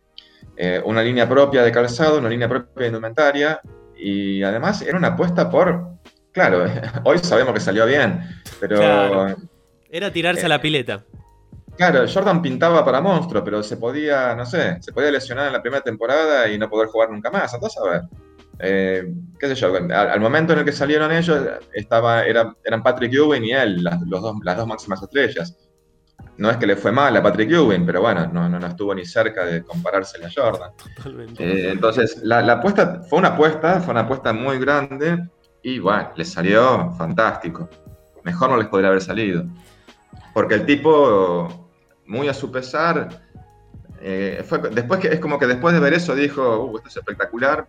Eh, 0.55 0.81
una 0.85 1.01
línea 1.01 1.27
propia 1.27 1.63
de 1.63 1.71
calzado, 1.71 2.19
una 2.19 2.29
línea 2.29 2.47
propia 2.47 2.83
de 2.83 2.87
indumentaria, 2.87 3.61
y 3.95 4.43
además 4.43 4.81
era 4.81 4.97
una 4.97 5.09
apuesta 5.09 5.49
por, 5.49 5.97
claro, 6.31 6.65
hoy 7.05 7.17
sabemos 7.19 7.53
que 7.53 7.59
salió 7.59 7.85
bien, 7.85 8.21
pero... 8.59 9.35
Era 9.89 10.11
tirarse 10.11 10.45
a 10.45 10.49
la 10.49 10.61
pileta. 10.61 11.05
Claro, 11.77 12.05
Jordan 12.11 12.41
pintaba 12.41 12.83
para 12.83 13.01
monstruo, 13.01 13.43
pero 13.43 13.61
se 13.61 13.77
podía, 13.77 14.35
no 14.35 14.45
sé, 14.45 14.77
se 14.81 14.91
podía 14.91 15.11
lesionar 15.11 15.47
en 15.47 15.53
la 15.53 15.61
primera 15.61 15.83
temporada 15.83 16.47
y 16.49 16.57
no 16.57 16.69
poder 16.69 16.87
jugar 16.87 17.11
nunca 17.11 17.29
más. 17.29 17.53
Entonces, 17.53 17.81
a 17.81 17.89
ver, 17.89 18.01
eh, 18.59 19.13
qué 19.39 19.47
sé 19.47 19.55
yo, 19.55 19.73
al, 19.75 20.19
momento 20.19 20.53
en 20.53 20.59
el 20.59 20.65
que 20.65 20.71
salieron 20.71 21.11
ellos, 21.11 21.39
estaba, 21.73 22.23
eran 22.23 22.83
Patrick 22.83 23.13
Ewing 23.13 23.45
y 23.45 23.51
él, 23.51 23.83
las, 23.83 24.01
los 24.01 24.21
dos, 24.21 24.35
las 24.43 24.57
dos 24.57 24.67
máximas 24.67 25.01
estrellas 25.03 25.55
no 26.37 26.49
es 26.51 26.57
que 26.57 26.67
le 26.67 26.75
fue 26.75 26.91
mal 26.91 27.15
a 27.15 27.23
Patrick 27.23 27.51
Ewing, 27.51 27.85
pero 27.85 28.01
bueno, 28.01 28.27
no, 28.31 28.47
no, 28.47 28.65
estuvo 28.65 28.93
ni 28.93 29.05
cerca 29.05 29.45
de 29.45 29.63
compararse 29.63 30.23
a 30.23 30.29
Jordan. 30.33 30.71
Eh, 31.39 31.69
entonces, 31.73 32.21
la, 32.23 32.39
apuesta 32.51 33.01
fue 33.09 33.19
una 33.19 33.29
apuesta, 33.29 33.81
fue 33.81 33.91
una 33.91 34.01
apuesta 34.01 34.33
muy 34.33 34.59
grande 34.59 35.27
y 35.63 35.79
bueno, 35.79 36.11
le 36.15 36.25
salió 36.25 36.93
fantástico. 36.93 37.69
Mejor 38.23 38.51
no 38.51 38.57
les 38.57 38.67
podría 38.67 38.89
haber 38.89 39.01
salido. 39.01 39.45
Porque 40.33 40.55
el 40.55 40.65
tipo, 40.65 41.66
muy 42.07 42.27
a 42.27 42.33
su 42.33 42.51
pesar, 42.51 43.21
eh, 44.01 44.43
fue, 44.47 44.59
después 44.59 44.99
que, 44.99 45.07
es 45.07 45.19
como 45.19 45.39
que 45.39 45.47
después 45.47 45.73
de 45.73 45.79
ver 45.79 45.93
eso 45.93 46.15
dijo, 46.15 46.65
uh, 46.65 46.77
esto 46.77 46.89
es 46.89 46.97
espectacular, 46.97 47.67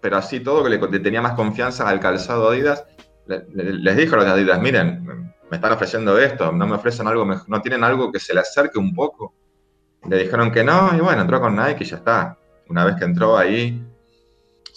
pero 0.00 0.16
así 0.16 0.40
todo, 0.40 0.64
que 0.64 0.70
le, 0.70 0.78
tenía 1.00 1.22
más 1.22 1.32
confianza 1.32 1.88
al 1.88 2.00
calzado 2.00 2.48
Adidas, 2.48 2.84
les 3.26 3.96
dijo 3.96 4.14
a 4.14 4.18
los 4.18 4.26
de 4.26 4.32
Adidas, 4.32 4.60
miren, 4.60 5.04
me 5.50 5.56
están 5.56 5.72
ofreciendo 5.72 6.18
esto, 6.18 6.52
no 6.52 6.66
me 6.66 6.76
ofrecen 6.76 7.06
algo, 7.06 7.24
no 7.24 7.62
tienen 7.62 7.84
algo 7.84 8.10
que 8.12 8.20
se 8.20 8.32
le 8.34 8.40
acerque 8.40 8.78
un 8.78 8.94
poco. 8.94 9.34
Le 10.08 10.16
dijeron 10.22 10.50
que 10.50 10.64
no, 10.64 10.90
y 10.96 11.00
bueno, 11.00 11.22
entró 11.22 11.40
con 11.40 11.56
Nike 11.56 11.84
y 11.84 11.86
ya 11.86 11.96
está. 11.96 12.38
Una 12.68 12.84
vez 12.84 12.96
que 12.96 13.04
entró 13.04 13.36
ahí, 13.36 13.84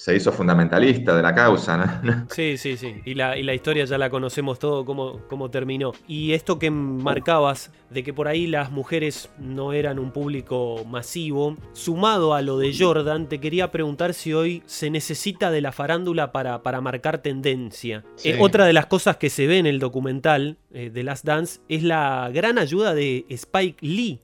se 0.03 0.13
hizo 0.13 0.33
fundamentalista 0.33 1.15
de 1.15 1.21
la 1.21 1.33
causa, 1.33 2.01
¿no? 2.03 2.27
Sí, 2.29 2.57
sí, 2.57 2.75
sí. 2.75 2.95
Y 3.05 3.13
la, 3.13 3.37
historia 3.53 3.85
ya 3.85 3.97
la 3.97 4.09
conocemos 4.09 4.59
todo, 4.59 4.83
cómo, 4.83 5.21
cómo, 5.29 5.49
terminó. 5.49 5.93
Y 6.09 6.33
esto 6.33 6.59
que 6.59 6.69
marcabas, 6.69 7.71
de 7.89 8.03
que 8.03 8.11
por 8.11 8.27
ahí 8.27 8.45
las 8.45 8.69
mujeres 8.69 9.29
no 9.39 9.71
eran 9.71 9.99
un 9.99 10.11
público 10.11 10.83
masivo, 10.83 11.55
sumado 11.71 12.33
a 12.33 12.41
lo 12.41 12.57
de 12.57 12.75
Jordan, 12.77 13.29
te 13.29 13.39
quería 13.39 13.71
preguntar 13.71 14.13
si 14.13 14.33
hoy 14.33 14.61
se 14.65 14.89
necesita 14.89 15.51
de 15.51 15.61
la 15.61 15.71
farándula 15.71 16.33
para, 16.33 16.63
para 16.63 16.81
marcar 16.81 17.19
tendencia. 17.19 18.03
Eh, 18.25 18.39
otra 18.41 18.65
de 18.65 18.73
las 18.73 18.87
cosas 18.87 19.15
que 19.15 19.29
se 19.29 19.47
ve 19.47 19.57
en 19.59 19.67
el 19.67 19.79
documental 19.79 20.57
eh, 20.73 20.89
de 20.89 21.03
Last 21.03 21.23
Dance 21.23 21.61
es 21.69 21.81
la 21.81 22.29
gran 22.33 22.57
ayuda 22.57 22.93
de 22.93 23.25
Spike 23.29 23.77
Lee 23.79 24.19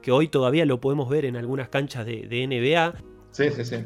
que 0.00 0.12
hoy 0.12 0.28
todavía 0.28 0.64
lo 0.64 0.80
podemos 0.80 1.08
ver 1.08 1.24
en 1.24 1.36
algunas 1.36 1.68
canchas 1.68 2.06
de, 2.06 2.26
de 2.28 2.46
NBA, 2.46 2.94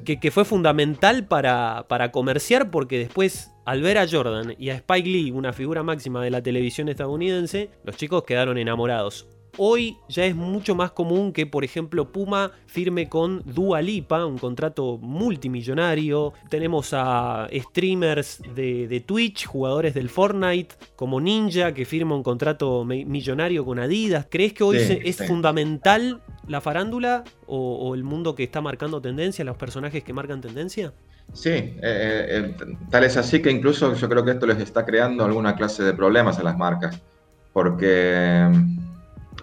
que, 0.04 0.30
fue 0.30 0.44
fundamental 0.44 1.26
para, 1.26 1.86
para 1.88 2.12
comerciar 2.12 2.70
porque 2.70 2.98
después 2.98 3.50
al 3.64 3.82
ver 3.82 3.98
a 3.98 4.08
Jordan 4.08 4.54
y 4.58 4.70
a 4.70 4.74
Spike 4.74 5.08
Lee, 5.08 5.30
una 5.30 5.52
figura 5.52 5.82
máxima 5.82 6.22
de 6.22 6.30
la 6.30 6.42
televisión 6.42 6.88
estadounidense, 6.88 7.70
los 7.84 7.96
chicos 7.96 8.24
quedaron 8.24 8.58
enamorados. 8.58 9.26
Hoy 9.58 9.98
ya 10.08 10.24
es 10.24 10.34
mucho 10.34 10.74
más 10.74 10.92
común 10.92 11.32
que, 11.32 11.46
por 11.46 11.62
ejemplo, 11.62 12.10
Puma 12.10 12.52
firme 12.66 13.10
con 13.10 13.42
Dua 13.44 13.82
Lipa, 13.82 14.24
un 14.24 14.38
contrato 14.38 14.96
multimillonario. 14.96 16.32
Tenemos 16.48 16.94
a 16.94 17.48
streamers 17.52 18.40
de, 18.54 19.04
Twitch, 19.06 19.44
jugadores 19.44 19.92
del 19.92 20.08
Fortnite, 20.08 20.74
como 20.96 21.20
Ninja, 21.20 21.74
que 21.74 21.84
firma 21.84 22.16
un 22.16 22.22
contrato 22.22 22.82
millonario 22.86 23.66
con 23.66 23.78
Adidas. 23.78 24.26
¿Crees 24.30 24.54
que 24.54 24.64
hoy 24.64 24.78
es 24.78 25.18
fundamental 25.26 26.22
la 26.48 26.60
farándula 26.60 27.24
o, 27.46 27.94
el 27.94 28.04
mundo 28.04 28.34
que 28.34 28.44
está 28.44 28.60
marcando 28.60 29.00
tendencia, 29.00 29.44
los 29.44 29.56
personajes 29.56 30.02
que 30.02 30.12
marcan 30.12 30.40
tendencia? 30.40 30.92
Sí, 31.32 31.50
eh, 31.50 31.76
eh, 31.82 32.56
tal 32.90 33.04
es 33.04 33.16
así 33.16 33.40
que 33.40 33.50
incluso 33.50 33.94
yo 33.94 34.08
creo 34.08 34.24
que 34.24 34.32
esto 34.32 34.46
les 34.46 34.58
está 34.58 34.84
creando 34.84 35.24
alguna 35.24 35.54
clase 35.54 35.82
de 35.82 35.94
problemas 35.94 36.38
a 36.38 36.42
las 36.42 36.58
marcas, 36.58 37.00
porque 37.52 38.48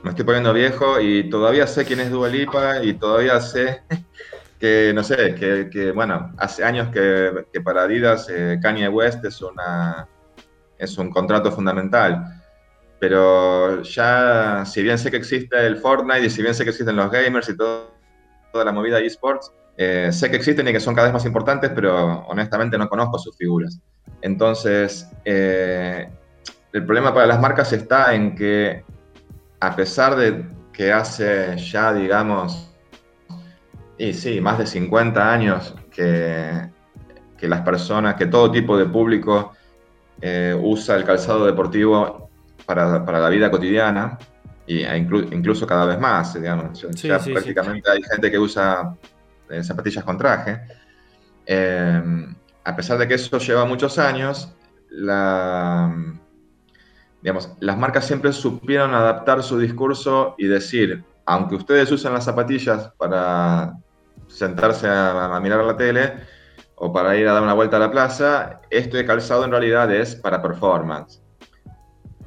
me 0.04 0.10
estoy 0.10 0.26
poniendo 0.26 0.54
viejo 0.54 1.00
y 1.00 1.30
todavía 1.30 1.68
sé 1.68 1.86
quién 1.86 2.00
es 2.00 2.12
Dua 2.12 2.30
Lipa 2.30 2.84
y 2.84 2.93
todavía 2.93 3.39
sé 3.41 3.82
que, 4.60 4.91
no 4.93 5.04
sé, 5.04 5.36
que, 5.36 5.91
bueno, 5.91 6.34
hace 6.38 6.64
años 6.64 6.89
que, 6.89 7.62
para 7.62 7.84
Adidas 7.84 8.28
eh, 8.30 8.60
Kanye 8.62 8.89
West 8.89 9.24
es, 9.26 9.41
una, 9.41 10.08
es 10.78 10.97
un 10.97 11.10
contrato 11.10 11.52
fundamental. 11.52 12.39
Pero 13.00 13.82
ya, 13.84 14.66
si 14.66 14.84
bien 14.84 14.97
sé 14.97 15.10
que 15.10 15.18
existe 15.18 15.66
el 15.66 15.78
Fortnite 15.78 16.26
y 16.26 16.30
si 16.30 16.41
bien 16.41 16.54
sé 16.54 16.64
que 16.64 16.72
existen 16.72 16.95
los 16.95 17.10
gamers 17.10 17.50
y 17.50 17.56
todo, 17.56 17.93
toda 18.52 18.66
la 18.66 18.72
movida 18.72 19.00
esports, 19.00 19.52
eh, 19.78 20.10
sé 20.12 20.30
que 20.30 20.36
existen 20.36 20.68
y 20.68 20.74
que 20.74 20.80
son 20.80 20.93
cada 20.93 21.08
vez 21.08 21.14
más 21.14 21.26
importantes, 21.26 21.72
pero 21.74 22.26
honestamente 22.28 22.78
no 22.78 22.89
conozco 22.89 23.18
sus 23.18 23.38
figuras. 23.38 23.80
Entonces, 24.22 25.08
eh, 25.24 26.10
el 26.74 26.86
problema 26.86 27.14
para 27.14 27.28
las 27.28 27.39
marcas 27.39 27.72
está 27.72 28.14
en 28.14 28.36
que 28.36 28.84
a 29.62 29.76
pesar 29.76 30.16
de 30.16 30.45
que 30.74 30.91
hace 30.91 31.58
ya, 31.58 31.93
digamos, 31.93 32.74
y 33.97 34.14
sí, 34.14 34.39
más 34.39 34.58
de 34.58 34.66
50 34.66 35.32
años 35.32 35.76
que, 35.91 36.70
que 37.38 37.47
las 37.47 37.62
personas, 37.62 38.16
que 38.16 38.26
todo 38.26 38.52
tipo 38.52 38.78
de 38.78 38.86
público 38.86 39.54
eh, 40.22 40.58
usa 40.62 40.95
el 40.95 41.04
calzado 41.04 41.45
deportivo 41.45 42.28
para, 42.70 43.03
para 43.03 43.20
la 43.20 43.30
vida 43.30 43.49
cotidiana, 43.49 44.15
y 44.67 44.84
e 44.84 44.95
incluso 44.95 45.65
cada 45.65 45.88
vez 45.88 45.99
más, 45.99 46.36
digamos. 46.36 46.80
ya 47.01 47.17
prácticamente 47.17 47.89
hay 47.89 48.03
gente 48.03 48.30
que 48.30 48.38
usa 48.38 48.95
eh, 49.49 49.63
zapatillas 49.63 50.03
con 50.03 50.20
traje. 50.20 50.61
Eh, 51.47 52.28
a 52.63 52.76
pesar 52.76 52.99
de 52.99 53.07
que 53.07 53.15
eso 53.15 53.39
lleva 53.39 53.65
muchos 53.65 53.97
años, 53.97 54.53
la, 54.91 55.91
digamos, 57.24 57.53
las 57.59 57.76
marcas 57.76 58.05
siempre 58.05 58.32
supieron 58.32 58.93
adaptar 58.93 59.41
su 59.41 59.57
discurso 59.57 60.36
y 60.38 60.45
decir, 60.45 61.03
aunque 61.26 61.55
ustedes 61.55 61.91
usen 61.91 62.13
las 62.13 62.26
zapatillas 62.26 62.91
para 62.99 63.74
sentarse 64.28 64.88
a, 64.88 65.39
mirar 65.41 65.63
la 65.63 65.76
tele 65.76 66.13
o 66.76 66.93
para 66.93 67.17
ir 67.17 67.28
a 67.28 67.34
dar 67.34 67.41
una 67.41 67.55
vuelta 67.55 67.78
a 67.78 67.80
la 67.80 67.89
plaza, 67.89 68.61
este 68.70 69.03
calzado 69.03 69.43
en 69.43 69.49
realidad 69.49 69.91
es 69.91 70.15
para 70.15 70.39
performance. 70.39 71.20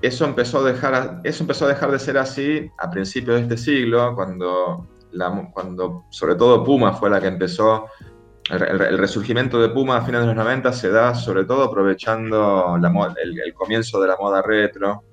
Eso 0.02 0.24
empezó 0.24 0.58
a 0.58 0.64
dejar, 0.64 1.20
eso 1.24 1.44
empezó 1.44 1.64
a 1.64 1.68
dejar 1.68 1.90
de 1.92 1.98
ser 1.98 2.18
así 2.18 2.70
a 2.78 2.90
principios 2.90 3.36
de 3.36 3.42
este 3.42 3.56
siglo, 3.56 4.14
cuando, 4.14 4.88
cuando 5.52 6.04
sobre 6.10 6.34
todo 6.34 6.64
Puma 6.64 6.92
fue 6.92 7.08
la 7.08 7.20
que 7.20 7.28
empezó 7.28 7.86
el, 8.50 8.98
resurgimiento 8.98 9.60
de 9.62 9.68
Puma 9.68 9.98
a 9.98 10.02
fines 10.02 10.20
de 10.20 10.26
los 10.26 10.36
90 10.36 10.72
se 10.72 10.90
da 10.90 11.14
sobre 11.14 11.44
todo 11.44 11.62
aprovechando 11.62 12.76
el, 12.76 13.54
comienzo 13.54 14.00
de 14.00 14.08
la 14.08 14.16
moda 14.16 14.42
retro, 14.42 15.04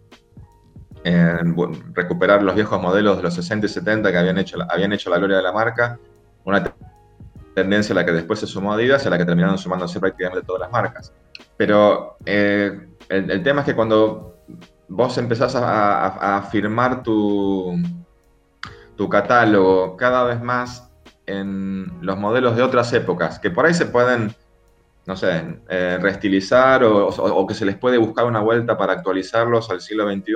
recuperar 1.93 2.41
los 2.41 2.55
viejos 2.55 2.81
modelos 2.81 3.17
de 3.17 3.23
los 3.23 3.33
60 3.35 3.67
y 3.67 3.69
70 3.69 4.11
que 4.11 4.17
habían 4.17 4.37
hecho, 4.39 4.57
habían 4.69 4.91
hecho 4.91 5.09
la 5.09 5.17
gloria 5.17 5.37
de 5.37 5.43
la 5.43 5.51
marca, 5.51 5.99
una 6.43 6.73
tendencia 7.53 7.93
a 7.93 7.95
la 7.95 8.05
que 8.05 8.11
después 8.11 8.39
se 8.39 8.47
sumó 8.47 8.73
Adidas 8.73 9.03
y 9.03 9.07
a 9.07 9.11
la 9.11 9.17
que 9.17 9.25
terminaron 9.25 9.57
sumándose 9.57 9.99
prácticamente 9.99 10.45
todas 10.45 10.61
las 10.61 10.71
marcas. 10.71 11.13
Pero 11.55 12.17
eh, 12.25 12.87
el, 13.09 13.43
tema 13.43 13.61
es 13.61 13.65
que 13.67 13.75
cuando 13.75 14.38
vos 14.89 15.17
empezás 15.17 15.55
a, 15.55 16.47
firmar 16.51 17.03
tu, 17.03 17.75
tu 18.97 19.07
catálogo 19.07 19.95
cada 19.95 20.23
vez 20.25 20.41
más 20.41 20.89
en 21.25 21.91
los 22.01 22.17
modelos 22.17 22.55
de 22.55 22.63
otras 22.63 22.91
épocas, 22.93 23.39
que 23.39 23.51
por 23.51 23.65
ahí 23.65 23.73
se 23.73 23.85
pueden, 23.85 24.35
no 25.05 25.15
sé, 25.15 25.59
eh, 25.69 25.99
reestilizar 26.01 26.83
o, 26.83 27.45
que 27.47 27.53
se 27.53 27.65
les 27.65 27.77
puede 27.77 27.97
buscar 27.97 28.25
una 28.25 28.39
vuelta 28.39 28.77
para 28.77 28.93
actualizarlos 28.93 29.69
al 29.69 29.79
siglo 29.79 30.09
XXI 30.11 30.33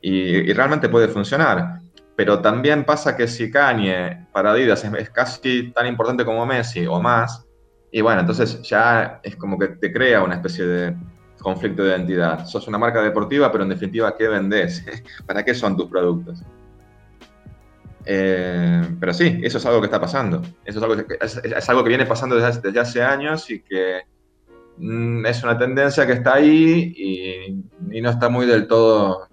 y, 0.00 0.52
realmente 0.52 0.88
puede 0.88 1.08
funcionar. 1.08 1.80
Pero 2.14 2.40
también 2.40 2.84
pasa 2.84 3.16
que 3.16 3.26
si 3.28 3.50
Kanye 3.50 4.26
para 4.32 4.52
Adidas 4.52 4.84
es, 4.84 5.10
casi 5.10 5.72
tan 5.72 5.86
importante 5.86 6.24
como 6.24 6.46
Messi 6.46 6.86
o 6.86 7.00
más, 7.00 7.44
y 7.90 8.00
bueno, 8.00 8.20
entonces 8.20 8.62
ya 8.62 9.20
es 9.22 9.36
como 9.36 9.58
que 9.58 9.68
te 9.68 9.92
crea 9.92 10.22
una 10.22 10.36
especie 10.36 10.66
de 10.66 10.96
conflicto 11.38 11.82
de 11.82 11.90
identidad. 11.90 12.46
Sos 12.46 12.66
una 12.68 12.78
marca 12.78 13.02
deportiva, 13.02 13.50
pero 13.50 13.64
en 13.64 13.70
definitiva, 13.70 14.16
¿qué 14.16 14.28
vendés? 14.28 14.84
¿Para 15.26 15.44
qué 15.44 15.54
son 15.54 15.76
tus 15.76 15.86
productos? 15.86 16.42
Eh, 18.08 18.82
pero 19.00 19.12
sí, 19.12 19.40
eso 19.42 19.58
es 19.58 19.66
algo 19.66 19.80
que 19.80 19.86
está 19.86 20.00
pasando. 20.00 20.40
Eso 20.64 20.78
es 20.78 20.82
algo 20.82 20.96
que, 20.96 21.18
es, 21.20 21.68
algo 21.68 21.82
que 21.82 21.88
viene 21.88 22.06
pasando 22.06 22.36
desde, 22.36 22.80
hace 22.80 23.02
años 23.02 23.50
y 23.50 23.60
que 23.62 24.02
mm, 24.78 25.26
es 25.26 25.42
una 25.42 25.58
tendencia 25.58 26.06
que 26.06 26.12
está 26.12 26.34
ahí 26.34 26.94
y, 26.96 28.00
no 28.00 28.10
está 28.10 28.28
muy 28.28 28.46
del 28.46 28.68
todo, 28.68 29.26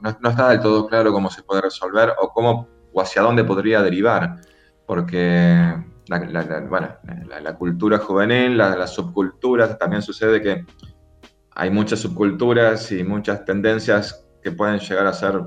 no, 0.00 0.28
está 0.28 0.48
del 0.48 0.60
todo 0.60 0.86
claro 0.86 1.12
cómo 1.12 1.30
se 1.30 1.42
puede 1.42 1.60
resolver 1.60 2.14
o 2.18 2.30
cómo 2.30 2.66
o 2.94 3.00
hacia 3.00 3.22
dónde 3.22 3.44
podría 3.44 3.82
derivar. 3.82 4.40
Porque 4.86 5.74
la, 6.08 7.54
cultura 7.58 7.98
juvenil, 7.98 8.56
las 8.56 8.94
subculturas, 8.94 9.78
también 9.78 10.02
sucede 10.02 10.40
que 10.40 10.64
hay 11.54 11.70
muchas 11.70 12.00
subculturas 12.00 12.90
y 12.92 13.04
muchas 13.04 13.44
tendencias 13.44 14.26
que 14.42 14.52
pueden 14.52 14.78
llegar 14.78 15.06
a 15.06 15.12
ser 15.12 15.40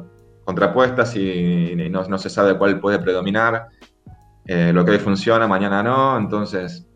contrapuestas 0.44 1.16
y, 1.16 1.76
no, 1.90 2.18
se 2.18 2.30
sabe 2.30 2.58
cuál 2.58 2.80
puede 2.80 3.00
predominar. 3.00 3.68
Eh, 4.46 4.72
lo 4.74 4.86
que 4.86 4.92
hoy 4.92 5.00
funciona, 5.00 5.48
mañana 5.48 5.82
no, 5.82 6.18
entonces, 6.18 6.88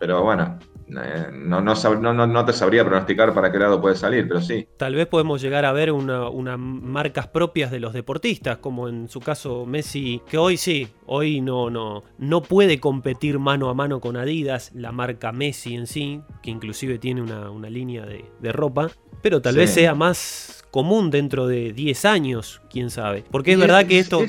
pero 0.00 0.22
bueno, 0.22 0.58
eh, 0.88 1.30
no, 1.32 1.60
no, 1.60 2.44
te 2.44 2.52
sabría 2.52 2.84
pronosticar 2.84 3.34
para 3.34 3.50
qué 3.50 3.58
lado 3.58 3.80
puede 3.80 3.96
salir, 3.96 4.28
pero 4.28 4.40
sí. 4.40 4.68
Tal 4.76 4.94
vez 4.94 5.06
podemos 5.06 5.40
llegar 5.42 5.64
a 5.64 5.72
ver 5.72 5.90
unas 5.92 6.58
marcas 6.58 7.26
propias 7.28 7.70
de 7.70 7.80
los 7.80 7.92
deportistas, 7.92 8.58
como 8.58 8.88
en 8.88 9.08
su 9.08 9.20
caso 9.20 9.66
Messi, 9.66 10.22
que 10.28 10.38
hoy 10.38 10.56
sí, 10.56 10.88
hoy 11.06 11.40
no, 11.40 11.70
no, 11.70 12.04
no 12.18 12.42
puede 12.42 12.78
competir 12.78 13.38
mano 13.38 13.68
a 13.68 13.74
mano 13.74 14.00
con 14.00 14.16
Adidas, 14.16 14.70
la 14.74 14.92
marca 14.92 15.32
Messi 15.32 15.74
en 15.74 15.86
sí, 15.86 16.20
que 16.42 16.50
inclusive 16.50 16.98
tiene 16.98 17.22
una, 17.22 17.70
línea 17.70 18.06
de, 18.06 18.52
ropa, 18.52 18.90
pero 19.22 19.42
tal 19.42 19.56
vez 19.56 19.70
sea 19.70 19.94
más 19.94 20.64
común 20.70 21.10
dentro 21.10 21.48
de 21.48 21.72
10 21.72 22.04
años, 22.04 22.62
quién 22.70 22.90
sabe. 22.90 23.24
Porque 23.30 23.52
es 23.52 23.58
verdad 23.58 23.86
que 23.86 23.98
esto... 23.98 24.20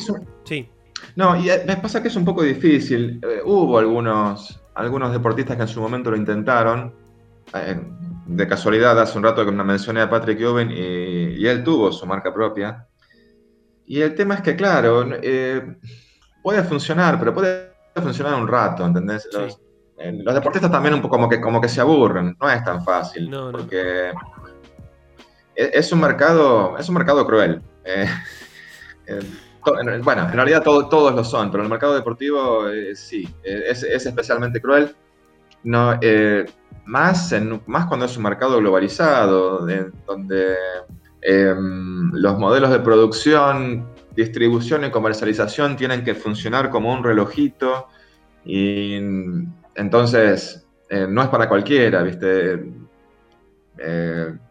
sí. 0.43 0.69
No, 1.15 1.35
y 1.35 1.49
eh, 1.49 1.63
me 1.65 1.77
pasa 1.77 2.01
que 2.01 2.07
es 2.07 2.15
un 2.15 2.25
poco 2.25 2.43
difícil. 2.43 3.19
Eh, 3.23 3.41
hubo 3.45 3.77
algunos, 3.77 4.59
algunos 4.75 5.11
deportistas 5.11 5.55
que 5.55 5.63
en 5.63 5.67
su 5.67 5.81
momento 5.81 6.11
lo 6.11 6.17
intentaron. 6.17 6.93
Eh, 7.53 7.81
de 8.25 8.47
casualidad, 8.47 8.99
hace 8.99 9.17
un 9.17 9.23
rato 9.23 9.45
que 9.45 9.51
me 9.51 9.63
mencioné 9.63 10.01
a 10.01 10.09
Patrick 10.09 10.39
Ewing 10.39 10.69
y, 10.71 11.47
él 11.47 11.63
tuvo 11.63 11.91
su 11.91 12.05
marca 12.05 12.33
propia. 12.33 12.85
Y 13.85 14.01
el 14.01 14.15
tema 14.15 14.35
es 14.35 14.41
que, 14.41 14.55
claro, 14.55 15.07
puede 16.43 16.63
funcionar, 16.63 17.17
pero 17.17 17.33
puede 17.33 17.71
funcionar 17.95 18.33
un 18.33 18.47
rato, 18.47 18.85
¿entendés? 18.85 19.29
Los, 19.31 19.61
deportistas 20.35 20.69
también 20.69 20.93
un 20.93 21.01
poco 21.01 21.15
como 21.15 21.29
que, 21.29 21.39
como 21.39 21.61
que 21.61 21.69
se 21.69 21.79
aburren, 21.79 22.35
no 22.39 22.51
es 22.51 22.63
tan 22.65 22.83
fácil. 22.83 23.29
No, 23.29 23.49
no. 23.51 23.59
Porque 23.59 24.11
es 25.57 25.91
un 25.91 25.99
mercado, 25.99 26.77
es 26.77 26.87
un 26.87 26.95
mercado 26.95 27.25
cruel. 27.25 27.61
Eh, 27.83 28.07
bueno, 30.03 30.23
en 30.23 30.33
realidad 30.33 30.63
todos 30.63 31.15
lo 31.15 31.23
son, 31.23 31.51
pero 31.51 31.63
el 31.63 31.69
mercado 31.69 31.95
deportivo 31.95 32.67
eh, 32.69 32.95
sí, 32.95 33.27
es, 33.43 33.83
especialmente 33.83 34.61
cruel. 34.61 34.95
No, 35.63 35.99
más, 36.85 37.33
más 37.65 37.85
cuando 37.87 38.05
es 38.05 38.15
un 38.15 38.23
mercado 38.23 38.59
globalizado, 38.59 39.67
donde 40.05 40.55
em, 41.21 42.11
los 42.13 42.37
modelos 42.37 42.69
de 42.69 42.79
producción, 42.79 43.87
distribución 44.15 44.85
y 44.85 44.91
comercialización 44.91 45.75
tienen 45.75 46.03
que 46.03 46.15
funcionar 46.15 46.69
como 46.69 46.93
un 46.93 47.03
relojito 47.03 47.87
y 48.45 48.95
entonces 49.75 50.65
no 51.09 51.21
es 51.21 51.27
para 51.27 51.49
cualquiera, 51.49 52.01
¿viste? 52.03 52.63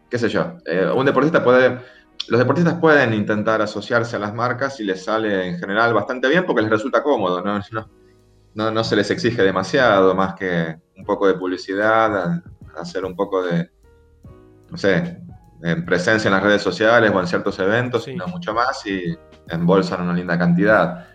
qué 0.09 0.17
sé 0.17 0.29
yo, 0.29 0.57
eh, 0.65 0.89
un 0.93 1.05
deportista 1.05 1.43
puede, 1.43 1.79
los 2.27 2.39
deportistas 2.39 2.75
pueden 2.75 3.13
intentar 3.13 3.61
asociarse 3.61 4.15
a 4.15 4.19
las 4.19 4.33
marcas 4.33 4.79
y 4.79 4.83
les 4.83 5.03
sale 5.03 5.47
en 5.47 5.59
general 5.59 5.93
bastante 5.93 6.27
bien 6.27 6.45
porque 6.45 6.61
les 6.61 6.71
resulta 6.71 7.03
cómodo, 7.03 7.41
no, 7.41 7.59
no, 8.53 8.71
no, 8.71 8.83
se 8.83 8.95
les 8.95 9.09
exige 9.11 9.43
demasiado, 9.43 10.13
más 10.15 10.33
que 10.35 10.77
un 10.97 11.05
poco 11.05 11.27
de 11.27 11.35
publicidad, 11.35 12.41
hacer 12.75 13.05
un 13.05 13.15
poco 13.15 13.43
de, 13.43 13.69
no 14.69 14.77
sé, 14.77 15.21
presencia 15.85 16.27
en 16.27 16.33
las 16.33 16.43
redes 16.43 16.61
sociales 16.61 17.11
o 17.13 17.19
en 17.19 17.27
ciertos 17.27 17.57
eventos, 17.59 18.07
no 18.07 18.27
mucho 18.27 18.53
más, 18.53 18.85
y 18.85 19.15
embolsan 19.49 20.01
una 20.01 20.13
linda 20.13 20.37
cantidad. 20.37 21.07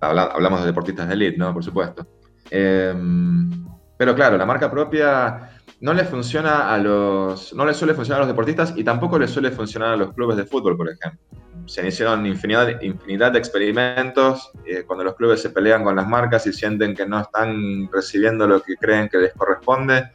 hablamos 0.00 0.60
de 0.60 0.66
deportistas 0.66 1.08
de 1.08 1.14
elite, 1.14 1.38
¿no? 1.38 1.52
Por 1.52 1.64
supuesto. 1.64 2.06
Em, 2.50 3.50
pero 3.96 4.14
claro, 4.14 4.36
la 4.36 4.44
marca 4.44 4.70
propia 4.70 5.50
no 5.82 5.92
le 5.92 6.04
funciona 6.04 6.72
a 6.72 6.78
los. 6.78 7.52
no 7.54 7.66
le 7.66 7.74
suele 7.74 7.92
funcionar 7.92 8.22
a 8.22 8.24
los 8.24 8.28
deportistas 8.28 8.72
y 8.76 8.84
tampoco 8.84 9.18
le 9.18 9.26
suele 9.26 9.50
funcionar 9.50 9.94
a 9.94 9.96
los 9.96 10.14
clubes 10.14 10.36
de 10.36 10.44
fútbol, 10.44 10.76
por 10.76 10.88
ejemplo. 10.88 11.20
Se 11.66 11.86
hicieron 11.86 12.24
infinidad, 12.24 13.32
de 13.32 13.38
experimentos 13.38 14.52
eh, 14.64 14.84
cuando 14.86 15.04
los 15.04 15.16
clubes 15.16 15.42
se 15.42 15.50
pelean 15.50 15.82
con 15.82 15.96
las 15.96 16.08
marcas 16.08 16.46
y 16.46 16.52
sienten 16.52 16.94
que 16.94 17.04
no 17.04 17.20
están 17.20 17.90
recibiendo 17.92 18.46
lo 18.46 18.62
que 18.62 18.76
creen 18.76 19.08
que 19.08 19.18
les 19.18 19.32
corresponde. 19.32 20.10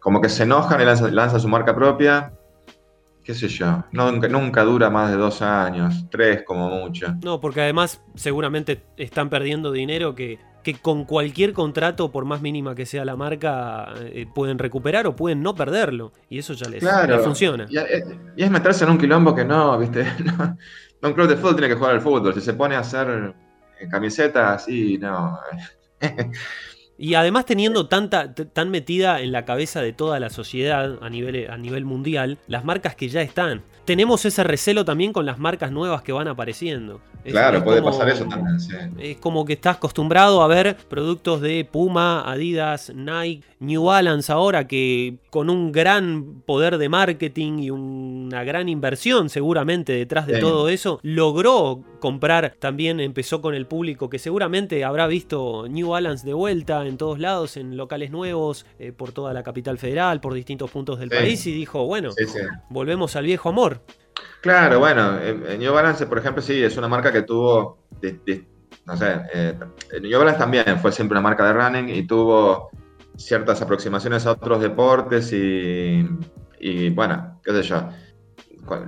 Como 0.00 0.20
que 0.20 0.28
se 0.28 0.44
enojan 0.44 0.80
y 0.80 0.84
lanzan 0.84 1.14
lanza 1.14 1.40
su 1.40 1.48
marca 1.48 1.74
propia 1.74 2.32
qué 3.24 3.34
sé 3.34 3.48
yo, 3.48 3.84
nunca, 3.92 4.28
nunca 4.28 4.64
dura 4.64 4.90
más 4.90 5.10
de 5.10 5.16
dos 5.16 5.42
años, 5.42 6.06
tres 6.10 6.42
como 6.44 6.68
mucho. 6.70 7.14
No, 7.22 7.40
porque 7.40 7.60
además 7.60 8.02
seguramente 8.14 8.82
están 8.96 9.28
perdiendo 9.28 9.72
dinero 9.72 10.14
que 10.14 10.38
que 10.62 10.74
con 10.74 11.04
cualquier 11.04 11.52
contrato, 11.52 12.10
por 12.10 12.24
más 12.24 12.42
mínima 12.42 12.74
que 12.74 12.86
sea 12.86 13.04
la 13.04 13.16
marca, 13.16 13.92
eh, 14.00 14.26
pueden 14.34 14.58
recuperar 14.58 15.06
o 15.06 15.16
pueden 15.16 15.42
no 15.42 15.54
perderlo. 15.54 16.12
Y 16.28 16.38
eso 16.38 16.52
ya 16.54 16.68
les, 16.68 16.82
funciona. 17.22 17.66
Eh, 17.70 18.04
y, 18.36 18.42
es 18.42 18.50
meterse 18.50 18.84
en 18.84 18.90
un 18.90 18.98
quilombo 18.98 19.34
que 19.34 19.44
no, 19.44 19.78
¿viste? 19.78 20.06
un 21.02 21.12
club 21.12 21.28
de 21.28 21.36
fútbol 21.36 21.56
tiene 21.56 21.68
que 21.68 21.76
jugar 21.76 21.94
al 21.94 22.00
fútbol. 22.00 22.34
Si 22.34 22.40
se 22.40 22.54
pone 22.54 22.76
a 22.76 22.80
hacer 22.80 23.34
eh, 23.80 23.88
camisetas, 23.88 24.64
sí, 24.64 24.98
no. 24.98 25.38
Y 27.02 27.14
además 27.14 27.46
teniendo 27.46 27.88
tanta, 27.88 28.34
tan 28.34 28.68
metida 28.68 29.22
en 29.22 29.32
la 29.32 29.46
cabeza 29.46 29.80
de 29.80 29.94
toda 29.94 30.20
la 30.20 30.28
sociedad 30.28 30.98
a 31.00 31.08
nivel, 31.08 31.50
a 31.50 31.56
nivel 31.56 31.86
mundial, 31.86 32.36
las 32.46 32.62
marcas 32.62 32.94
que 32.94 33.08
ya 33.08 33.22
están. 33.22 33.62
Tenemos 33.86 34.26
ese 34.26 34.44
recelo 34.44 34.84
también 34.84 35.14
con 35.14 35.24
las 35.24 35.38
marcas 35.38 35.72
nuevas 35.72 36.02
que 36.02 36.12
van 36.12 36.28
apareciendo. 36.28 37.00
claro, 37.24 37.64
puede 37.64 37.82
pasar 37.82 38.10
eso 38.10 38.26
también, 38.26 38.58
Es 38.98 39.16
como 39.16 39.46
que 39.46 39.54
estás 39.54 39.78
acostumbrado 39.78 40.42
a 40.42 40.46
ver 40.46 40.76
productos 40.88 41.40
de 41.40 41.64
Puma, 41.64 42.22
Adidas, 42.30 42.92
Nike, 42.94 43.46
New 43.60 43.84
Balance 43.84 44.30
ahora 44.30 44.66
que 44.66 45.16
con 45.30 45.48
un 45.48 45.72
gran 45.72 46.42
poder 46.46 46.76
de 46.76 46.88
marketing 46.88 47.58
y 47.60 47.70
una 47.70 48.44
gran 48.44 48.68
inversión 48.68 49.30
seguramente 49.30 49.94
detrás 49.94 50.26
de 50.26 50.38
todo 50.38 50.68
eso, 50.68 51.00
logró 51.02 51.82
comprar 51.98 52.56
también, 52.58 53.00
empezó 53.00 53.40
con 53.40 53.54
el 53.54 53.66
público 53.66 54.08
que 54.08 54.18
seguramente 54.18 54.84
habrá 54.84 55.06
visto 55.06 55.66
New 55.68 55.88
Balance 55.88 56.26
de 56.26 56.32
vuelta 56.32 56.86
en 56.90 56.98
todos 56.98 57.18
lados, 57.18 57.56
en 57.56 57.76
locales 57.76 58.10
nuevos, 58.10 58.66
eh, 58.78 58.92
por 58.92 59.12
toda 59.12 59.32
la 59.32 59.42
capital 59.42 59.78
federal, 59.78 60.20
por 60.20 60.34
distintos 60.34 60.70
puntos 60.70 60.98
del 60.98 61.08
país, 61.08 61.46
y 61.46 61.52
dijo, 61.52 61.86
bueno, 61.86 62.10
volvemos 62.68 63.16
al 63.16 63.24
viejo 63.24 63.48
amor. 63.48 63.80
Claro, 64.42 64.78
bueno, 64.78 65.18
New 65.58 65.72
Balance, 65.72 66.06
por 66.06 66.18
ejemplo, 66.18 66.42
sí, 66.42 66.62
es 66.62 66.76
una 66.76 66.88
marca 66.88 67.12
que 67.12 67.22
tuvo, 67.22 67.78
no 68.86 68.96
sé, 68.96 69.20
eh, 69.34 69.54
New 70.00 70.18
Balance 70.18 70.38
también 70.38 70.78
fue 70.80 70.92
siempre 70.92 71.14
una 71.14 71.22
marca 71.22 71.46
de 71.46 71.52
running 71.52 71.88
y 71.88 72.06
tuvo 72.06 72.70
ciertas 73.16 73.60
aproximaciones 73.60 74.26
a 74.26 74.32
otros 74.32 74.60
deportes 74.60 75.32
y, 75.32 76.08
y 76.58 76.90
bueno, 76.90 77.40
qué 77.44 77.52
sé 77.52 77.62
yo, 77.62 77.88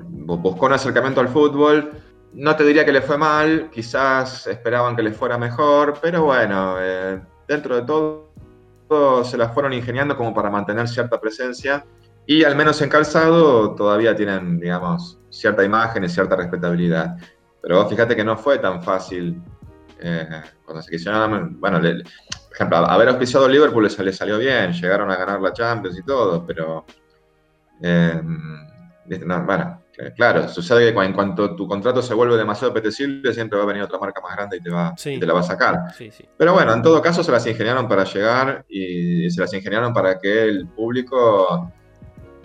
buscó 0.08 0.66
un 0.66 0.72
acercamiento 0.72 1.20
al 1.20 1.28
fútbol, 1.28 1.92
no 2.34 2.56
te 2.56 2.64
diría 2.64 2.84
que 2.84 2.92
le 2.92 3.02
fue 3.02 3.18
mal, 3.18 3.70
quizás 3.70 4.46
esperaban 4.46 4.96
que 4.96 5.02
le 5.02 5.12
fuera 5.12 5.36
mejor, 5.36 5.98
pero 6.00 6.24
bueno, 6.24 6.76
eh, 6.80 7.20
dentro 7.52 7.76
de 7.76 7.82
todo, 7.82 9.24
se 9.24 9.36
las 9.36 9.52
fueron 9.54 9.72
ingeniando 9.72 10.16
como 10.16 10.34
para 10.34 10.50
mantener 10.50 10.88
cierta 10.88 11.20
presencia 11.20 11.84
y 12.26 12.44
al 12.44 12.56
menos 12.56 12.80
en 12.82 12.88
calzado 12.88 13.74
todavía 13.74 14.14
tienen, 14.14 14.60
digamos, 14.60 15.18
cierta 15.30 15.64
imagen 15.64 16.04
y 16.04 16.08
cierta 16.08 16.36
respetabilidad. 16.36 17.16
Pero 17.60 17.88
fíjate 17.88 18.14
que 18.16 18.24
no 18.24 18.36
fue 18.36 18.58
tan 18.58 18.82
fácil 18.82 19.40
eh, 20.00 20.42
cuando 20.64 20.82
se 20.82 20.90
quisieron, 20.90 21.58
bueno, 21.60 21.80
por 21.80 22.54
ejemplo, 22.54 22.76
haber 22.78 23.08
auspiciado 23.08 23.48
Liverpool 23.48 23.84
les, 23.84 23.98
les, 23.98 24.16
salió 24.16 24.38
bien, 24.38 24.72
llegaron 24.72 25.10
a 25.10 25.16
ganar 25.16 25.40
la 25.40 25.52
Champions 25.52 25.98
y 25.98 26.02
todo, 26.02 26.44
pero 26.46 26.84
eh, 27.82 28.20
bueno, 29.46 29.81
claro, 30.16 30.48
sucede 30.48 30.92
que 30.92 31.00
en 31.00 31.12
cuanto 31.12 31.54
tu 31.54 31.66
contrato 31.66 32.02
se 32.02 32.14
vuelve 32.14 32.36
demasiado 32.36 32.70
apetecible, 32.70 33.32
siempre 33.32 33.58
va 33.58 33.64
a 33.64 33.66
venir 33.66 33.82
otra 33.82 33.98
marca 33.98 34.20
más 34.20 34.36
grande 34.36 34.56
y 34.56 34.60
te, 34.60 34.70
va, 34.70 34.94
te 34.94 35.26
la 35.26 35.32
va 35.32 35.40
a 35.40 35.44
sacar. 35.44 35.78
Pero 36.36 36.52
bueno, 36.54 36.72
en 36.72 36.82
todo 36.82 37.00
caso 37.02 37.22
se 37.22 37.32
las 37.32 37.46
ingeniaron 37.46 37.88
para 37.88 38.04
llegar 38.04 38.64
y 38.68 39.30
se 39.30 39.40
las 39.40 39.52
ingeniaron 39.52 39.92
para 39.92 40.18
que 40.18 40.44
el 40.44 40.66
público 40.68 41.72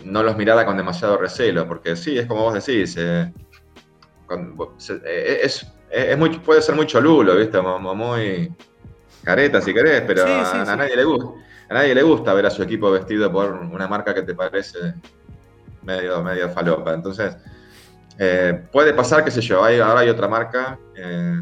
no 0.04 0.24
los 0.24 0.38
mirara 0.38 0.66
con 0.66 0.78
demasiado 0.78 1.18
recelo, 1.18 1.68
porque 1.68 1.96
sí, 1.96 2.18
es 2.18 2.26
como 2.26 2.44
vos 2.44 2.54
decís, 2.54 2.96
eh, 3.00 3.32
es, 5.44 5.66
es 5.90 6.18
muy, 6.18 6.30
puede 6.40 6.62
ser 6.62 6.76
muy 6.76 6.86
cholulo, 6.86 7.36
¿viste? 7.36 7.62
Muy 7.62 8.54
careta 9.24 9.62
si 9.62 9.74
querés, 9.74 10.02
pero 10.02 10.24
a, 10.24 10.76
nadie 10.76 10.96
le 10.96 11.04
gusta. 11.04 11.32
A 11.70 11.74
nadie 11.74 11.94
le 11.94 12.02
gusta 12.02 12.34
ver 12.34 12.46
a 12.46 12.50
su 12.50 12.64
equipo 12.64 12.90
vestido 12.90 13.30
por 13.30 13.52
una 13.52 13.88
marca 13.90 14.14
que 14.14 14.22
te 14.22 14.34
parece 14.34 14.94
medio, 15.88 16.22
medio 16.22 16.50
falopa. 16.50 16.94
Entonces, 16.94 17.36
eh, 18.20 18.68
puede 18.72 18.94
pasar, 18.94 19.24
qué 19.24 19.32
sé 19.32 19.42
yo, 19.42 19.64
hay, 19.64 19.80
ahora 19.80 20.02
hay 20.02 20.10
otra 20.10 20.28
marca, 20.28 20.78
eh, 20.96 21.42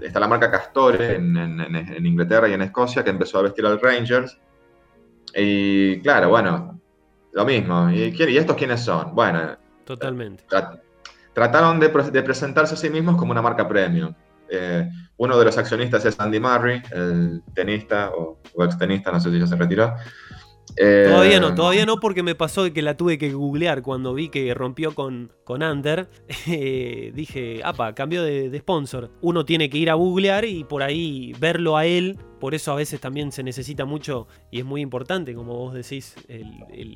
está 0.00 0.18
la 0.18 0.28
marca 0.28 0.50
Castore 0.50 1.16
en, 1.16 2.06
Inglaterra 2.06 2.48
y 2.48 2.54
en 2.54 2.62
Escocia, 2.62 3.04
que 3.04 3.10
empezó 3.10 3.38
a 3.38 3.42
vestir 3.42 3.66
al 3.66 3.80
Rangers. 3.80 4.38
Y 5.34 6.00
claro, 6.00 6.30
bueno, 6.30 6.80
lo 7.32 7.44
mismo. 7.44 7.90
¿Y, 7.90 8.12
quién, 8.12 8.30
¿y 8.30 8.38
estos 8.38 8.56
quiénes 8.56 8.80
son? 8.80 9.14
Bueno, 9.14 9.56
totalmente 9.84 10.44
trataron 11.34 11.78
de, 11.78 11.88
presentarse 11.88 12.74
a 12.74 12.76
sí 12.76 12.90
mismos 12.90 13.16
como 13.16 13.30
una 13.30 13.42
marca 13.42 13.68
premium. 13.68 14.12
Eh, 14.50 14.88
uno 15.18 15.38
de 15.38 15.44
los 15.44 15.56
accionistas 15.56 16.04
es 16.04 16.18
Andy 16.18 16.40
Murray, 16.40 16.82
el 16.90 17.42
tenista 17.54 18.10
o, 18.10 18.40
o 18.54 18.64
ex 18.64 18.76
tenista, 18.76 19.12
no 19.12 19.20
sé 19.20 19.30
si 19.30 19.38
ya 19.38 19.46
se 19.46 19.54
retiró. 19.54 19.94
Todavía 20.76 21.40
no, 21.40 21.48
eh, 21.48 21.52
todavía 21.54 21.86
no 21.86 22.00
porque 22.00 22.22
me 22.22 22.34
pasó 22.34 22.72
que 22.72 22.82
la 22.82 22.96
tuve 22.96 23.18
que 23.18 23.32
googlear 23.32 23.82
cuando 23.82 24.14
vi 24.14 24.28
que 24.28 24.52
rompió 24.54 24.94
con, 24.94 25.32
con 25.44 25.62
Under. 25.62 26.08
Eh, 26.50 27.12
dije, 27.14 27.60
apa, 27.62 27.94
cambió 27.94 28.22
de, 28.22 28.48
de, 28.48 28.58
sponsor. 28.58 29.10
Uno 29.20 29.44
tiene 29.44 29.68
que 29.68 29.78
ir 29.78 29.90
a 29.90 29.94
googlear 29.94 30.44
y 30.44 30.64
por 30.64 30.82
ahí 30.82 31.34
verlo 31.38 31.76
a 31.76 31.84
él 31.84 32.18
por 32.38 32.54
eso 32.54 32.72
a 32.72 32.76
veces 32.76 33.00
también 33.00 33.32
se 33.32 33.42
necesita 33.42 33.84
mucho 33.84 34.28
y 34.50 34.60
es 34.60 34.64
muy 34.64 34.80
importante, 34.80 35.34
como 35.34 35.56
vos 35.56 35.74
decís, 35.74 36.14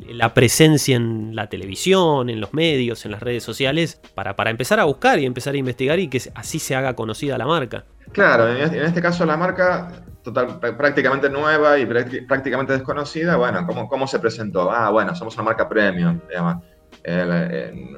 la 0.09 0.35
presencia 0.35 0.97
en 0.97 1.35
la 1.35 1.49
televisión, 1.49 2.31
en 2.31 2.41
los 2.41 2.55
medios, 2.55 3.05
en 3.05 3.13
las 3.13 3.23
redes 3.23 3.43
sociales, 3.43 4.01
para, 4.15 4.37
para 4.37 4.51
empezar 4.51 4.79
a 4.81 4.85
buscar 4.85 5.19
y 5.19 5.27
empezar 5.27 5.55
a 5.55 5.59
investigar 5.59 5.99
y 5.99 6.09
que 6.09 6.23
así 6.35 6.59
se 6.59 6.75
haga 6.75 6.95
conocida 6.95 7.39
la 7.39 7.47
marca. 7.47 7.85
Claro, 8.13 8.49
en 8.49 8.75
este 8.75 9.03
caso 9.03 9.25
la 9.27 9.37
marca 9.37 10.05
total, 10.23 10.59
prácticamente 10.59 11.29
nueva 11.29 11.79
y 11.79 11.87
prácticamente 11.87 12.73
desconocida, 12.73 13.37
bueno, 13.37 13.67
¿cómo, 13.67 13.89
¿cómo 13.89 14.07
se 14.07 14.19
presentó? 14.19 14.71
Ah, 14.71 14.91
bueno, 14.91 15.15
somos 15.15 15.35
una 15.35 15.45
marca 15.45 15.69
premium, 15.69 16.21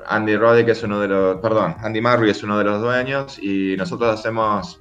Andy 0.06 0.36
Roddick 0.36 0.68
es 0.68 0.82
uno 0.82 1.00
de 1.00 1.08
los, 1.08 1.40
perdón, 1.40 1.76
Andy 1.80 2.00
Murray 2.00 2.30
es 2.30 2.42
uno 2.42 2.58
de 2.58 2.64
los 2.64 2.80
dueños 2.80 3.38
y 3.38 3.76
nosotros 3.76 4.18
hacemos 4.18 4.80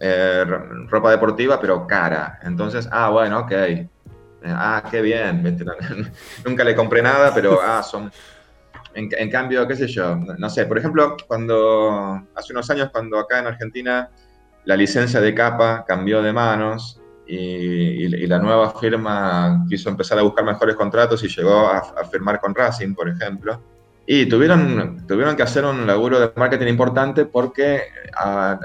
eh, 0.00 0.44
ropa 0.88 1.10
deportiva, 1.10 1.60
pero 1.60 1.86
cara. 1.86 2.38
Entonces, 2.42 2.88
ah, 2.90 3.10
bueno, 3.10 3.40
ok. 3.40 3.52
Eh, 3.52 3.88
ah, 4.44 4.82
qué 4.90 5.02
bien. 5.02 5.42
Nunca 6.44 6.64
le 6.64 6.74
compré 6.76 7.02
nada, 7.02 7.34
pero 7.34 7.60
ah, 7.60 7.82
son. 7.82 8.10
En, 8.94 9.30
cambio, 9.30 9.66
qué 9.68 9.76
sé 9.76 9.86
yo, 9.86 10.16
no 10.16 10.50
sé, 10.50 10.66
por 10.66 10.76
ejemplo, 10.76 11.16
cuando 11.28 12.20
hace 12.34 12.52
unos 12.52 12.68
años, 12.68 12.90
cuando 12.90 13.16
acá 13.16 13.38
en 13.38 13.46
Argentina 13.46 14.10
la 14.68 14.76
licencia 14.76 15.18
de 15.22 15.34
capa 15.34 15.82
cambió 15.88 16.20
de 16.20 16.30
manos 16.30 17.00
y, 17.26 18.26
la 18.26 18.38
nueva 18.38 18.78
firma 18.78 19.64
quiso 19.66 19.88
empezar 19.88 20.18
a 20.18 20.22
buscar 20.22 20.44
mejores 20.44 20.76
contratos 20.76 21.24
y 21.24 21.28
llegó 21.28 21.68
a, 21.68 22.04
firmar 22.12 22.38
con 22.38 22.54
Racing, 22.54 22.94
por 22.94 23.08
ejemplo. 23.08 23.62
Y 24.06 24.26
tuvieron, 24.26 25.06
tuvieron 25.06 25.36
que 25.36 25.42
hacer 25.42 25.64
un 25.64 25.86
laburo 25.86 26.20
de 26.20 26.30
marketing 26.36 26.66
importante 26.66 27.24
porque 27.24 27.84
a, 28.14 28.60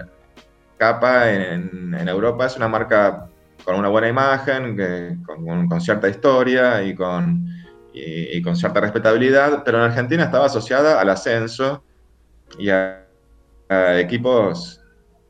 Capa 0.77 1.31
en, 1.31 1.95
Europa 2.09 2.47
es 2.47 2.57
una 2.57 2.67
marca 2.67 3.29
con 3.63 3.75
una 3.75 3.87
buena 3.87 4.09
imagen, 4.09 4.75
con, 5.25 5.79
cierta 5.79 6.09
historia 6.09 6.83
y 6.83 6.93
con, 6.93 7.47
con 8.43 8.57
cierta 8.57 8.81
respetabilidad, 8.81 9.63
pero 9.63 9.77
en 9.77 9.85
Argentina 9.85 10.25
estaba 10.25 10.47
asociada 10.47 10.99
al 10.99 11.09
ascenso 11.09 11.81
y 12.59 12.69
a, 12.69 12.99
equipos, 13.69 14.82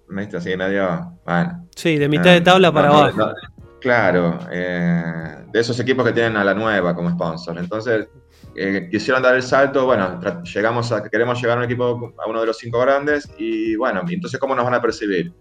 ¿viste? 0.10 0.38
Así 0.38 0.56
medio, 0.56 1.20
bueno. 1.26 1.68
Sí, 1.76 1.98
de 1.98 2.10
mitad 2.10 2.32
de 2.32 2.42
tabla 2.42 2.72
para 2.72 2.90
abajo. 2.90 3.34
claro, 3.82 4.40
eh, 4.52 5.46
de 5.52 5.60
esos 5.60 5.80
equipos 5.80 6.06
que 6.06 6.14
tienen 6.14 6.38
a 6.38 6.44
la 6.44 6.54
nueva 6.54 6.96
como 6.96 7.10
sponsor. 7.10 7.58
Entonces, 7.58 8.08
eh, 8.56 8.88
quisieron 8.92 9.22
dar 9.24 9.36
el 9.36 9.44
salto, 9.44 9.86
bueno, 9.86 10.20
llegamos 10.44 10.92
a, 10.92 11.04
queremos 11.10 11.42
llegar 11.42 11.58
a 11.58 11.62
un 11.62 11.66
equipo, 11.66 12.14
a 12.24 12.30
uno 12.30 12.40
de 12.42 12.48
los 12.48 12.58
cinco 12.58 12.80
grandes, 12.80 13.30
y 13.38 13.76
bueno, 13.76 14.02
entonces, 14.08 14.40
¿cómo 14.40 14.56
nos 14.56 14.66
van 14.66 14.76
a 14.76 14.82
percibir? 14.82 15.34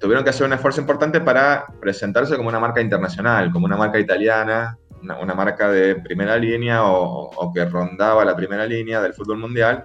tuvieron 0.00 0.24
que 0.24 0.30
hacer 0.30 0.46
un 0.46 0.54
esfuerzo 0.54 0.80
importante 0.80 1.20
para 1.20 1.66
presentarse 1.78 2.38
como 2.38 2.48
una 2.48 2.58
marca 2.58 2.80
internacional, 2.80 3.52
como 3.52 3.66
una 3.66 3.76
marca 3.76 3.98
italiana, 3.98 4.78
una, 5.02 5.34
marca 5.34 5.70
de 5.70 5.96
primera 5.96 6.36
línea 6.36 6.84
o, 6.84 7.52
que 7.52 7.64
rondaba 7.64 8.24
la 8.24 8.36
primera 8.36 8.66
línea 8.66 9.00
del 9.00 9.14
fútbol 9.14 9.38
mundial, 9.38 9.84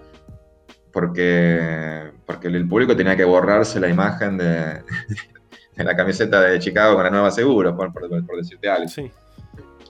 porque, 0.97 2.09
porque 2.25 2.47
el 2.47 2.67
público 2.67 2.95
tenía 2.95 3.15
que 3.15 3.23
borrarse 3.23 3.79
la 3.79 3.87
imagen 3.87 4.35
de, 4.35 4.81
la 5.75 5.95
camiseta 5.95 6.41
de 6.41 6.57
Chicago 6.57 6.95
con 6.95 7.03
la 7.03 7.11
nueva 7.11 7.29
seguro, 7.29 7.77
por, 7.77 7.91
decirte 8.35 8.67
algo. 8.67 8.89
Sí, 8.89 9.11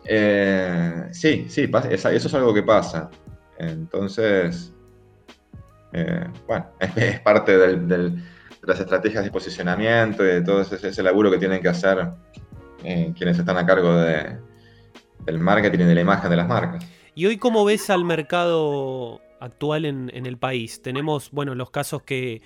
eh, 0.03 1.05
sí, 1.11 1.45
sí 1.47 1.71
eso 1.89 2.09
es 2.09 2.33
algo 2.33 2.53
que 2.53 2.61
pasa. 2.61 3.09
Entonces, 3.57 4.73
eh, 5.93 6.27
bueno, 6.45 6.65
es, 6.97 7.21
parte 7.21 7.57
del 7.57 8.21
las 8.63 8.81
estrategias 8.81 9.23
de 9.23 9.31
posicionamiento 9.31 10.25
y 10.25 10.27
de 10.27 10.41
todo 10.41 10.59
ese, 10.59 11.03
laburo 11.03 11.31
que 11.31 11.37
tienen 11.37 11.61
que 11.61 11.69
hacer 11.69 12.05
eh, 12.83 13.13
quienes 13.17 13.39
están 13.39 13.55
a 13.55 13.65
cargo 13.65 13.95
de, 13.95 14.35
del 15.25 15.39
marketing 15.39 15.79
y 15.79 15.83
de 15.85 15.95
la 15.95 16.01
imagen 16.01 16.29
de 16.29 16.35
las 16.35 16.49
marcas. 16.49 16.85
¿Y 17.15 17.27
hoy 17.27 17.37
cómo 17.37 17.63
ves 17.63 17.89
al 17.89 18.03
mercado 18.03 19.21
actual 19.39 19.85
en, 19.85 20.25
el 20.25 20.37
país? 20.37 20.81
Tenemos, 20.81 21.31
bueno, 21.31 21.55
los 21.55 21.69
casos 21.71 22.03
que, 22.03 22.41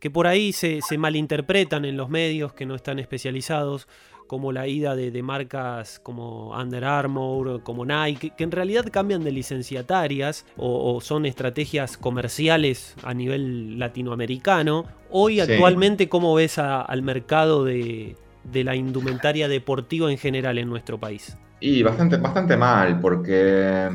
que 0.00 0.10
por 0.10 0.26
ahí 0.26 0.52
se, 0.52 0.80
se 0.82 0.98
malinterpretan 0.98 1.84
en 1.84 1.96
los 1.96 2.08
medios 2.08 2.52
que 2.52 2.66
no 2.66 2.74
están 2.74 2.98
especializados 2.98 3.88
como 4.26 4.52
la 4.52 4.66
ida 4.66 4.94
de, 4.96 5.22
marcas 5.22 6.00
como 6.02 6.50
Under 6.58 6.84
Armour, 6.84 7.62
como 7.62 7.84
Nike, 7.84 8.32
que 8.36 8.44
en 8.44 8.50
realidad 8.50 8.86
cambian 8.90 9.24
de 9.24 9.32
licenciatarias 9.32 10.44
o, 10.56 11.00
son 11.00 11.26
estrategias 11.26 11.96
comerciales 11.96 12.94
a 13.02 13.14
nivel 13.14 13.78
latinoamericano. 13.78 14.84
Hoy 15.10 15.40
actualmente, 15.40 16.08
¿cómo 16.08 16.34
ves 16.34 16.58
al 16.58 17.02
mercado 17.02 17.64
de, 17.64 18.16
la 18.52 18.76
indumentaria 18.76 19.48
deportiva 19.48 20.10
en 20.10 20.18
general 20.18 20.58
en 20.58 20.68
nuestro 20.68 20.98
país? 20.98 21.36
Y 21.60 21.82
bastante, 21.82 22.18
bastante 22.18 22.56
mal, 22.56 23.00
porque 23.00 23.88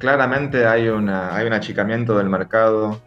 claramente 0.00 0.66
hay, 0.66 0.88
una, 0.88 1.36
hay 1.36 1.46
un 1.46 1.52
achicamiento 1.52 2.18
del 2.18 2.28
mercado 2.28 3.00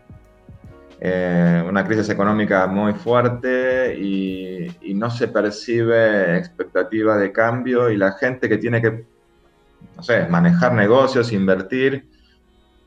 eh, 1.05 1.61
una 1.67 1.83
crisis 1.85 2.07
económica 2.07 2.65
muy 2.65 2.93
fuerte 2.93 3.93
y, 3.99 4.93
no 4.95 5.09
se 5.09 5.27
percibe 5.27 6.37
expectativa 6.37 7.17
de 7.17 7.33
cambio 7.33 7.89
y 7.89 7.97
la 7.97 8.13
gente 8.13 8.47
que 8.47 8.57
tiene 8.57 8.81
que, 8.81 9.05
no 9.97 10.01
sé, 10.03 10.27
manejar 10.29 10.71
negocios, 10.73 11.33
invertir, 11.33 12.07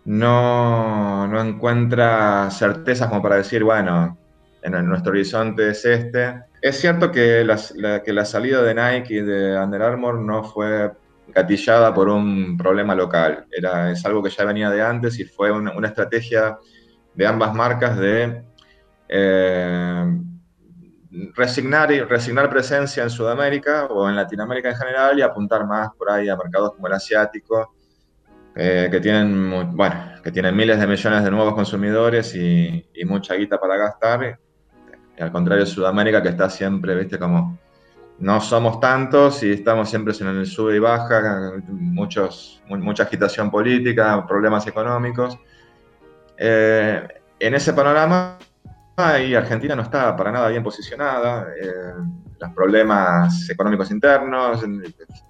no, 0.07 1.27
no 1.27 1.41
encuentra 1.43 2.49
certezas 2.51 3.09
como 3.09 3.21
para 3.21 3.37
decir, 3.37 3.65
bueno, 3.65 4.17
en 4.63 4.87
nuestro 4.89 5.11
horizonte 5.11 5.69
es 5.69 5.85
este. 5.85 6.45
Es 6.63 6.81
cierto 6.81 7.13
que 7.13 7.45
la, 7.45 8.03
que 8.03 8.13
la 8.15 8.25
salida 8.25 8.63
de 8.63 8.75
Nike 8.75 9.15
y 9.15 9.21
de 9.21 9.59
Under 9.61 9.83
Armour 9.83 10.21
no 10.21 10.43
fue 10.43 10.91
gatillada 11.37 11.93
por 11.93 12.09
un 12.09 12.57
problema 12.57 12.95
local, 12.95 13.47
Era, 13.51 13.91
es 13.91 14.05
algo 14.07 14.23
que 14.23 14.31
ya 14.31 14.45
venía 14.45 14.71
de 14.71 14.81
antes 14.81 15.19
y 15.19 15.25
fue 15.25 15.53
una, 15.53 15.87
estrategia 15.87 16.57
de 17.15 17.27
ambas 17.27 17.55
marcas 17.55 17.99
de 17.99 18.43
eh, 19.07 20.19
resignar, 21.35 21.91
resignar 22.09 22.49
presencia 22.49 23.03
en 23.03 23.11
Sudamérica 23.11 23.85
o 23.85 24.09
en 24.09 24.17
Latinoamérica 24.17 24.71
en 24.71 24.77
general 24.77 25.19
y 25.19 25.23
apuntar 25.23 25.67
más 25.67 25.91
por 25.99 26.11
ahí 26.11 26.27
a 26.31 26.37
mercados 26.37 26.73
como 26.73 26.87
el 26.87 26.95
asiático, 26.95 27.75
eh, 28.55 28.89
que, 28.91 29.01
tienen, 29.01 29.77
bueno, 29.77 29.95
que 30.25 30.33
tienen 30.33 30.57
miles 30.57 30.81
de 30.81 30.87
millones 30.87 31.23
de 31.23 31.31
nuevos 31.31 31.53
consumidores 31.53 32.35
y, 32.35 32.83
mucha 33.05 33.35
guita 33.35 33.61
para 33.61 33.77
gastar. 33.77 34.39
Al 35.19 35.33
contrario, 35.33 35.67
Sudamérica 35.67 36.23
que 36.23 36.31
está 36.31 36.49
siempre, 36.49 36.95
viste, 36.95 37.19
como 37.19 37.59
no 38.19 38.41
somos 38.41 38.81
tantos 38.81 39.43
y 39.43 39.53
estamos 39.53 39.91
siempre 39.91 40.15
en 40.21 40.29
el 40.29 40.47
sube 40.47 40.77
y 40.77 40.79
baja, 40.79 41.53
muchos, 41.69 42.63
mucha 42.69 43.03
agitación 43.03 43.51
política, 43.51 44.25
problemas 44.27 44.67
económicos. 44.67 45.39
Eh, 46.39 47.07
en 47.39 47.55
ese 47.55 47.73
panorama, 47.75 48.39
Argentina 48.97 49.77
no 49.77 49.83
está 49.83 50.17
para 50.17 50.33
nada 50.33 50.49
bien 50.49 50.63
posicionada. 50.63 51.49
Eh, 51.61 51.93
los 52.39 52.51
problemas 52.53 53.49
económicos 53.51 53.91
internos, 53.91 54.63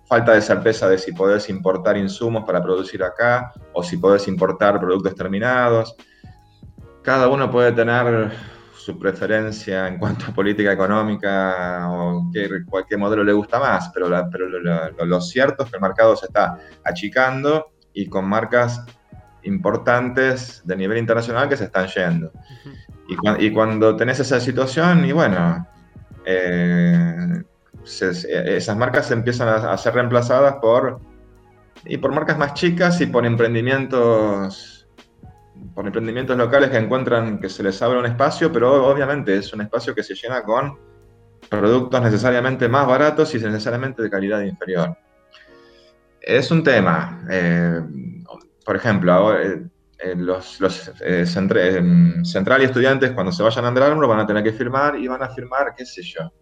falta 0.08 0.32
de 0.32 0.40
certeza 0.40 0.88
de 0.88 0.98
si 0.98 1.12
podés 1.12 1.48
importar 1.48 1.96
insumos 1.96 2.44
para 2.44 2.62
producir 2.62 3.02
acá 3.02 3.52
o 3.72 3.82
si 3.82 3.96
podés 3.96 4.28
importar 4.28 4.78
productos 4.80 5.14
terminados. 5.14 5.96
Cada 7.02 7.28
uno 7.28 7.50
puede 7.50 7.72
tener 7.72 8.32
su 8.86 8.96
preferencia 8.96 9.88
en 9.88 9.98
cuanto 9.98 10.26
a 10.26 10.34
política 10.34 10.70
económica 10.70 11.90
o 11.90 12.30
qué, 12.32 12.48
cualquier 12.64 13.00
modelo 13.00 13.24
le 13.24 13.32
gusta 13.32 13.58
más, 13.58 13.90
pero, 13.92 14.08
lo, 14.08 15.20
cierto 15.20 15.64
es 15.64 15.70
que 15.70 15.76
el 15.76 15.82
mercado 15.82 16.14
se 16.14 16.26
está 16.26 16.56
achicando 16.84 17.72
y 17.92 18.06
con 18.06 18.26
marcas 18.26 18.84
importantes 19.42 20.62
de 20.64 20.76
nivel 20.76 20.98
internacional 20.98 21.48
que 21.48 21.56
se 21.56 21.64
están 21.64 21.88
yendo. 21.88 22.30
y, 23.40 23.50
cuando 23.50 23.96
tenés 23.96 24.20
esa 24.20 24.38
situación, 24.38 25.04
y 25.04 25.10
bueno, 25.10 25.66
eh, 26.24 27.42
esas 27.82 28.76
marcas 28.76 29.10
empiezan 29.10 29.48
a, 29.48 29.76
ser 29.78 29.94
reemplazadas 29.94 30.58
por, 30.62 31.00
y 31.84 31.96
por 31.96 32.12
marcas 32.14 32.38
más 32.38 32.54
chicas 32.54 33.00
y 33.00 33.06
por 33.06 33.26
emprendimientos 33.26 34.75
por 35.74 35.86
emprendimientos 35.86 36.36
locales 36.36 36.70
que 36.70 36.78
encuentran 36.78 37.38
que 37.38 37.48
se 37.48 37.62
les 37.62 37.80
abre 37.82 37.98
un 37.98 38.06
espacio, 38.06 38.52
pero 38.52 38.86
obviamente 38.86 39.36
es 39.36 39.52
un 39.52 39.60
espacio 39.60 39.94
que 39.94 40.02
se 40.02 40.14
llena 40.14 40.42
con 40.42 40.78
productos 41.48 42.02
necesariamente 42.02 42.68
más 42.68 42.86
baratos 42.86 43.34
y 43.34 43.38
necesariamente 43.38 44.02
de 44.02 44.10
calidad 44.10 44.40
inferior. 44.40 44.96
Es 46.20 46.50
un 46.50 46.62
tema. 46.62 47.24
Eh, 47.30 47.80
por 48.64 48.76
ejemplo, 48.76 49.38
eh, 49.38 49.64
eh, 49.98 50.14
los, 50.16 50.58
central 51.24 52.62
y 52.62 52.64
estudiantes 52.64 53.12
cuando 53.12 53.32
se 53.32 53.42
vayan 53.42 53.64
a 53.64 53.68
Armour 53.68 54.08
van 54.08 54.20
a 54.20 54.26
tener 54.26 54.42
que 54.42 54.52
firmar 54.52 54.96
y 54.96 55.06
van 55.06 55.22
a 55.22 55.28
firmar, 55.28 55.74
qué 55.76 55.86
sé 55.86 56.02
yo. 56.02 56.32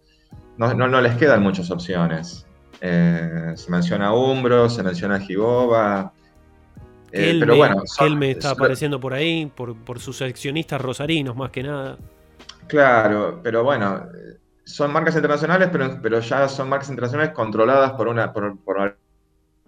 No, 0.57 0.73
no, 0.73 1.01
les 1.01 1.15
quedan 1.15 1.43
muchas 1.43 1.69
opciones. 1.69 2.47
se 2.81 3.69
menciona 3.69 4.13
Umbro, 4.13 4.69
se 4.69 4.81
menciona 4.81 5.19
Giboba, 5.19 6.13
eh, 7.15 7.37
pero 7.39 7.55
bueno, 7.55 7.81
él 8.01 8.17
me 8.17 8.31
está 8.31 8.51
apareciendo 8.51 8.99
por 8.99 9.13
ahí, 9.13 9.45
por, 9.55 9.99
sus 9.99 10.21
accionistas 10.21 10.81
rosarinos 10.81 11.35
más 11.35 11.49
que 11.49 11.63
nada. 11.63 11.97
Claro, 12.67 13.39
pero 13.41 13.63
bueno, 13.63 14.07
son 14.65 14.91
marcas 14.91 15.15
internacionales, 15.15 15.69
pero, 15.71 15.99
pero 16.01 16.19
ya 16.19 16.49
son 16.49 16.67
marcas 16.67 16.89
internacionales 16.89 17.33
controladas 17.33 17.91
por, 17.91 18.07
una, 18.07 18.33
por, 18.33 18.97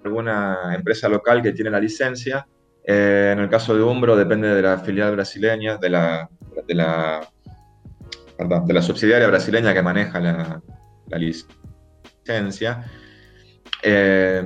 alguna 0.04 0.76
empresa 0.76 1.08
local 1.08 1.42
que 1.42 1.54
tiene 1.54 1.70
la 1.70 1.80
licencia. 1.80 2.46
Eh, 2.84 3.32
en 3.34 3.40
el 3.40 3.50
caso 3.50 3.76
de 3.76 3.82
Umbro 3.84 4.16
depende 4.16 4.48
de 4.48 4.62
la 4.62 4.80
filial 4.80 5.14
brasileña, 5.14 5.78
de 5.78 5.90
la, 5.90 6.30
de 6.68 6.74
la, 6.74 7.30
de 8.66 8.74
la 8.74 8.82
subsidiaria 8.82 9.28
brasileña 9.28 9.74
que 9.74 9.82
maneja 9.82 10.20
la, 10.20 10.62
licencia. 11.18 12.84
Eh, 13.84 14.44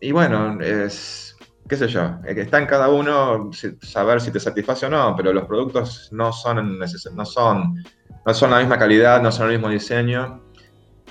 y 0.00 0.12
bueno, 0.12 0.58
es, 0.60 1.29
qué 1.70 1.76
sé 1.76 1.86
yo, 1.86 2.18
eh, 2.26 2.34
está 2.36 2.58
en 2.58 2.66
cada 2.66 2.88
uno 2.88 3.48
saber 3.80 4.20
si 4.20 4.32
te 4.32 4.40
satisface 4.40 4.86
o 4.86 4.90
no, 4.90 5.14
pero 5.16 5.32
los 5.32 5.44
productos 5.44 6.08
no 6.10 6.32
son, 6.32 6.80
no 6.80 7.24
son, 7.24 7.84
no 8.26 8.34
son 8.34 8.50
la 8.50 8.58
misma 8.58 8.76
calidad, 8.76 9.22
no 9.22 9.30
son 9.30 9.46
el 9.46 9.52
mismo 9.52 9.68
diseño. 9.68 10.42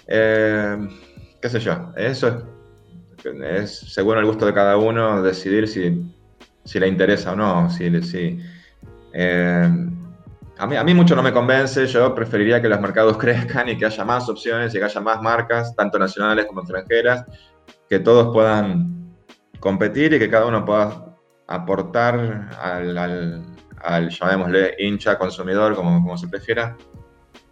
Eh, 0.05 0.77
qué 1.41 1.49
sé 1.49 1.61
yo, 1.61 1.93
eso 1.95 2.45
es, 3.41 3.79
según 3.93 4.17
el 4.17 4.25
gusto 4.25 4.45
de 4.45 4.53
cada 4.53 4.75
uno 4.75 5.21
decidir 5.21 5.65
si, 5.69 6.77
le 6.77 6.87
interesa 6.89 7.31
o 7.31 7.35
no. 7.37 7.69
Si, 7.69 8.01
si, 8.01 8.37
eh, 9.13 9.69
a, 10.57 10.67
mí, 10.67 10.75
a 10.75 10.83
mí 10.83 10.93
mucho 10.93 11.15
no 11.15 11.23
me 11.23 11.31
convence, 11.31 11.87
yo 11.87 12.13
preferiría 12.13 12.61
que 12.61 12.67
los 12.67 12.81
mercados 12.81 13.17
crezcan 13.17 13.69
y 13.69 13.77
que 13.77 13.85
haya 13.85 14.03
más 14.03 14.27
opciones 14.27 14.75
y 14.75 14.77
que 14.77 14.83
haya 14.83 14.99
más 14.99 15.21
marcas, 15.21 15.73
tanto 15.73 15.97
nacionales 15.97 16.47
como 16.47 16.59
extranjeras, 16.59 17.23
que 17.87 17.99
todos 17.99 18.33
puedan 18.33 18.98
competir 19.59 20.13
y 20.13 20.19
que 20.19 20.29
cada 20.29 20.45
uno 20.45 20.65
pueda 20.65 21.15
aportar 21.47 22.49
al, 22.59 24.09
llamémosle, 24.09 24.75
hincha, 24.79 25.17
consumidor, 25.17 25.75
como, 25.75 26.01
como 26.01 26.17
se 26.17 26.27
prefiera, 26.27 26.77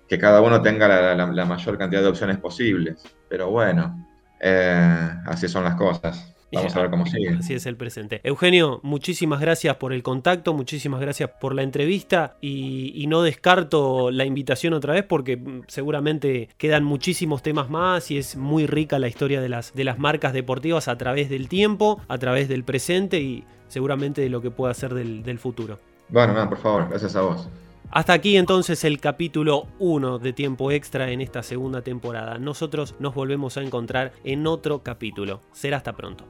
que 0.08 0.18
cada 0.18 0.41
uno 0.41 0.62
tenga 0.62 1.16
la, 1.16 1.45
mayor 1.45 1.78
cantidad 1.78 2.01
de 2.01 2.08
opciones 2.08 2.38
posibles. 2.38 3.03
Pero 3.30 3.49
bueno, 3.49 4.08
eh, 4.39 5.10
así 5.26 5.47
son 5.47 5.64
las 5.64 5.76
cosas. 5.76 6.36
Vamos 6.51 6.75
a 6.75 6.81
ver 6.81 6.89
cómo 6.89 7.05
sigue. 7.05 7.29
Así 7.29 7.53
es 7.53 7.65
el 7.65 7.75
presente. 7.75 8.21
Eugenio, 8.23 8.79
muchísimas 8.83 9.41
gracias 9.41 9.75
por 9.75 9.91
el 9.91 10.01
contacto, 10.01 10.53
muchísimas 10.53 11.01
gracias 11.01 11.29
por 11.41 11.53
la 11.53 11.63
entrevista 11.63 12.37
y, 12.41 13.05
no 13.07 13.21
descarto 13.21 14.11
la 14.11 14.25
invitación 14.25 14.73
otra 14.73 14.93
vez 14.93 15.03
porque 15.03 15.41
seguramente 15.67 16.49
quedan 16.57 16.83
muchísimos 16.83 17.41
temas 17.41 17.69
más 17.69 18.11
y 18.11 18.17
es 18.17 18.35
muy 18.35 18.67
rica 18.67 18.99
la 18.99 19.07
historia 19.07 19.39
de 19.39 19.47
las, 19.47 19.73
de 19.73 19.85
las 19.85 19.97
marcas 19.97 20.33
deportivas 20.33 20.89
a 20.89 20.97
través 20.97 21.29
del 21.29 21.47
tiempo, 21.47 22.01
a 22.09 22.17
través 22.17 22.49
del 22.49 22.65
presente 22.65 23.21
y 23.21 23.45
seguramente 23.69 24.19
de 24.19 24.29
lo 24.29 24.41
que 24.41 24.51
pueda 24.51 24.73
ser 24.73 24.93
del, 24.93 25.23
del 25.23 25.39
futuro. 25.39 25.79
Bueno, 26.09 26.33
nada, 26.33 26.49
por 26.49 26.57
favor, 26.57 26.89
gracias 26.89 27.15
a 27.15 27.21
vos. 27.21 27.47
Hasta 27.89 28.13
aquí 28.13 28.35
entonces 28.35 28.83
el 28.83 28.99
capítulo 28.99 29.67
1 29.79 30.19
de 30.19 30.33
tiempo 30.33 30.71
extra 30.71 31.09
en 31.11 31.21
esta 31.21 31.41
segunda 31.41 31.81
temporada. 31.81 32.38
Nosotros 32.38 32.95
nos 32.99 33.15
volvemos 33.15 33.55
a 33.57 33.63
encontrar 33.63 34.11
en 34.25 34.45
otro 34.45 34.83
capítulo. 34.83 35.41
Será 35.53 35.77
hasta 35.77 35.93
pronto. 35.93 36.25